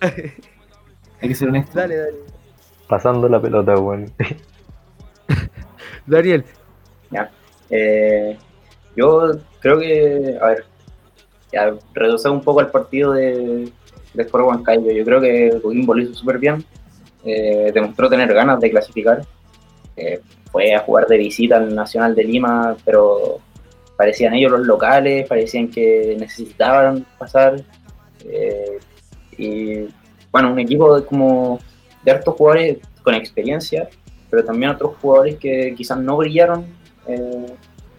Hay 0.00 1.28
que 1.28 1.34
ser 1.34 1.48
honesto. 1.48 1.78
Dale, 1.78 1.96
dale. 1.96 2.16
Pasando 2.88 3.28
la 3.28 3.40
pelota, 3.40 3.74
weón. 3.76 4.10
Daniel. 6.06 6.44
Eh, 7.70 8.36
yo 8.96 9.32
creo 9.60 9.78
que, 9.78 10.38
a 10.40 10.46
ver, 10.48 10.64
ya 11.52 11.74
reduce 11.92 12.28
un 12.28 12.42
poco 12.42 12.60
el 12.60 12.68
partido 12.68 13.12
de, 13.12 13.70
de 14.12 14.22
Sport 14.22 14.44
Huancayo. 14.46 14.92
Yo 14.92 15.04
creo 15.04 15.20
que 15.20 15.58
Coquimbo 15.62 15.94
lo 15.94 16.02
hizo 16.02 16.14
súper 16.14 16.38
bien. 16.38 16.64
Eh, 17.24 17.70
demostró 17.72 18.08
tener 18.08 18.32
ganas 18.32 18.60
de 18.60 18.70
clasificar. 18.70 19.22
Eh, 19.96 20.20
fue 20.50 20.74
a 20.74 20.80
jugar 20.80 21.06
de 21.06 21.18
visita 21.18 21.56
al 21.56 21.74
Nacional 21.74 22.14
de 22.14 22.24
Lima, 22.24 22.76
pero 22.84 23.40
parecían 23.96 24.34
ellos 24.34 24.52
los 24.52 24.66
locales, 24.66 25.26
parecían 25.28 25.68
que 25.68 26.16
necesitaban 26.18 27.06
pasar. 27.18 27.56
Eh, 28.24 28.78
y 29.36 29.88
bueno, 30.30 30.52
un 30.52 30.58
equipo 30.58 30.98
de, 30.98 31.06
como 31.06 31.58
de 32.04 32.10
hartos 32.12 32.34
jugadores 32.34 32.78
con 33.02 33.14
experiencia, 33.14 33.88
pero 34.34 34.44
también 34.44 34.72
otros 34.72 34.96
jugadores 35.00 35.36
que 35.38 35.74
quizás 35.76 35.96
no 35.96 36.16
brillaron 36.16 36.66
eh, 37.06 37.46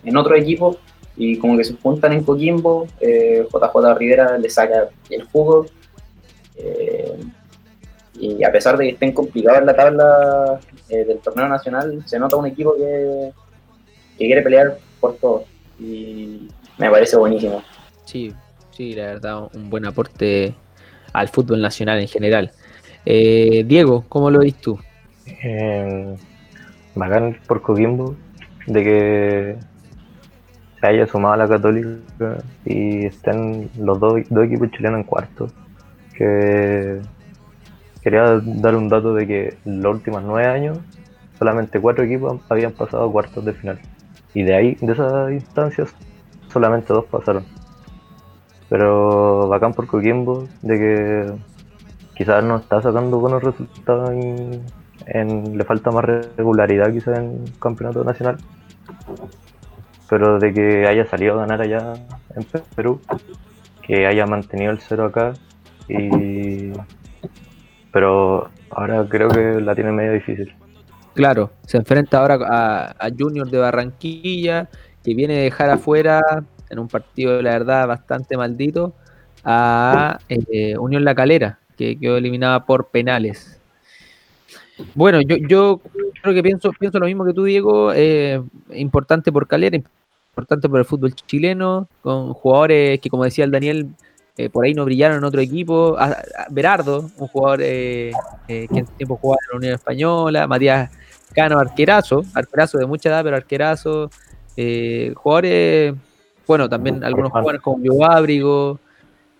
en 0.04 0.18
otro 0.18 0.36
equipo 0.36 0.78
y 1.16 1.38
como 1.38 1.56
que 1.58 1.64
se 1.64 1.76
juntan 1.76 2.12
en 2.12 2.26
Coquimbo, 2.26 2.88
eh, 3.00 3.48
JJ 3.50 3.94
Rivera 3.98 4.38
le 4.38 4.50
saca 4.50 4.90
el 5.10 5.24
jugo. 5.24 5.66
eh, 6.58 7.18
y 8.18 8.44
a 8.44 8.52
pesar 8.52 8.78
de 8.78 8.86
que 8.86 8.92
estén 8.92 9.14
complicados 9.14 9.60
en 9.60 9.66
la 9.66 9.76
tabla 9.76 10.60
eh, 10.90 11.06
del 11.06 11.20
torneo 11.20 11.48
nacional, 11.48 12.04
se 12.06 12.20
nota 12.20 12.36
un 12.36 12.48
equipo 12.48 12.74
que, 12.76 13.32
que 14.18 14.26
quiere 14.26 14.42
pelear 14.42 14.78
por 15.00 15.16
todo. 15.16 15.46
Y 15.80 16.50
me 16.78 16.90
parece 16.90 17.18
buenísimo. 17.18 17.62
Sí, 18.06 18.34
sí, 18.72 18.94
la 18.94 19.06
verdad, 19.06 19.50
un 19.54 19.70
buen 19.70 19.86
aporte 19.86 20.54
al 21.14 21.28
fútbol 21.30 21.62
nacional 21.62 22.00
en 22.00 22.08
general. 22.08 22.52
Diego, 23.06 24.06
¿cómo 24.10 24.32
lo 24.32 24.40
ves 24.40 24.56
tú? 24.56 24.80
Bacán 26.95 27.38
por 27.47 27.61
Coquimbo 27.61 28.15
de 28.67 28.84
que 28.84 29.57
se 30.80 30.88
haya 30.88 31.07
sumado 31.07 31.34
a 31.34 31.38
la 31.38 31.47
Católica 31.47 32.43
y 32.65 33.05
estén 33.05 33.69
los 33.78 33.99
dos, 33.99 34.19
equipos 34.19 34.71
chilenos 34.71 34.99
en 34.99 35.03
cuarto. 35.03 35.47
Que 36.13 37.01
quería 38.01 38.39
dar 38.43 38.76
un 38.76 38.88
dato 38.88 39.13
de 39.13 39.28
que 39.28 39.57
en 39.65 39.82
los 39.82 39.95
últimos 39.95 40.23
nueve 40.23 40.47
años 40.47 40.80
solamente 41.38 41.80
cuatro 41.80 42.03
equipos 42.05 42.39
habían 42.49 42.71
pasado 42.71 43.09
a 43.09 43.11
cuartos 43.11 43.43
de 43.43 43.53
final. 43.53 43.80
Y 44.34 44.43
de 44.43 44.55
ahí, 44.55 44.78
de 44.82 44.93
esas 44.93 45.32
instancias, 45.32 45.95
solamente 46.49 46.93
dos 46.93 47.05
pasaron. 47.05 47.45
Pero 48.69 49.47
bacán 49.47 49.73
por 49.73 49.88
Coquimbo 49.88 50.47
de 50.61 50.78
que 50.78 51.34
quizás 52.15 52.43
no 52.43 52.57
está 52.57 52.82
sacando 52.82 53.19
buenos 53.19 53.43
resultados 53.43 54.11
en- 55.06 55.58
le 55.58 55.64
falta 55.64 55.91
más 55.91 56.06
regularidad 56.06 56.91
quizás 56.91 57.20
en 57.20 57.45
campeonato 57.60 58.03
nacional. 58.03 58.38
Pero 60.10 60.39
de 60.39 60.53
que 60.53 60.88
haya 60.88 61.06
salido 61.08 61.34
a 61.36 61.41
ganar 61.41 61.62
allá 61.62 61.93
en 62.36 62.43
Pe- 62.43 62.62
Perú, 62.76 63.01
que 63.82 64.06
haya 64.06 64.26
mantenido 64.26 64.72
el 64.72 64.80
cero 64.80 65.06
acá 65.06 65.34
y 65.88 66.72
pero 67.91 68.49
ahora 68.72 69.06
creo 69.08 69.30
que 69.30 69.62
la 69.62 69.74
tiene 69.74 69.91
medio 69.91 70.12
difícil. 70.14 70.53
Claro, 71.14 71.51
se 71.66 71.78
enfrenta 71.78 72.20
ahora 72.20 72.38
a, 72.45 72.95
a 72.99 73.10
Junior 73.18 73.49
de 73.49 73.58
Barranquilla, 73.58 74.68
que 75.01 75.14
viene 75.14 75.39
a 75.39 75.43
dejar 75.43 75.70
afuera 75.70 76.22
en 76.70 76.80
un 76.80 76.89
partido, 76.89 77.41
la 77.41 77.51
verdad, 77.51 77.88
bastante 77.88 78.36
maldito, 78.36 78.95
a 79.45 80.20
eh, 80.28 80.78
Unión 80.78 81.06
La 81.06 81.16
Calera, 81.16 81.60
que 81.78 81.97
quedó 81.97 82.18
eliminada 82.18 82.66
por 82.66 82.89
penales. 82.89 83.55
Bueno, 84.93 85.21
yo, 85.21 85.38
yo 85.38 85.80
creo 86.21 86.34
que 86.34 86.43
pienso, 86.43 86.71
pienso 86.78 86.99
lo 86.99 87.05
mismo 87.05 87.26
que 87.26 87.34
tú, 87.34 87.43
Diego, 87.43 87.91
eh, 87.93 88.41
importante 88.73 89.32
por 89.32 89.47
Calera, 89.47 89.78
importante 90.32 90.67
por 90.67 90.80
el 90.80 90.86
fútbol 90.86 91.13
chileno, 91.15 91.88
con 92.01 92.34
jugadores 92.34 92.99
que, 92.99 93.09
como 93.09 93.23
decía 93.23 93.45
el 93.45 93.51
Daniel, 93.51 93.88
eh, 94.38 94.49
por 94.49 94.65
ahí 94.65 94.73
no 94.73 94.84
brillaron 94.84 95.17
en 95.19 95.23
otro 95.23 95.39
equipo. 95.39 95.95
A- 95.97 96.05
a- 96.11 96.47
Berardo, 96.49 97.09
un 97.17 97.28
jugador 97.28 97.61
eh, 97.63 98.11
eh, 98.49 98.67
que 98.71 98.80
en 98.80 98.86
su 98.88 98.91
tiempo 98.93 99.15
jugaba 99.21 99.39
en 99.43 99.51
la 99.53 99.57
Unión 99.57 99.73
Española, 99.76 100.47
Matías 100.47 100.91
Cano, 101.34 101.57
arquerazo, 101.57 102.23
arquerazo 102.34 102.78
de 102.78 102.86
mucha 102.86 103.09
edad, 103.09 103.23
pero 103.23 103.36
arquerazo. 103.38 104.09
Jugadores, 105.15 105.93
bueno, 106.47 106.69
también 106.69 107.03
algunos 107.03 107.30
jugadores 107.32 107.61
como 107.61 107.78
Bio 107.78 108.03
Ábrigo, 108.05 108.80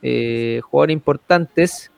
jugadores 0.02 0.94
importantes. 0.94 1.92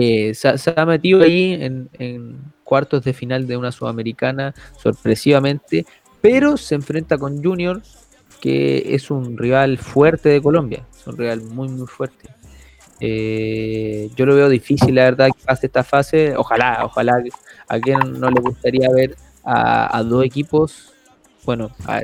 Eh, 0.00 0.34
se, 0.34 0.48
ha- 0.76 0.86
metido 0.86 1.22
ahí 1.22 1.54
en, 1.60 2.38
cuartos 2.62 3.04
de 3.04 3.12
final 3.12 3.46
de 3.46 3.56
una 3.56 3.70
sudamericana 3.72 4.54
sorpresivamente, 4.76 5.84
pero 6.20 6.56
se 6.56 6.74
enfrenta 6.74 7.18
con 7.18 7.42
Junior, 7.44 7.82
que 8.40 8.94
es 8.94 9.10
un 9.10 9.36
rival 9.36 9.78
fuerte 9.78 10.30
de 10.30 10.40
Colombia, 10.40 10.86
es 10.98 11.06
un 11.06 11.16
rival 11.18 11.42
muy, 11.42 11.68
muy 11.68 11.86
fuerte. 11.86 12.28
Eh, 13.00 14.08
yo 14.16 14.24
lo 14.24 14.34
veo 14.34 14.48
difícil, 14.48 14.94
la 14.94 15.04
verdad, 15.04 15.26
que 15.26 15.44
pase 15.44 15.66
esta 15.66 15.84
fase. 15.84 16.36
Ojalá, 16.36 16.80
ojalá. 16.84 17.22
A 17.68 17.78
quien 17.78 17.98
no 18.20 18.30
le 18.30 18.40
gustaría 18.40 18.88
ver 18.90 19.16
a, 19.44 20.02
dos 20.02 20.24
equipos, 20.24 20.92
bueno, 21.44 21.70
a- 21.86 22.02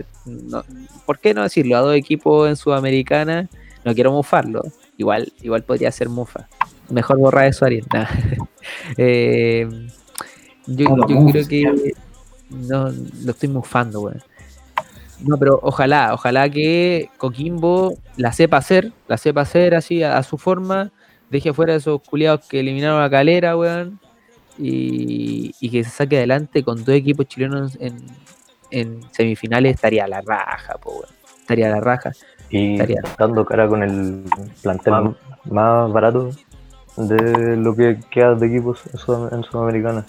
¿por 1.07 1.18
qué 1.18 1.32
no 1.32 1.43
decirlo? 1.43 1.76
A 1.76 1.80
dos 1.80 1.95
equipos 1.95 2.49
en 2.49 2.57
Sudamericana, 2.57 3.49
no 3.84 3.95
quiero 3.95 4.12
mufarlo, 4.12 4.62
igual, 4.99 5.32
igual 5.43 5.62
podría 5.62 5.91
ser 5.91 6.09
mufa. 6.09 6.49
Mejor 6.91 7.18
borrar 7.18 7.47
eso, 7.47 7.64
Ariel. 7.64 7.86
Nah. 7.93 8.07
Eh, 8.97 9.66
yo 10.66 10.84
creo 11.30 11.49
que 11.49 11.95
no 12.51 12.91
lo 13.24 13.30
estoy 13.30 13.49
mufando, 13.49 14.03
weón. 14.03 14.22
No, 15.20 15.38
pero 15.38 15.59
ojalá, 15.62 16.14
ojalá 16.14 16.49
que 16.49 17.11
Coquimbo 17.16 17.97
la 18.16 18.32
sepa 18.32 18.59
hacer, 18.59 18.93
la 19.09 19.16
sepa 19.16 19.43
hacer 19.43 19.74
así 19.74 20.03
a, 20.03 20.18
a 20.18 20.22
su 20.22 20.38
forma, 20.38 20.93
deje 21.30 21.53
fuera 21.53 21.74
a 21.74 21.76
esos 21.76 22.01
culiados 22.03 22.47
que 22.47 22.61
eliminaron 22.61 23.03
a 23.03 23.11
Calera, 23.11 23.57
weón, 23.57 23.99
y, 24.59 25.55
y 25.61 25.70
que 25.70 25.84
se 25.84 25.91
saque 25.91 26.18
adelante 26.18 26.62
con 26.62 26.84
dos 26.84 26.95
equipos 26.95 27.26
chilenos 27.26 27.76
en, 27.80 27.97
en 28.70 29.01
semifinales, 29.12 29.74
estaría 29.74 30.05
a 30.05 30.09
la 30.09 30.20
raja, 30.20 30.74
po, 30.78 30.91
weón. 30.93 31.11
Estaría 31.41 31.66
a 31.68 31.70
la 31.70 31.80
raja. 31.80 32.12
Y 32.51 32.74
Estaría. 32.74 33.03
dando 33.18 33.45
cara 33.45 33.68
con 33.68 33.82
el 33.82 34.24
plantel 34.62 35.14
más 35.51 35.93
barato 35.93 36.30
de 37.09 37.57
lo 37.57 37.75
que 37.75 37.99
queda 38.11 38.35
de 38.35 38.47
equipos 38.47 38.81
en, 38.93 38.99
Sudam- 38.99 39.33
en 39.35 39.43
Sudamericana. 39.45 40.07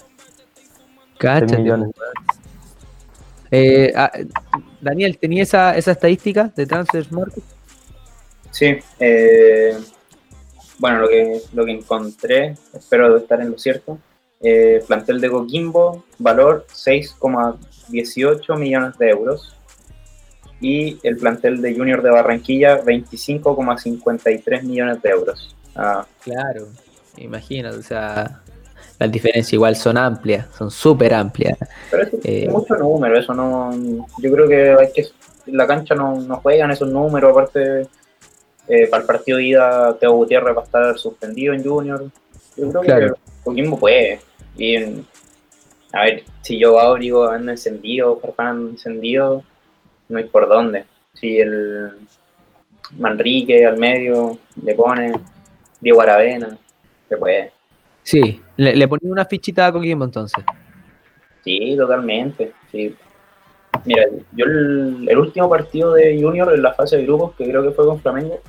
Cáchate. 1.18 1.62
Eh, 3.50 3.92
ah, 3.94 4.10
Daniel, 4.80 5.18
¿tenía 5.18 5.42
esa, 5.42 5.76
esa 5.76 5.92
estadística 5.92 6.50
de 6.56 6.66
Transfer 6.66 7.06
Market? 7.12 7.44
Sí, 8.50 8.76
eh, 8.98 9.76
bueno, 10.78 11.00
lo 11.00 11.08
que, 11.08 11.40
lo 11.52 11.64
que 11.64 11.72
encontré, 11.72 12.56
espero 12.72 13.16
estar 13.16 13.40
en 13.40 13.50
lo 13.50 13.58
cierto. 13.58 13.98
eh, 14.40 14.82
plantel 14.88 15.20
de 15.20 15.30
Coquimbo, 15.30 16.04
valor 16.18 16.66
6,18 16.74 18.58
millones 18.58 18.98
de 18.98 19.10
euros. 19.10 19.56
Y 20.60 20.98
el 21.02 21.16
plantel 21.16 21.60
de 21.60 21.74
Junior 21.74 22.02
de 22.02 22.10
Barranquilla, 22.10 22.82
25,53 22.84 24.62
millones 24.62 25.02
de 25.02 25.10
euros. 25.10 25.54
Ah, 25.74 26.06
Claro, 26.22 26.68
imagínate, 27.16 27.76
o 27.76 27.82
sea, 27.82 28.40
las 28.98 29.10
diferencias 29.10 29.52
igual 29.52 29.74
son 29.76 29.96
amplias, 29.98 30.46
son 30.56 30.70
súper 30.70 31.14
amplias. 31.14 31.58
pero 31.90 32.02
eso 32.04 32.16
Eh, 32.24 32.44
es 32.46 32.50
mucho 32.50 32.74
número, 32.76 33.18
eso 33.18 33.34
no. 33.34 33.72
Yo 34.18 34.32
creo 34.32 34.48
que 34.48 34.70
hay 34.78 34.92
que. 34.92 35.06
La 35.46 35.66
cancha 35.66 35.94
no, 35.94 36.20
no 36.20 36.36
juegan 36.36 36.70
esos 36.70 36.88
números, 36.88 37.30
aparte. 37.32 37.88
eh, 38.68 38.86
para 38.86 39.00
el 39.00 39.06
partido 39.08 39.38
de 39.38 39.44
ida, 39.44 39.96
Teo 39.98 40.12
Gutiérrez 40.12 40.56
va 40.56 40.60
a 40.60 40.64
estar 40.64 40.96
suspendido 40.98 41.52
en 41.52 41.64
Junior. 41.64 42.04
Yo 42.56 42.68
creo 42.70 42.80
Claro. 42.82 43.14
que 43.14 43.20
Coquimbo 43.42 43.76
puede. 43.78 44.20
Y 44.56 44.76
en- 44.76 45.06
a 45.92 46.02
ver, 46.04 46.22
si 46.42 46.58
yo 46.60 46.78
Abrigo 46.78 47.28
anda 47.28 47.52
encendido, 47.52 48.20
Farfán 48.20 48.68
encendido, 48.70 49.42
no 50.08 50.16
hay 50.18 50.24
por 50.24 50.48
dónde. 50.48 50.84
Si 51.14 51.38
el 51.40 51.90
Manrique 52.98 53.66
al 53.66 53.78
medio 53.78 54.38
le 54.62 54.74
pone, 54.76 55.12
Diego 55.82 56.00
Aravena, 56.00 56.56
se 57.08 57.16
puede. 57.18 57.52
Sí, 58.02 58.40
le, 58.56 58.74
le 58.74 58.88
ponía 58.88 59.12
una 59.12 59.26
fichita 59.26 59.66
a 59.66 59.72
Coquimbo 59.72 60.04
entonces. 60.04 60.42
Sí, 61.44 61.74
totalmente. 61.76 62.52
Sí. 62.70 62.96
Mira, 63.84 64.04
yo 64.32 64.44
el, 64.44 65.06
el 65.08 65.18
último 65.18 65.50
partido 65.50 65.92
de 65.94 66.20
Junior 66.20 66.54
en 66.54 66.62
la 66.62 66.72
fase 66.72 66.96
de 66.96 67.04
grupos, 67.04 67.34
que 67.36 67.44
creo 67.44 67.62
que 67.62 67.72
fue 67.72 67.84
con 67.84 68.00
Flamengo, 68.00 68.40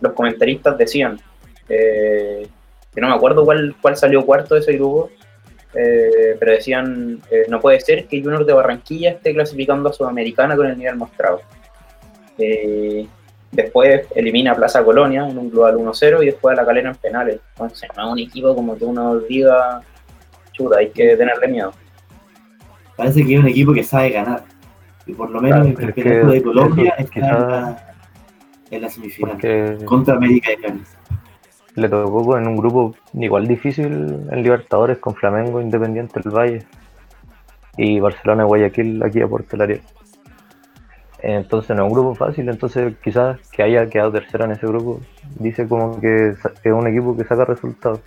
los 0.00 0.12
comentaristas 0.12 0.78
decían, 0.78 1.20
eh, 1.68 2.46
que 2.94 3.00
no 3.00 3.08
me 3.08 3.14
acuerdo 3.14 3.44
cuál, 3.44 3.74
cuál 3.82 3.96
salió 3.96 4.24
cuarto 4.24 4.54
de 4.54 4.60
ese 4.60 4.72
grupo, 4.74 5.10
eh, 5.74 6.36
pero 6.38 6.52
decían, 6.52 7.20
eh, 7.30 7.44
no 7.48 7.60
puede 7.60 7.80
ser 7.80 8.06
que 8.06 8.22
Junior 8.22 8.44
de 8.44 8.52
Barranquilla 8.52 9.10
esté 9.10 9.34
clasificando 9.34 9.88
a 9.88 9.92
Sudamericana 9.92 10.56
con 10.56 10.66
el 10.66 10.78
nivel 10.78 10.96
mostrado. 10.96 11.40
Eh, 12.38 13.06
después 13.52 14.06
elimina 14.14 14.52
a 14.52 14.54
Plaza 14.54 14.84
Colonia 14.84 15.28
en 15.28 15.38
un 15.38 15.50
global 15.50 15.76
1-0 15.76 16.22
y 16.22 16.26
después 16.26 16.56
a 16.56 16.60
la 16.60 16.66
calera 16.66 16.90
en 16.90 16.96
penales. 16.96 17.40
Entonces, 17.50 17.88
no 17.96 18.06
es 18.06 18.12
un 18.12 18.18
equipo 18.18 18.54
como 18.54 18.76
que 18.76 18.84
uno 18.84 19.18
diga, 19.20 19.82
chuta, 20.52 20.78
hay 20.78 20.90
que 20.90 21.16
tenerle 21.16 21.48
miedo. 21.48 21.72
Parece 22.96 23.24
que 23.24 23.34
es 23.34 23.40
un 23.40 23.48
equipo 23.48 23.72
que 23.72 23.84
sabe 23.84 24.10
ganar. 24.10 24.42
Y 25.06 25.14
por 25.14 25.30
lo 25.30 25.40
menos 25.40 25.60
Claro, 25.60 25.70
el 25.70 25.94
campeonato 25.94 26.26
que 26.26 26.34
de 26.34 26.42
Colombia 26.42 26.94
eso 26.98 27.08
está 27.14 27.18
en, 27.18 27.50
la, 27.50 27.94
en 28.70 28.82
la 28.82 28.90
semifinal. 28.90 29.32
Porque 29.32 29.78
Contra 29.84 30.14
América 30.16 30.50
de 30.50 30.56
Cali. 30.58 30.82
le 31.76 31.88
tocó 31.88 32.36
en 32.36 32.46
un 32.46 32.56
grupo 32.56 32.94
igual 33.14 33.46
difícil 33.46 33.86
en 33.86 34.42
Libertadores 34.42 34.98
con 34.98 35.14
Flamengo, 35.14 35.62
Independiente 35.62 36.20
del 36.20 36.32
Valle 36.32 36.66
y 37.78 38.00
Barcelona, 38.00 38.44
Guayaquil 38.44 39.02
aquí 39.02 39.22
a 39.22 39.28
Portelaria. 39.28 39.80
Entonces 41.20 41.76
no 41.76 41.84
es 41.84 41.88
un 41.88 41.94
grupo 41.94 42.14
fácil, 42.14 42.48
entonces 42.48 42.94
quizás 43.02 43.38
que 43.50 43.62
haya 43.62 43.88
quedado 43.88 44.12
tercero 44.12 44.44
en 44.44 44.52
ese 44.52 44.66
grupo 44.66 45.00
dice 45.40 45.66
como 45.66 46.00
que 46.00 46.28
es 46.28 46.72
un 46.72 46.86
equipo 46.86 47.16
que 47.16 47.24
saca 47.24 47.44
resultados, 47.44 48.00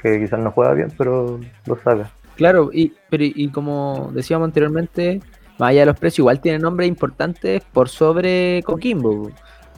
que 0.00 0.18
quizás 0.20 0.40
no 0.40 0.50
juega 0.50 0.72
bien, 0.72 0.88
pero 0.96 1.38
lo 1.66 1.76
saca. 1.76 2.10
Claro, 2.36 2.70
y, 2.72 2.92
pero, 3.10 3.24
y 3.24 3.48
como 3.48 4.10
decíamos 4.12 4.46
anteriormente, 4.46 5.20
más 5.58 5.70
allá 5.70 5.80
de 5.80 5.86
los 5.86 5.98
precios, 5.98 6.20
igual 6.20 6.40
tiene 6.40 6.58
nombres 6.58 6.88
importantes 6.88 7.62
por 7.72 7.88
sobre 7.88 8.62
Coquimbo. 8.64 9.30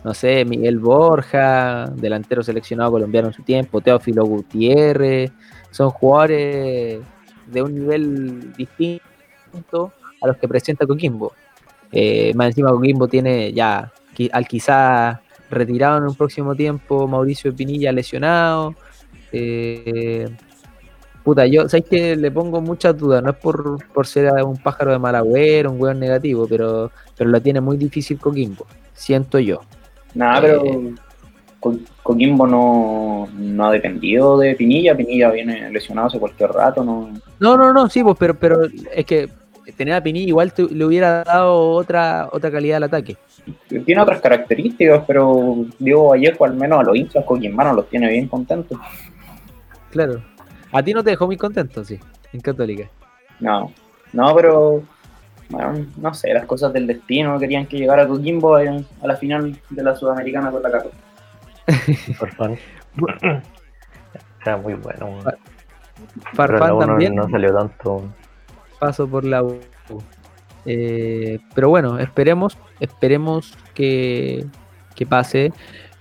No 0.04 0.14
sé, 0.14 0.44
Miguel 0.44 0.78
Borja, 0.78 1.86
delantero 1.96 2.42
seleccionado 2.42 2.92
colombiano 2.92 3.28
en 3.28 3.34
su 3.34 3.42
tiempo, 3.42 3.80
Teófilo 3.80 4.24
Gutiérrez, 4.24 5.32
son 5.72 5.90
jugadores 5.90 7.00
de 7.46 7.62
un 7.62 7.74
nivel 7.74 8.52
distinto 8.54 9.92
a 10.22 10.28
los 10.28 10.36
que 10.36 10.46
presenta 10.46 10.86
Coquimbo. 10.86 11.32
Eh, 11.92 12.32
más 12.34 12.48
encima 12.48 12.70
Coquimbo 12.70 13.08
tiene 13.08 13.52
ya 13.52 13.92
al 14.32 14.46
quizá 14.48 15.20
retirado 15.50 15.98
en 15.98 16.04
un 16.04 16.14
próximo 16.14 16.54
tiempo 16.54 17.06
Mauricio 17.06 17.54
Pinilla 17.54 17.92
lesionado. 17.92 18.74
Eh, 19.32 20.28
puta, 21.22 21.46
yo 21.46 21.68
sabéis 21.68 21.88
que 21.88 22.16
le 22.16 22.30
pongo 22.30 22.60
muchas 22.60 22.96
dudas, 22.96 23.22
no 23.22 23.30
es 23.30 23.36
por, 23.36 23.84
por 23.92 24.06
ser 24.06 24.32
un 24.44 24.56
pájaro 24.56 24.92
de 24.92 24.98
mal 24.98 25.14
agüero, 25.14 25.70
un 25.72 25.80
weón 25.80 25.98
negativo, 26.00 26.46
pero, 26.48 26.90
pero 27.16 27.30
lo 27.30 27.40
tiene 27.40 27.60
muy 27.60 27.76
difícil 27.76 28.18
Coquimbo, 28.18 28.66
siento 28.94 29.38
yo. 29.38 29.60
Nada, 30.14 30.40
pero 30.40 30.62
Co- 31.60 31.76
Coquimbo 32.02 32.46
no, 32.46 33.28
no 33.36 33.66
ha 33.66 33.72
dependido 33.72 34.38
de 34.38 34.54
Pinilla. 34.54 34.96
Pinilla 34.96 35.30
viene 35.30 35.70
lesionado 35.70 36.06
hace 36.08 36.18
cualquier 36.18 36.50
rato. 36.50 36.84
No, 36.84 37.10
No, 37.40 37.56
no, 37.56 37.72
no, 37.72 37.88
sí, 37.88 38.02
pues, 38.02 38.16
pero, 38.18 38.34
pero 38.34 38.60
es 38.94 39.04
que 39.04 39.28
tener 39.76 39.94
a 39.94 40.02
Pinilla 40.02 40.28
igual 40.28 40.52
te- 40.52 40.68
le 40.68 40.84
hubiera 40.84 41.24
dado 41.24 41.70
otra, 41.70 42.28
otra 42.32 42.50
calidad 42.50 42.76
al 42.78 42.84
ataque. 42.84 43.16
tiene 43.84 44.00
otras 44.00 44.20
características, 44.20 45.04
pero 45.06 45.56
Diego 45.78 46.10
Vallejo, 46.10 46.44
al 46.44 46.54
menos 46.54 46.80
a 46.80 46.82
los 46.84 46.96
hinchas 46.96 47.24
coquimbanos, 47.24 47.76
los 47.76 47.88
tiene 47.88 48.08
bien 48.08 48.28
contentos. 48.28 48.78
Claro. 49.90 50.22
A 50.72 50.82
ti 50.82 50.92
no 50.92 51.02
te 51.02 51.10
dejó 51.10 51.26
muy 51.26 51.36
contento, 51.36 51.84
sí, 51.84 51.98
en 52.32 52.40
Católica. 52.40 52.88
No, 53.40 53.72
no, 54.12 54.34
pero 54.34 54.82
bueno, 55.48 55.86
no 55.96 56.12
sé, 56.14 56.32
las 56.34 56.44
cosas 56.44 56.72
del 56.72 56.86
destino 56.86 57.38
querían 57.38 57.66
que 57.66 57.78
llegara 57.78 58.06
Coquimbo 58.06 58.56
a, 58.56 58.60
a 58.62 59.06
la 59.06 59.16
final 59.16 59.56
de 59.70 59.82
la 59.82 59.94
Sudamericana 59.94 60.50
con 60.50 60.62
la 60.62 60.70
Cato. 60.70 60.90
Farfán. 62.18 62.56
Era 64.42 64.56
muy 64.56 64.74
bueno. 64.74 65.18
Farfán 66.34 66.78
también 66.78 67.14
no 67.14 67.28
salió 67.28 67.54
tanto. 67.54 68.04
Paso 68.78 69.06
por 69.08 69.24
la 69.24 69.42
U. 69.42 69.58
Eh, 70.64 71.38
pero 71.54 71.68
bueno, 71.68 71.98
esperemos, 71.98 72.58
esperemos 72.80 73.56
que, 73.74 74.44
que 74.94 75.06
pase. 75.06 75.52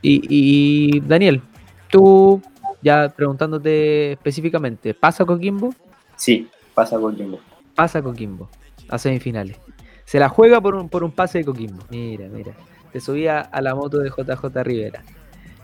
Y, 0.01 0.21
y, 0.29 0.99
Daniel, 1.01 1.41
tú 1.89 2.41
ya 2.81 3.09
preguntándote 3.09 4.13
específicamente, 4.13 4.93
¿pasa 4.93 5.25
Coquimbo? 5.25 5.73
Sí, 6.15 6.49
pasa 6.73 6.97
Coquimbo. 6.97 7.39
Pasa 7.75 8.01
Coquimbo 8.01 8.49
a 8.89 8.97
semifinales. 8.97 9.57
Se 10.05 10.19
la 10.19 10.29
juega 10.29 10.61
por 10.61 10.75
un, 10.75 10.89
por 10.89 11.03
un 11.03 11.11
pase 11.11 11.39
de 11.39 11.45
Coquimbo. 11.45 11.83
Mira, 11.89 12.27
mira. 12.27 12.53
Te 12.91 12.99
subía 12.99 13.41
a 13.41 13.61
la 13.61 13.75
moto 13.75 13.99
de 13.99 14.09
JJ 14.09 14.63
Rivera. 14.63 15.03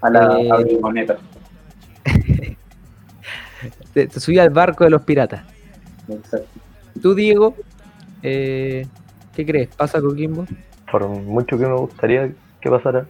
A 0.01 0.09
la 0.09 0.39
Eh, 0.39 0.49
a. 0.51 0.57
Te, 3.93 4.07
te 4.07 4.19
subía 4.19 4.41
al 4.41 4.49
barco 4.49 4.83
de 4.83 4.89
los 4.89 5.03
piratas. 5.03 5.43
Exacto. 6.09 6.60
Tú, 7.01 7.15
Diego, 7.15 7.55
eh, 8.21 8.85
¿qué 9.35 9.45
crees? 9.45 9.69
¿Pasa 9.75 10.01
Coquimbo? 10.01 10.45
Por 10.91 11.07
mucho 11.07 11.57
que 11.57 11.65
me 11.65 11.75
gustaría 11.75 12.31
que 12.59 12.69
pasara. 12.69 13.05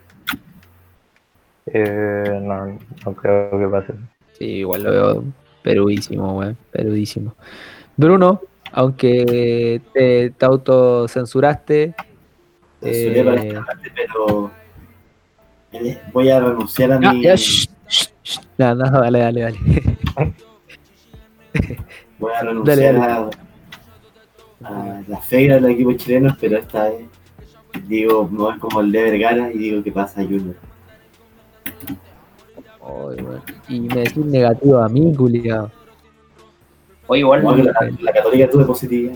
Eh, 1.65 2.39
no, 2.41 2.79
no 3.05 3.13
creo 3.15 3.59
que 3.59 3.67
pase. 3.67 3.93
Sí, 4.37 4.45
igual 4.45 4.83
lo 4.83 4.91
veo 4.91 5.23
perudísimo, 5.61 6.37
weón. 6.37 6.57
Perudísimo. 6.71 7.35
Bruno, 7.97 8.41
aunque 8.71 9.81
te, 9.93 10.31
te 10.31 10.45
autocensuraste, 10.45 11.93
Censuré 12.81 13.23
para 13.23 13.41
eh, 13.43 13.47
esta 13.47 13.65
parte, 13.65 13.91
pero 13.95 14.51
eh, 15.73 16.01
voy 16.11 16.29
a 16.29 16.39
renunciar 16.39 16.93
a 16.93 16.99
ya, 16.99 17.13
mi 17.13 17.23
ya, 17.23 17.35
shh, 17.35 17.67
shh, 17.87 18.07
shh. 18.23 18.39
No, 18.57 18.75
no, 18.75 18.89
dale, 18.89 19.19
dale, 19.19 19.41
dale. 19.41 19.59
voy 22.19 22.33
a 22.33 22.41
renunciar 22.41 22.77
Dale, 22.77 22.97
A, 22.97 23.29
a 24.63 25.01
la 25.07 25.17
fe 25.21 25.47
del 25.47 25.65
equipo 25.65 25.93
chileno, 25.93 26.35
pero 26.39 26.57
esta 26.57 26.85
vez 26.89 27.05
digo, 27.87 28.29
no 28.31 28.51
es 28.51 28.59
como 28.59 28.81
el 28.81 28.91
de 28.91 29.03
Vergara 29.03 29.51
y 29.51 29.57
digo 29.57 29.83
que 29.83 29.91
pasa 29.91 30.23
Junior. 30.23 30.55
Y 33.69 33.79
me 33.79 33.95
decís 33.95 34.17
negativo 34.17 34.79
a 34.79 34.89
mí, 34.89 35.13
culiado. 35.15 35.71
Oye, 37.07 37.21
igual 37.21 37.43
No, 37.43 37.55
la, 37.55 37.73
la 37.99 38.13
católica 38.13 38.49
tuve 38.49 38.65
positividad. 38.65 39.15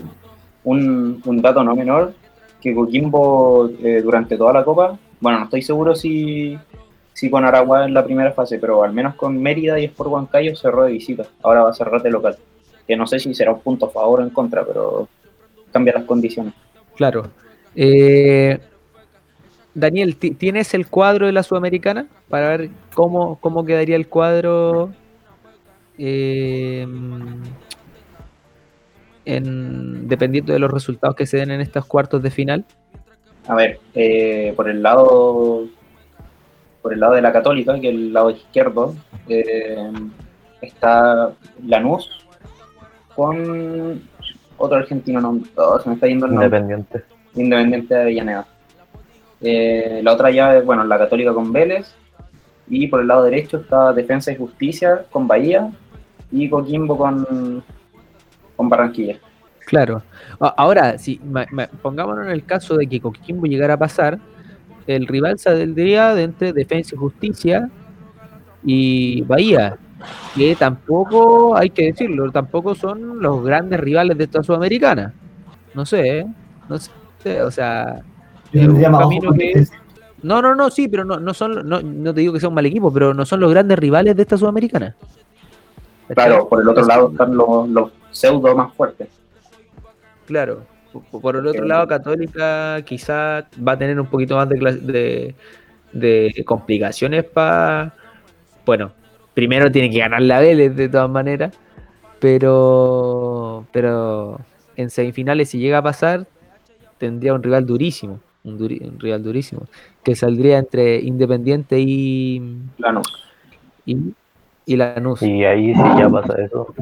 un, 0.64 1.20
un 1.24 1.42
dato 1.42 1.62
no 1.64 1.74
menor, 1.74 2.12
que 2.60 2.74
Coquimbo 2.74 3.70
eh, 3.82 4.00
durante 4.02 4.36
toda 4.36 4.52
la 4.52 4.64
Copa, 4.64 4.98
bueno, 5.20 5.38
no 5.38 5.44
estoy 5.44 5.62
seguro 5.62 5.94
si, 5.94 6.58
si 7.12 7.30
con 7.30 7.44
Aragua 7.44 7.84
en 7.84 7.94
la 7.94 8.04
primera 8.04 8.32
fase, 8.32 8.58
pero 8.58 8.82
al 8.82 8.92
menos 8.92 9.14
con 9.14 9.40
Mérida 9.40 9.78
y 9.78 9.84
Sport 9.86 10.10
Huancayo 10.10 10.56
cerró 10.56 10.84
de 10.84 10.92
visita, 10.92 11.24
ahora 11.42 11.64
va 11.64 11.70
a 11.70 11.74
cerrar 11.74 12.02
de 12.02 12.10
local. 12.10 12.36
Que 12.86 12.96
no 12.96 13.06
sé 13.06 13.18
si 13.18 13.34
será 13.34 13.52
un 13.52 13.60
punto 13.60 13.86
a 13.86 13.90
favor 13.90 14.20
o 14.20 14.22
en 14.22 14.30
contra, 14.30 14.64
pero 14.64 15.08
cambia 15.76 15.92
las 15.94 16.04
condiciones. 16.04 16.54
Claro. 16.96 17.28
Eh, 17.74 18.58
Daniel, 19.74 20.16
¿ti- 20.16 20.30
¿tienes 20.30 20.72
el 20.72 20.86
cuadro 20.88 21.26
de 21.26 21.32
la 21.32 21.42
Sudamericana? 21.42 22.06
Para 22.30 22.48
ver 22.56 22.70
cómo, 22.94 23.36
cómo 23.40 23.64
quedaría 23.66 23.96
el 23.96 24.08
cuadro 24.08 24.90
eh, 25.98 26.86
en, 29.24 30.08
dependiendo 30.08 30.52
de 30.54 30.58
los 30.58 30.70
resultados 30.70 31.14
que 31.16 31.26
se 31.26 31.36
den 31.36 31.50
en 31.50 31.60
estos 31.60 31.84
cuartos 31.84 32.22
de 32.22 32.30
final. 32.30 32.64
A 33.48 33.54
ver, 33.54 33.78
eh, 33.94 34.52
por 34.56 34.68
el 34.70 34.82
lado 34.82 35.66
por 36.82 36.92
el 36.92 37.00
lado 37.00 37.14
de 37.14 37.22
la 37.22 37.32
Católica, 37.32 37.78
que 37.80 37.88
es 37.88 37.94
el 37.94 38.12
lado 38.12 38.30
izquierdo, 38.30 38.94
está 40.62 41.32
Lanús 41.64 42.08
con 43.16 44.02
otro 44.58 44.78
argentino, 44.78 45.20
no, 45.20 45.40
oh, 45.56 45.78
se 45.78 45.88
me 45.88 45.94
está 45.94 46.06
yendo 46.06 46.26
el 46.26 46.32
nombre. 46.32 46.46
Independiente. 46.46 47.04
Independiente 47.34 47.94
de 47.94 48.00
Avellaneda. 48.00 48.46
Eh, 49.40 50.00
la 50.02 50.12
otra 50.12 50.30
llave, 50.30 50.62
bueno, 50.62 50.84
la 50.84 50.98
Católica 50.98 51.32
con 51.34 51.52
Vélez. 51.52 51.94
Y 52.68 52.88
por 52.88 53.00
el 53.00 53.08
lado 53.08 53.24
derecho 53.24 53.58
está 53.58 53.92
Defensa 53.92 54.32
y 54.32 54.36
Justicia 54.36 55.04
con 55.10 55.28
Bahía. 55.28 55.70
Y 56.32 56.48
Coquimbo 56.48 56.96
con, 56.98 57.62
con 58.56 58.68
Barranquilla. 58.68 59.18
Claro. 59.66 60.02
Ahora, 60.38 60.96
si 60.98 61.20
ma- 61.24 61.46
ma- 61.50 61.68
pongámonos 61.82 62.26
en 62.26 62.32
el 62.32 62.44
caso 62.44 62.76
de 62.76 62.86
que 62.86 63.00
Coquimbo 63.00 63.46
llegara 63.46 63.74
a 63.74 63.78
pasar, 63.78 64.18
el 64.86 65.06
rival 65.06 65.38
saldría 65.38 66.14
de 66.14 66.22
entre 66.24 66.52
Defensa 66.52 66.94
y 66.94 66.98
Justicia 66.98 67.68
y 68.64 69.22
Bahía, 69.22 69.76
que 70.34 70.54
tampoco, 70.56 71.56
hay 71.56 71.70
que 71.70 71.86
decirlo, 71.86 72.30
tampoco 72.30 72.74
son 72.74 73.20
los 73.22 73.42
grandes 73.44 73.80
rivales 73.80 74.16
de 74.18 74.24
esta 74.24 74.42
Sudamericana. 74.42 75.12
No 75.74 75.84
sé, 75.86 76.18
¿eh? 76.20 76.26
no 76.68 76.78
sé, 76.78 77.42
o 77.42 77.50
sea, 77.50 78.00
Es 78.52 78.66
un 78.68 78.80
camino 78.82 79.32
que- 79.32 79.66
no, 80.22 80.40
no, 80.42 80.54
no, 80.54 80.70
sí, 80.70 80.88
pero 80.88 81.04
no, 81.04 81.20
no 81.20 81.34
son, 81.34 81.68
no, 81.68 81.80
no 81.82 82.14
te 82.14 82.20
digo 82.20 82.32
que 82.32 82.40
sea 82.40 82.48
un 82.48 82.54
mal 82.54 82.66
equipo, 82.66 82.92
pero 82.92 83.12
no 83.14 83.24
son 83.26 83.40
los 83.40 83.50
grandes 83.50 83.78
rivales 83.78 84.16
de 84.16 84.22
esta 84.22 84.36
Sudamericana. 84.38 84.94
Claro, 86.08 86.48
por 86.48 86.60
el 86.62 86.68
otro 86.68 86.84
lado 86.86 87.10
están 87.10 87.36
los, 87.36 87.68
los 87.68 87.90
pseudo 88.10 88.54
más 88.56 88.72
fuertes. 88.74 89.08
Claro. 90.26 90.62
Por- 91.10 91.20
Por 91.20 91.36
el 91.36 91.46
otro 91.46 91.62
Ok. 91.62 91.68
lado, 91.68 91.86
Católica 91.86 92.80
quizá 92.84 93.46
va 93.66 93.72
a 93.72 93.78
tener 93.78 94.00
un 94.00 94.06
poquito 94.06 94.34
más 94.36 94.48
de, 94.48 95.34
de 95.92 96.44
complicaciones 96.46 97.24
para... 97.24 97.92
Bueno, 98.64 98.92
primero 99.36 99.70
tiene 99.70 99.90
que 99.90 99.98
ganar 99.98 100.22
la 100.22 100.40
Vélez 100.40 100.74
de 100.74 100.88
todas 100.88 101.10
maneras, 101.10 101.52
pero, 102.20 103.66
pero 103.70 104.40
en 104.76 104.88
semifinales 104.88 105.50
si 105.50 105.58
llega 105.58 105.78
a 105.78 105.82
pasar, 105.82 106.26
tendría 106.96 107.34
un 107.34 107.42
rival 107.42 107.66
durísimo, 107.66 108.18
un, 108.44 108.58
duri- 108.58 108.80
un 108.80 108.98
rival 108.98 109.22
durísimo, 109.22 109.66
que 110.02 110.16
saldría 110.16 110.56
entre 110.56 110.96
Independiente 111.02 111.78
y, 111.78 112.40
Lanús. 112.78 113.12
y, 113.84 113.98
y 114.64 114.76
Lanús. 114.76 115.20
Y 115.22 115.44
ahí 115.44 115.74
si 115.74 115.82
ya 115.98 116.08
pasa 116.08 116.40
eso, 116.40 116.74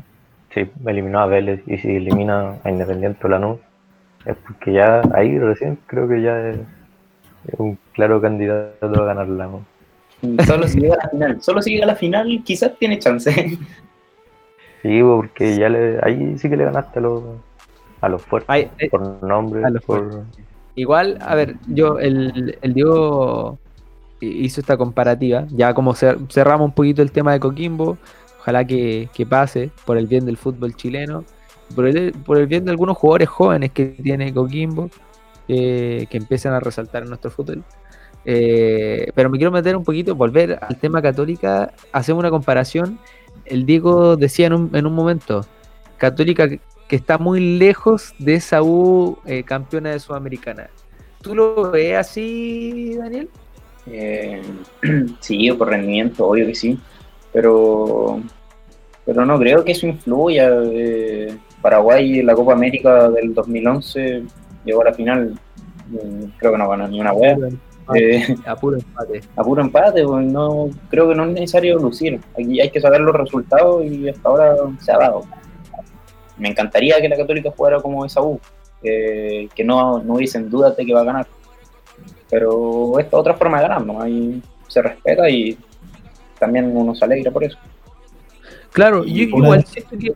si 0.55 0.71
eliminó 0.87 1.19
a 1.19 1.27
Vélez 1.27 1.61
y 1.67 1.77
si 1.79 1.89
elimina 1.97 2.55
a 2.63 2.71
Independiente 2.71 3.27
o 3.27 3.29
Lanús, 3.31 3.59
es 4.25 4.37
porque 4.47 4.73
ya 4.75 5.03
ahí 5.13 5.37
recién 5.41 5.77
creo 5.89 6.07
que 6.09 6.23
ya 6.23 6.51
es, 6.51 6.59
es 7.49 7.59
un 7.59 7.77
claro 7.95 8.21
candidato 8.21 9.03
a 9.03 9.05
ganar 9.07 9.27
Lanús. 9.29 9.63
Solo 10.47 10.69
si 10.69 10.81
llega 10.81 10.95
a 10.95 11.05
la 11.05 11.09
final. 11.11 11.43
Solo 11.43 11.63
si 11.63 11.71
llega 11.71 11.85
a 11.85 11.89
la 11.89 11.97
final, 11.97 12.43
quizás 12.45 12.73
tiene 12.79 12.99
chance. 12.99 13.59
Sí, 14.83 15.01
porque 15.03 15.57
ya 15.57 15.69
le, 15.69 15.99
ahí 16.03 16.39
sí 16.39 16.49
que 16.51 16.57
le 16.57 16.65
ganaste 16.65 16.99
a 16.99 17.03
los, 17.03 17.23
a 18.01 18.09
los 18.09 18.23
fuertes, 18.23 18.51
Ay, 18.51 18.71
eh, 18.79 18.91
por 18.91 19.23
nombre, 19.23 19.65
a 19.65 19.71
los 19.71 19.83
por... 19.83 20.25
Igual, 20.75 21.19
a 21.23 21.35
ver, 21.35 21.55
yo, 21.69 21.99
el, 21.99 22.59
el 22.61 22.75
Diego 22.75 23.59
hizo 24.21 24.61
esta 24.61 24.77
comparativa, 24.77 25.47
ya 25.51 25.73
como 25.73 25.95
cer- 25.95 26.19
cerramos 26.31 26.67
un 26.67 26.75
poquito 26.75 27.01
el 27.01 27.13
tema 27.13 27.33
de 27.33 27.41
Coquimbo, 27.41 27.97
ojalá 28.41 28.67
que, 28.67 29.09
que 29.15 29.25
pase 29.25 29.71
por 29.87 29.97
el 29.97 30.07
bien 30.07 30.27
del 30.27 30.37
fútbol 30.37 30.75
chileno, 30.75 31.25
por 31.75 31.87
el, 31.87 32.13
por 32.13 32.37
el 32.37 32.47
bien 32.47 32.65
de 32.65 32.71
algunos 32.73 32.97
jugadores 32.99 33.29
jóvenes 33.29 33.71
que 33.71 33.87
tiene 33.87 34.35
Coquimbo, 34.35 34.91
eh, 35.49 36.07
que 36.11 36.17
empiezan 36.19 36.53
a 36.53 36.61
resaltar 36.61 37.05
en 37.05 37.09
nuestro 37.09 37.31
fútbol. 37.31 37.63
Eh, 38.25 39.11
pero 39.15 39.29
me 39.29 39.37
quiero 39.37 39.53
meter 39.53 39.77
un 39.77 39.85
poquito, 39.85 40.15
volver 40.15 40.59
al 40.61 40.77
tema 40.79 41.03
católica, 41.03 41.73
hacemos 41.93 42.21
una 42.21 42.31
comparación 42.31 42.99
el 43.45 43.67
Diego 43.67 44.17
decía 44.17 44.47
en 44.47 44.55
un, 44.55 44.71
en 44.75 44.87
un 44.87 44.95
momento, 44.95 45.45
Católica 45.97 46.49
que, 46.49 46.61
está 46.91 47.19
muy 47.19 47.59
lejos 47.59 48.15
de 48.21 48.35
esa 48.35 48.63
U 48.63 49.19
eh, 49.25 49.43
campeona 49.43 49.91
de 49.91 49.99
Sudamericana. 49.99 50.71
¿Tú 51.21 51.35
lo 51.35 51.73
ves 51.73 51.97
así, 51.97 52.95
Daniel? 52.97 53.29
Eh, 53.87 54.43
sí, 55.21 55.51
por 55.53 55.69
rendimiento, 55.69 56.29
obvio 56.29 56.47
que 56.47 56.55
sí. 56.55 56.79
Pero, 57.33 58.21
pero 59.05 59.27
no 59.27 59.39
creo 59.39 59.65
que 59.65 59.73
eso 59.73 59.87
influya. 59.87 60.51
Eh, 60.73 61.37
Paraguay 61.61 62.21
en 62.21 62.27
la 62.27 62.35
Copa 62.35 62.53
América 62.53 63.09
del 63.11 63.35
2011 63.35 64.23
llegó 64.65 64.83
a 64.83 64.85
la 64.85 64.95
final. 64.95 65.35
mm, 65.89 66.25
Creo 66.39 66.53
que 66.53 66.59
no 66.59 66.69
ganó 66.69 66.87
ni 66.87 67.01
una 67.01 67.13
wea. 67.13 67.37
Eh, 67.95 68.35
A 68.47 68.57
puro 68.57 68.77
empate. 68.79 69.21
a 69.37 69.43
puro 69.43 69.61
empate, 69.63 70.05
pues, 70.05 70.27
no, 70.27 70.71
creo 70.89 71.09
que 71.09 71.15
no 71.15 71.25
es 71.25 71.33
necesario 71.33 71.79
lucir. 71.79 72.19
Aquí 72.33 72.61
hay 72.61 72.71
que 72.71 72.81
saber 72.81 73.01
los 73.03 73.15
resultados 73.15 73.85
y 73.85 74.09
hasta 74.09 74.29
ahora 74.29 74.57
se 74.81 74.93
ha 74.93 74.99
dado. 74.99 75.23
Me 76.39 76.49
encantaría 76.49 77.01
que 77.01 77.09
la 77.09 77.17
Católica 77.17 77.53
jugara 77.55 77.81
como 77.81 78.05
esa 78.05 78.23
U, 78.23 78.41
que, 78.83 79.49
que 79.55 79.65
no, 79.65 79.99
no 80.03 80.15
hubiesen 80.15 80.49
dudas 80.49 80.77
de 80.77 80.87
que 80.87 80.95
va 80.95 81.03
a 81.03 81.05
ganar. 81.05 81.27
Pero 82.31 82.99
esta 82.99 83.17
es 83.17 83.21
otra 83.21 83.35
forma 83.35 83.59
de 83.59 83.69
ganar, 83.69 83.85
¿no? 83.87 84.01
Ahí 84.01 84.43
se 84.67 84.83
respeta 84.83 85.29
y 85.29 85.57
también 86.39 86.75
uno 86.77 86.95
se 86.95 87.05
alegra 87.05 87.31
por 87.31 87.45
eso. 87.45 87.59
Claro, 88.73 89.05
Y 89.05 89.29
yo 89.31 89.39
igual 89.39 89.65
siento 89.67 89.97
que, 89.97 90.13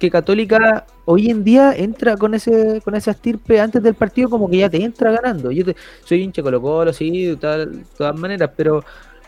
que 0.00 0.10
Católica 0.10 0.86
hoy 1.04 1.30
en 1.30 1.44
día 1.44 1.72
entra 1.76 2.16
con 2.16 2.34
ese 2.34 2.80
con 2.82 2.94
esa 2.96 3.12
estirpe 3.12 3.60
antes 3.60 3.82
del 3.82 3.94
partido 3.94 4.28
como 4.30 4.48
que 4.50 4.58
ya 4.58 4.70
te 4.70 4.82
entra 4.82 5.12
ganando. 5.12 5.52
Yo 5.52 5.64
te- 5.64 5.76
soy 6.04 6.22
hincha 6.22 6.42
Colo 6.42 6.60
Colo, 6.60 6.92
sí, 6.92 7.26
de 7.26 7.36
todas 7.36 8.18
maneras, 8.18 8.50
pero 8.56 8.82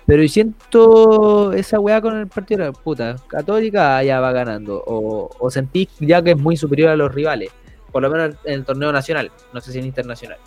pero 0.06 0.26
siento 0.26 1.52
esa 1.52 1.78
weá 1.78 2.00
con 2.00 2.16
el 2.18 2.26
partido, 2.26 2.64
de, 2.64 2.72
puta, 2.72 3.16
Católica 3.28 4.02
ya 4.02 4.18
va 4.20 4.32
ganando. 4.32 4.82
O, 4.86 5.30
o 5.38 5.50
sentís 5.50 5.88
ya 6.00 6.20
que 6.22 6.32
es 6.32 6.38
muy 6.38 6.56
superior 6.56 6.88
a 6.90 6.96
los 6.96 7.14
rivales, 7.14 7.50
por 7.92 8.02
lo 8.02 8.10
menos 8.10 8.34
en 8.44 8.54
el 8.54 8.64
torneo 8.64 8.90
nacional, 8.92 9.30
no 9.52 9.60
sé 9.60 9.72
si 9.72 9.78
en 9.78 9.86
internacional. 9.86 10.38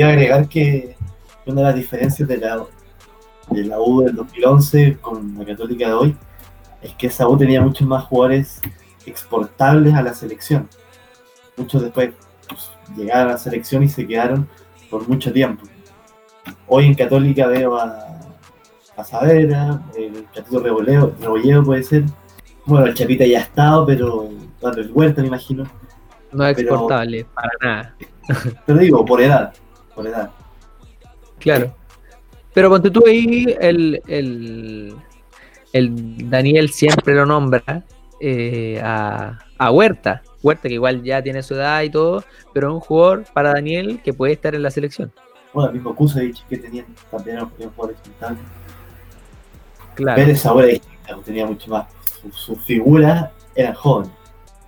A 0.00 0.08
agregar 0.08 0.48
que 0.48 0.96
una 1.44 1.60
de 1.60 1.66
las 1.66 1.74
diferencias 1.74 2.26
de 2.28 2.38
la, 2.38 2.64
de 3.50 3.64
la 3.64 3.80
U 3.80 4.02
del 4.02 4.14
2011 4.16 4.96
con 5.00 5.36
la 5.38 5.44
Católica 5.44 5.88
de 5.88 5.92
hoy 5.92 6.16
es 6.80 6.94
que 6.94 7.08
esa 7.08 7.28
U 7.28 7.36
tenía 7.36 7.60
muchos 7.60 7.86
más 7.86 8.04
jugadores 8.04 8.60
exportables 9.06 9.94
a 9.94 10.02
la 10.02 10.14
selección. 10.14 10.68
Muchos 11.56 11.82
después 11.82 12.10
pues, 12.48 12.70
llegaron 12.96 13.28
a 13.28 13.32
la 13.32 13.38
selección 13.38 13.82
y 13.82 13.88
se 13.88 14.06
quedaron 14.06 14.48
por 14.90 15.08
mucho 15.08 15.32
tiempo. 15.32 15.64
Hoy 16.66 16.86
en 16.86 16.94
Católica 16.94 17.46
veo 17.46 17.76
a, 17.76 18.18
a 18.96 19.04
Saavedra, 19.04 19.80
el 19.96 20.26
Chatito 20.32 20.60
Reboleo, 20.60 21.14
Rebolledo 21.20 21.62
puede 21.64 21.82
ser. 21.82 22.04
Bueno, 22.64 22.86
el 22.86 22.94
Chapita 22.94 23.24
ya 23.26 23.38
ha 23.38 23.42
estado, 23.42 23.86
pero 23.86 24.28
bueno, 24.60 24.78
el 24.78 24.90
Huerta 24.92 25.20
me 25.22 25.28
imagino. 25.28 25.64
No 26.32 26.46
es 26.46 26.56
Pero- 26.56 26.70
exportable, 26.70 27.26
para 27.34 27.50
nada. 27.60 27.96
Pero 28.66 28.78
digo, 28.78 29.04
por 29.04 29.20
edad, 29.20 29.52
por 29.94 30.06
edad. 30.06 30.30
Claro. 31.38 31.74
Pero 32.54 32.68
ponte 32.70 32.90
tú 32.90 33.02
ahí, 33.06 33.54
el, 33.60 34.00
el, 34.06 34.94
el 35.72 36.30
Daniel 36.30 36.70
siempre 36.70 37.14
lo 37.14 37.26
nombra 37.26 37.82
eh, 38.24 38.80
a, 38.80 39.36
a 39.58 39.70
Huerta. 39.72 40.22
Huerta, 40.44 40.68
que 40.68 40.74
igual 40.74 41.02
ya 41.02 41.20
tiene 41.20 41.42
su 41.42 41.54
edad 41.54 41.82
y 41.82 41.90
todo, 41.90 42.22
pero 42.54 42.68
es 42.68 42.74
un 42.74 42.80
jugador 42.80 43.24
para 43.32 43.52
Daniel 43.52 44.00
que 44.04 44.12
puede 44.12 44.32
estar 44.32 44.54
en 44.54 44.62
la 44.62 44.70
selección. 44.70 45.12
Bueno, 45.52 45.72
mismo 45.72 45.94
Kusevich 45.94 46.46
que 46.46 46.56
tenían 46.56 46.86
también 47.10 47.40
jugadores 47.40 47.96
exportables. 47.98 48.40
Claro. 49.94 50.22
Pérez 50.22 50.46
ahora 50.46 50.68
tenía 51.24 51.46
mucho 51.46 51.70
más. 51.70 51.86
Sus 52.22 52.36
su 52.36 52.56
figuras 52.56 53.30
eran 53.56 53.74
jóvenes. 53.74 54.12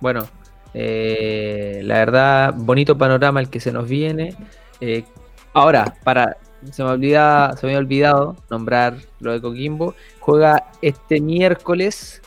Bueno, 0.01 0.27
eh, 0.73 1.79
la 1.83 1.95
verdad, 1.95 2.53
bonito 2.55 2.97
panorama 2.97 3.39
el 3.39 3.49
que 3.49 3.61
se 3.61 3.71
nos 3.71 3.87
viene. 3.87 4.35
Eh, 4.81 5.05
ahora, 5.53 5.95
para 6.03 6.37
se 6.71 6.83
me 6.83 6.89
olvida, 6.89 7.55
se 7.55 7.65
me 7.65 7.71
había 7.71 7.79
olvidado 7.79 8.35
nombrar 8.49 8.97
lo 9.21 9.31
de 9.31 9.41
Coquimbo. 9.41 9.95
Juega 10.19 10.65
este 10.81 11.21
miércoles 11.21 12.21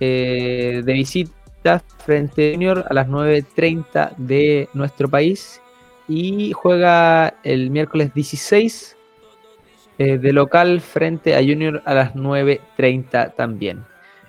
eh, 0.00 0.82
de 0.84 0.92
visita 0.92 1.82
frente 2.04 2.50
a 2.50 2.52
Junior 2.54 2.84
a 2.88 2.94
las 2.94 3.08
9.30 3.08 4.16
de 4.16 4.68
nuestro 4.74 5.08
país. 5.08 5.60
Y 6.06 6.52
juega 6.52 7.34
el 7.44 7.70
miércoles 7.70 8.12
16 8.12 8.96
eh, 9.96 10.18
de 10.18 10.32
local 10.32 10.80
frente 10.80 11.36
a 11.36 11.38
Junior 11.38 11.82
a 11.84 11.94
las 11.94 12.14
9.30 12.14 13.34
también. 13.34 13.84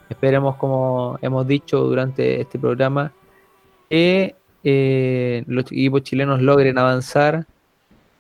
Esperemos, 0.10 0.56
como 0.58 1.18
hemos 1.22 1.48
dicho 1.48 1.80
durante 1.80 2.40
este 2.40 2.60
programa, 2.60 3.12
que 3.90 4.36
eh, 4.64 5.44
los 5.48 5.66
equipos 5.66 6.04
chilenos 6.04 6.42
logren 6.42 6.78
avanzar. 6.78 7.46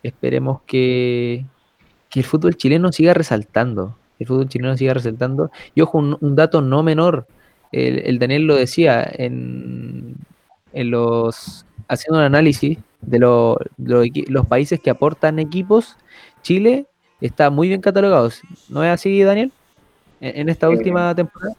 Esperemos 0.01 0.61
que, 0.65 1.45
que 2.09 2.19
el 2.19 2.25
fútbol 2.25 2.55
chileno 2.55 2.91
siga 2.91 3.13
resaltando. 3.13 3.97
El 4.19 4.27
fútbol 4.27 4.49
chileno 4.49 4.75
siga 4.75 4.93
resaltando. 4.93 5.51
Y 5.75 5.81
ojo, 5.81 5.99
un, 5.99 6.17
un 6.19 6.35
dato 6.35 6.61
no 6.61 6.81
menor. 6.81 7.27
El, 7.71 7.99
el 8.05 8.19
Daniel 8.19 8.47
lo 8.47 8.55
decía 8.55 9.09
en, 9.17 10.15
en 10.73 10.91
los 10.91 11.65
haciendo 11.87 12.19
un 12.19 12.25
análisis 12.25 12.77
de 13.01 13.19
lo- 13.19 13.57
los 13.77 14.45
países 14.47 14.79
que 14.79 14.89
aportan 14.89 15.39
equipos. 15.39 15.97
Chile 16.41 16.85
está 17.21 17.49
muy 17.49 17.67
bien 17.67 17.81
catalogado. 17.81 18.29
¿No 18.69 18.83
es 18.83 18.91
así, 18.91 19.21
Daniel? 19.23 19.51
En, 20.21 20.41
en 20.41 20.49
esta 20.49 20.67
Eh, 20.67 20.69
última 20.69 21.13
temporada. 21.13 21.53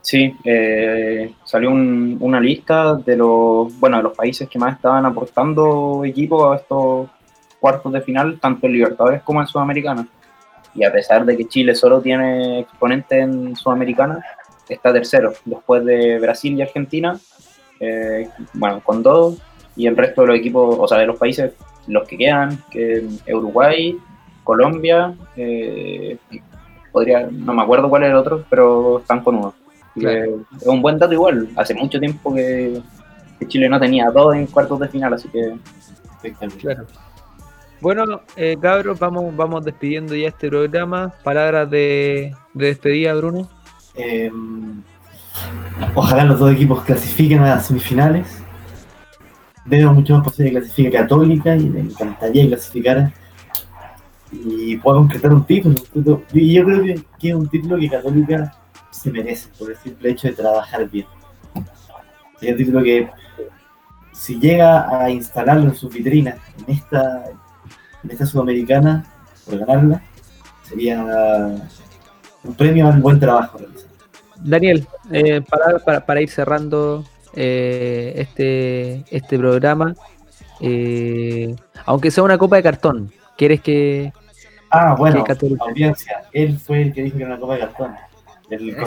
Sí, 0.00 0.34
eh, 0.44 1.34
salió 1.44 1.70
un- 1.70 2.16
una 2.20 2.40
lista 2.40 2.94
de 2.94 3.16
los, 3.16 3.78
bueno, 3.80 3.96
de 3.98 4.04
los 4.04 4.16
países 4.16 4.48
que 4.48 4.58
más 4.58 4.76
estaban 4.76 5.04
aportando 5.04 6.02
equipos 6.04 6.52
a 6.52 6.56
estos 6.60 7.08
cuartos 7.60 7.92
de 7.92 8.00
final, 8.00 8.38
tanto 8.40 8.66
en 8.66 8.72
Libertadores 8.74 9.22
como 9.22 9.40
en 9.40 9.46
Sudamericana. 9.48 10.06
Y 10.74 10.84
a 10.84 10.92
pesar 10.92 11.24
de 11.24 11.36
que 11.36 11.46
Chile 11.46 11.74
solo 11.74 12.00
tiene 12.00 12.60
exponentes 12.60 13.18
en 13.20 13.56
Sudamericana, 13.56 14.24
está 14.74 14.92
tercero, 14.92 15.32
después 15.44 15.84
de 15.84 16.18
Brasil 16.18 16.56
y 16.58 16.62
Argentina, 16.62 17.18
eh, 17.80 18.28
bueno, 18.54 18.80
con 18.84 19.02
dos, 19.02 19.38
y 19.76 19.86
el 19.86 19.96
resto 19.96 20.22
de 20.22 20.26
los 20.28 20.36
equipos, 20.36 20.76
o 20.78 20.88
sea, 20.88 20.98
de 20.98 21.06
los 21.06 21.18
países, 21.18 21.52
los 21.86 22.06
que 22.06 22.18
quedan, 22.18 22.62
que 22.70 22.98
es 22.98 23.34
Uruguay, 23.34 23.96
Colombia, 24.44 25.14
eh, 25.36 26.16
podría, 26.92 27.28
no 27.30 27.54
me 27.54 27.62
acuerdo 27.62 27.88
cuál 27.88 28.04
es 28.04 28.10
el 28.10 28.16
otro, 28.16 28.44
pero 28.48 28.98
están 29.00 29.22
con 29.22 29.36
uno. 29.36 29.54
Es 29.96 30.66
un 30.66 30.80
buen 30.80 30.98
dato 30.98 31.12
igual. 31.12 31.48
Hace 31.56 31.74
mucho 31.74 31.98
tiempo 31.98 32.34
que, 32.34 32.80
que 33.38 33.48
Chile 33.48 33.68
no 33.68 33.80
tenía 33.80 34.10
dos 34.10 34.34
en 34.34 34.46
cuartos 34.46 34.78
de 34.80 34.88
final, 34.88 35.14
así 35.14 35.28
que. 35.28 35.56
Claro. 36.60 36.86
Bueno, 37.80 38.22
eh, 38.36 38.56
cabros, 38.60 38.98
vamos, 38.98 39.34
vamos 39.36 39.64
despidiendo 39.64 40.14
ya 40.14 40.28
este 40.28 40.48
programa. 40.48 41.12
Palabras 41.22 41.70
de, 41.70 42.34
de 42.54 42.66
despedida, 42.66 43.14
Bruno. 43.14 43.48
Eh, 43.98 44.30
ojalá 45.94 46.24
los 46.24 46.38
dos 46.38 46.52
equipos 46.52 46.84
clasifiquen 46.84 47.40
a 47.40 47.56
las 47.56 47.66
semifinales. 47.66 48.26
Veo 49.66 49.92
mucho 49.92 50.14
más 50.14 50.24
posible 50.24 50.52
que 50.52 50.58
clasifique 50.58 50.90
Católica 50.90 51.56
y 51.56 51.68
me 51.68 51.80
encantaría 51.80 52.44
que 52.44 52.48
clasificara 52.48 53.12
y 54.32 54.76
pueda 54.76 54.98
concretar 54.98 55.32
un 55.32 55.44
título. 55.44 55.74
Y 56.32 56.54
yo 56.54 56.64
creo 56.64 56.82
que, 56.82 57.28
es 57.28 57.34
un 57.34 57.48
título 57.48 57.78
que 57.78 57.90
Católica 57.90 58.54
se 58.90 59.10
merece 59.10 59.48
por 59.58 59.70
el 59.70 59.76
simple 59.76 60.10
hecho 60.10 60.28
de 60.28 60.34
trabajar 60.34 60.88
bien. 60.88 61.06
Es 62.40 62.52
un 62.52 62.56
título 62.56 62.82
que 62.82 63.10
si 64.12 64.38
llega 64.38 64.88
a 64.88 65.10
instalarlo 65.10 65.64
en 65.64 65.74
sus 65.74 65.92
vitrinas 65.92 66.36
en 66.58 66.74
esta, 66.74 67.24
en 68.04 68.10
esta 68.10 68.26
sudamericana 68.26 69.04
por 69.44 69.58
ganarla, 69.58 70.02
sería 70.62 71.04
un 72.44 72.54
premio 72.54 72.86
al 72.88 73.00
buen 73.00 73.18
trabajo 73.18 73.58
realizado. 73.58 73.87
Daniel, 74.42 74.86
eh, 75.10 75.40
para, 75.84 76.04
para 76.04 76.20
ir 76.20 76.30
cerrando 76.30 77.04
eh, 77.34 78.14
este, 78.16 79.04
este 79.10 79.38
programa. 79.38 79.94
Eh, 80.60 81.54
aunque 81.86 82.10
sea 82.10 82.24
una 82.24 82.38
copa 82.38 82.56
de 82.56 82.62
cartón, 82.62 83.12
¿quieres 83.36 83.60
que...? 83.60 84.12
Ah, 84.70 84.94
bueno, 84.98 85.24
¿Qué 85.24 85.32
Católica? 85.32 85.64
audiencia. 85.64 86.24
Él 86.32 86.58
fue 86.58 86.82
el 86.82 86.92
que 86.92 87.02
dijo 87.04 87.16
que 87.16 87.22
era 87.22 87.32
una 87.32 87.40
copa 87.40 87.54
de 87.54 87.60
cartón. 87.60 87.94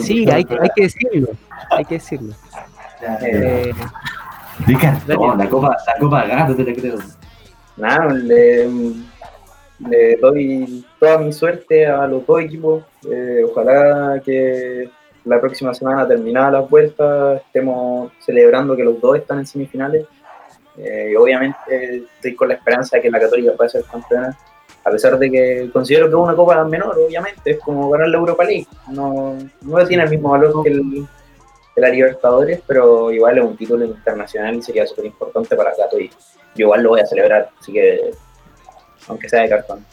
Sí, 0.00 0.28
hay, 0.30 0.44
que 0.44 0.82
decirlo. 0.82 1.28
Hay 1.70 1.84
que 1.84 1.94
decirlo. 1.94 2.34
Eh, 3.22 3.72
de 4.66 4.74
cartón, 4.78 5.06
Daniel. 5.06 5.38
la 5.38 5.48
copa, 5.48 5.76
la 5.86 5.98
copa 5.98 6.22
de 6.22 6.28
gato, 6.28 6.56
te 6.56 6.64
la 6.64 6.72
creo. 6.74 6.98
nada, 7.76 8.12
le, 8.12 8.68
le 9.88 10.16
doy 10.20 10.84
toda 11.00 11.18
mi 11.18 11.32
suerte 11.32 11.86
a 11.86 12.06
los 12.06 12.26
dos 12.26 12.40
equipos. 12.42 12.84
Eh, 13.10 13.44
ojalá 13.48 14.20
que 14.24 14.90
la 15.24 15.40
próxima 15.40 15.72
semana, 15.74 16.06
terminada 16.06 16.50
la 16.50 16.60
vuelta, 16.60 17.36
estemos 17.36 18.12
celebrando 18.20 18.76
que 18.76 18.84
los 18.84 19.00
dos 19.00 19.16
están 19.16 19.38
en 19.38 19.46
semifinales. 19.46 20.06
Eh, 20.76 21.10
y 21.12 21.16
obviamente 21.16 22.04
estoy 22.14 22.34
con 22.34 22.48
la 22.48 22.54
esperanza 22.54 22.96
de 22.96 23.02
que 23.02 23.10
la 23.10 23.20
Católica 23.20 23.52
pueda 23.52 23.68
ser 23.68 23.84
campeona. 23.84 24.36
a 24.84 24.90
pesar 24.90 25.18
de 25.18 25.30
que 25.30 25.70
considero 25.72 26.06
que 26.06 26.12
es 26.12 26.16
una 26.16 26.34
copa 26.34 26.64
menor, 26.64 26.98
obviamente, 26.98 27.52
es 27.52 27.58
como 27.60 27.90
ganar 27.90 28.08
la 28.08 28.18
Europa 28.18 28.44
League. 28.44 28.66
No, 28.88 29.36
no 29.60 29.86
tiene 29.86 30.02
el 30.04 30.10
mismo 30.10 30.30
valor 30.30 30.62
que, 30.62 30.70
el, 30.70 31.06
la 31.76 31.88
Libertadores, 31.88 32.60
pero 32.66 33.10
igual 33.12 33.38
es 33.38 33.44
un 33.44 33.56
título 33.56 33.84
internacional 33.84 34.56
y 34.56 34.62
sería 34.62 34.86
súper 34.86 35.06
importante 35.06 35.54
para 35.56 35.74
Gato 35.76 35.98
y 35.98 36.08
yo 36.54 36.66
igual 36.66 36.82
lo 36.82 36.90
voy 36.90 37.00
a 37.00 37.06
celebrar, 37.06 37.48
así 37.58 37.72
que 37.72 38.10
aunque 39.08 39.28
sea 39.28 39.42
de 39.42 39.48
cartón. 39.48 39.84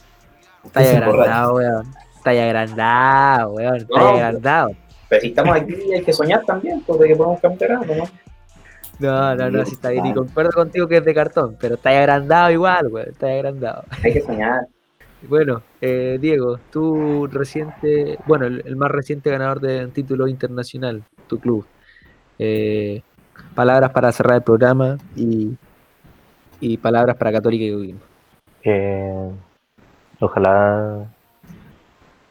Está 0.65 0.79
agrandado, 0.81 1.55
weón. 1.55 1.95
Está 2.17 2.31
agrandado, 2.31 3.51
weón. 3.51 3.75
Está 3.77 4.09
agrandado. 4.09 4.71
Pero 5.09 5.21
si 5.21 5.27
estamos 5.29 5.55
aquí 5.55 5.93
hay 5.93 6.03
que 6.03 6.13
soñar 6.13 6.45
también, 6.45 6.81
porque 6.85 7.07
que 7.07 7.15
podemos 7.15 7.41
campeonato, 7.41 7.95
¿no? 7.95 8.03
No, 8.99 9.35
no, 9.35 9.49
no, 9.49 9.65
si 9.65 9.73
está 9.73 9.89
bien. 9.89 10.05
Y 10.05 10.13
concuerdo 10.13 10.51
contigo 10.51 10.87
que 10.87 10.97
es 10.97 11.05
de 11.05 11.13
cartón, 11.13 11.57
pero 11.59 11.75
está 11.75 11.89
agrandado 11.89 12.51
igual, 12.51 12.87
weón. 12.87 13.09
Está 13.09 13.27
agrandado. 13.27 13.83
Hay 14.03 14.13
que 14.13 14.21
soñar. 14.21 14.67
Bueno, 15.27 15.63
eh, 15.81 16.17
Diego, 16.19 16.59
tú 16.71 17.27
reciente, 17.27 18.17
bueno, 18.25 18.45
el, 18.45 18.75
más 18.75 18.91
reciente 18.91 19.29
ganador 19.29 19.59
de 19.59 19.85
un 19.85 19.91
título 19.91 20.27
internacional, 20.27 21.03
tu 21.27 21.39
club. 21.39 21.65
Eh, 22.37 23.01
palabras 23.55 23.91
para 23.91 24.11
cerrar 24.11 24.35
el 24.35 24.43
programa 24.43 24.97
y, 25.15 25.57
y 26.59 26.77
palabras 26.77 27.17
para 27.17 27.33
Católica 27.33 27.65
y 27.65 27.71
Gobierno. 27.71 28.01
Eh, 28.63 29.29
ojalá 30.19 31.05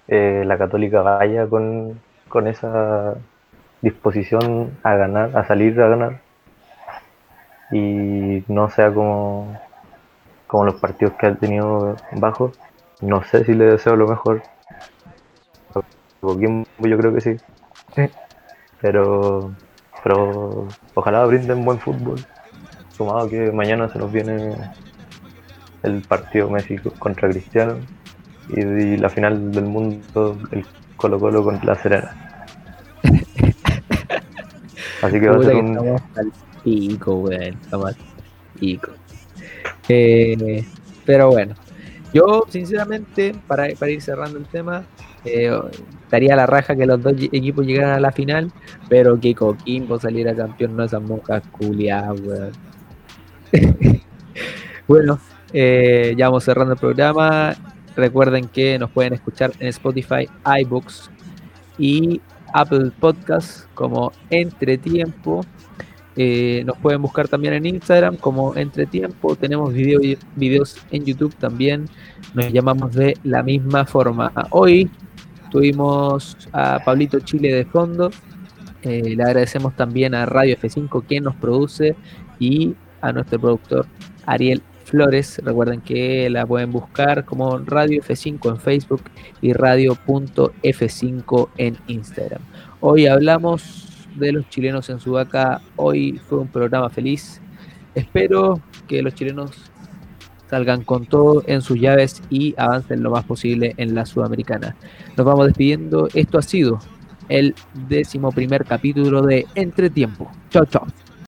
eh, 0.06 0.44
la 0.46 0.56
Católica 0.58 1.02
vaya 1.02 1.46
con, 1.46 2.00
con 2.28 2.46
esa 2.46 3.14
disposición 3.82 4.78
a 4.82 4.94
ganar, 4.94 5.36
a 5.36 5.46
salir 5.46 5.80
a 5.80 5.88
ganar 5.88 6.20
y 7.70 8.44
no 8.48 8.70
sea 8.70 8.92
como, 8.92 9.58
como 10.46 10.64
los 10.64 10.76
partidos 10.76 11.14
que 11.14 11.26
ha 11.26 11.34
tenido 11.34 11.96
bajo. 12.12 12.52
No 13.00 13.22
sé 13.24 13.44
si 13.44 13.54
le 13.54 13.66
deseo 13.66 13.96
lo 13.96 14.08
mejor. 14.08 14.42
Yo 16.22 16.98
creo 16.98 17.14
que 17.14 17.20
sí. 17.20 17.36
Pero, 18.80 19.52
pero 20.02 20.66
ojalá 20.94 21.24
brinden 21.26 21.64
buen 21.64 21.78
fútbol. 21.78 22.24
Sumado 22.90 23.28
que 23.28 23.52
mañana 23.52 23.88
se 23.88 23.98
nos 23.98 24.10
viene 24.10 24.56
el 25.82 26.02
partido 26.02 26.50
Messi 26.50 26.76
contra 26.98 27.28
Cristiano 27.28 27.78
y, 28.48 28.96
la 28.96 29.08
final 29.08 29.52
del 29.52 29.64
mundo, 29.64 30.36
el 30.50 30.66
Colo 30.98 31.18
Colo 31.18 31.42
contra 31.42 31.74
la 31.74 31.82
Serena. 31.82 32.46
Así 35.00 35.20
que 35.20 35.28
va 35.28 35.36
a 35.36 35.42
ser 35.42 35.54
un, 35.54 36.00
Pico, 36.64 37.14
weón. 37.14 37.56
Pico. 38.58 38.90
Eh, 39.88 40.64
pero 41.06 41.30
bueno, 41.30 41.54
yo 42.12 42.44
sinceramente, 42.48 43.34
para, 43.46 43.68
para 43.78 43.92
ir 43.92 44.02
cerrando 44.02 44.38
el 44.38 44.46
tema, 44.46 44.84
eh, 45.24 45.56
daría 46.10 46.34
la 46.34 46.46
raja 46.46 46.74
que 46.74 46.84
los 46.84 47.00
dos 47.00 47.14
equipos 47.32 47.64
llegaran 47.64 47.92
a 47.92 48.00
la 48.00 48.10
final, 48.10 48.50
pero 48.88 49.18
que 49.20 49.34
Coquimbo 49.36 50.00
saliera 50.00 50.34
campeón, 50.34 50.76
no 50.76 50.84
esas 50.84 51.00
monjas 51.00 51.44
culiadas, 51.52 52.20
weón. 52.20 52.52
bueno, 54.88 55.20
eh, 55.52 56.14
ya 56.18 56.26
vamos 56.26 56.42
cerrando 56.42 56.74
el 56.74 56.80
programa. 56.80 57.54
Recuerden 57.98 58.46
que 58.46 58.78
nos 58.78 58.90
pueden 58.92 59.12
escuchar 59.12 59.50
en 59.58 59.66
Spotify, 59.66 60.28
iBooks 60.60 61.10
y 61.78 62.20
Apple 62.54 62.92
Podcasts 63.00 63.66
como 63.74 64.12
Entretiempo. 64.30 65.40
Eh, 66.14 66.62
nos 66.64 66.78
pueden 66.78 67.02
buscar 67.02 67.26
también 67.26 67.54
en 67.54 67.66
Instagram 67.66 68.16
como 68.16 68.54
Entretiempo. 68.54 69.34
Tenemos 69.34 69.72
video, 69.72 69.98
videos 70.36 70.76
en 70.92 71.06
YouTube 71.06 71.34
también. 71.34 71.86
Nos 72.34 72.52
llamamos 72.52 72.94
de 72.94 73.16
la 73.24 73.42
misma 73.42 73.84
forma. 73.84 74.32
Hoy 74.50 74.88
tuvimos 75.50 76.36
a 76.52 76.78
Pablito 76.84 77.18
Chile 77.18 77.52
de 77.52 77.64
fondo. 77.64 78.12
Eh, 78.82 79.16
le 79.16 79.22
agradecemos 79.24 79.74
también 79.74 80.14
a 80.14 80.24
Radio 80.24 80.56
F5 80.56 81.02
quien 81.04 81.24
nos 81.24 81.34
produce 81.34 81.96
y 82.38 82.76
a 83.00 83.12
nuestro 83.12 83.40
productor 83.40 83.86
Ariel 84.24 84.62
Flores. 84.88 85.40
Recuerden 85.44 85.80
que 85.80 86.28
la 86.30 86.46
pueden 86.46 86.72
buscar 86.72 87.24
como 87.24 87.58
Radio 87.58 88.02
F5 88.02 88.50
en 88.50 88.58
Facebook 88.58 89.02
y 89.40 89.52
radio.f5 89.52 91.48
en 91.58 91.76
Instagram. 91.86 92.40
Hoy 92.80 93.06
hablamos 93.06 94.06
de 94.16 94.32
los 94.32 94.48
chilenos 94.48 94.88
en 94.90 94.98
Sudaca. 94.98 95.60
Hoy 95.76 96.20
fue 96.28 96.38
un 96.38 96.48
programa 96.48 96.90
feliz. 96.90 97.40
Espero 97.94 98.60
que 98.86 99.02
los 99.02 99.14
chilenos 99.14 99.50
salgan 100.48 100.82
con 100.82 101.06
todo 101.06 101.42
en 101.46 101.62
sus 101.62 101.78
llaves 101.78 102.22
y 102.30 102.54
avancen 102.56 103.02
lo 103.02 103.10
más 103.10 103.24
posible 103.24 103.74
en 103.76 103.94
la 103.94 104.06
Sudamericana. 104.06 104.74
Nos 105.16 105.26
vamos 105.26 105.46
despidiendo. 105.46 106.08
Esto 106.14 106.38
ha 106.38 106.42
sido 106.42 106.78
el 107.28 107.54
décimo 107.88 108.32
primer 108.32 108.64
capítulo 108.64 109.22
de 109.22 109.46
Entretiempo. 109.54 110.30
Chao, 110.50 110.64
chao. 110.64 110.86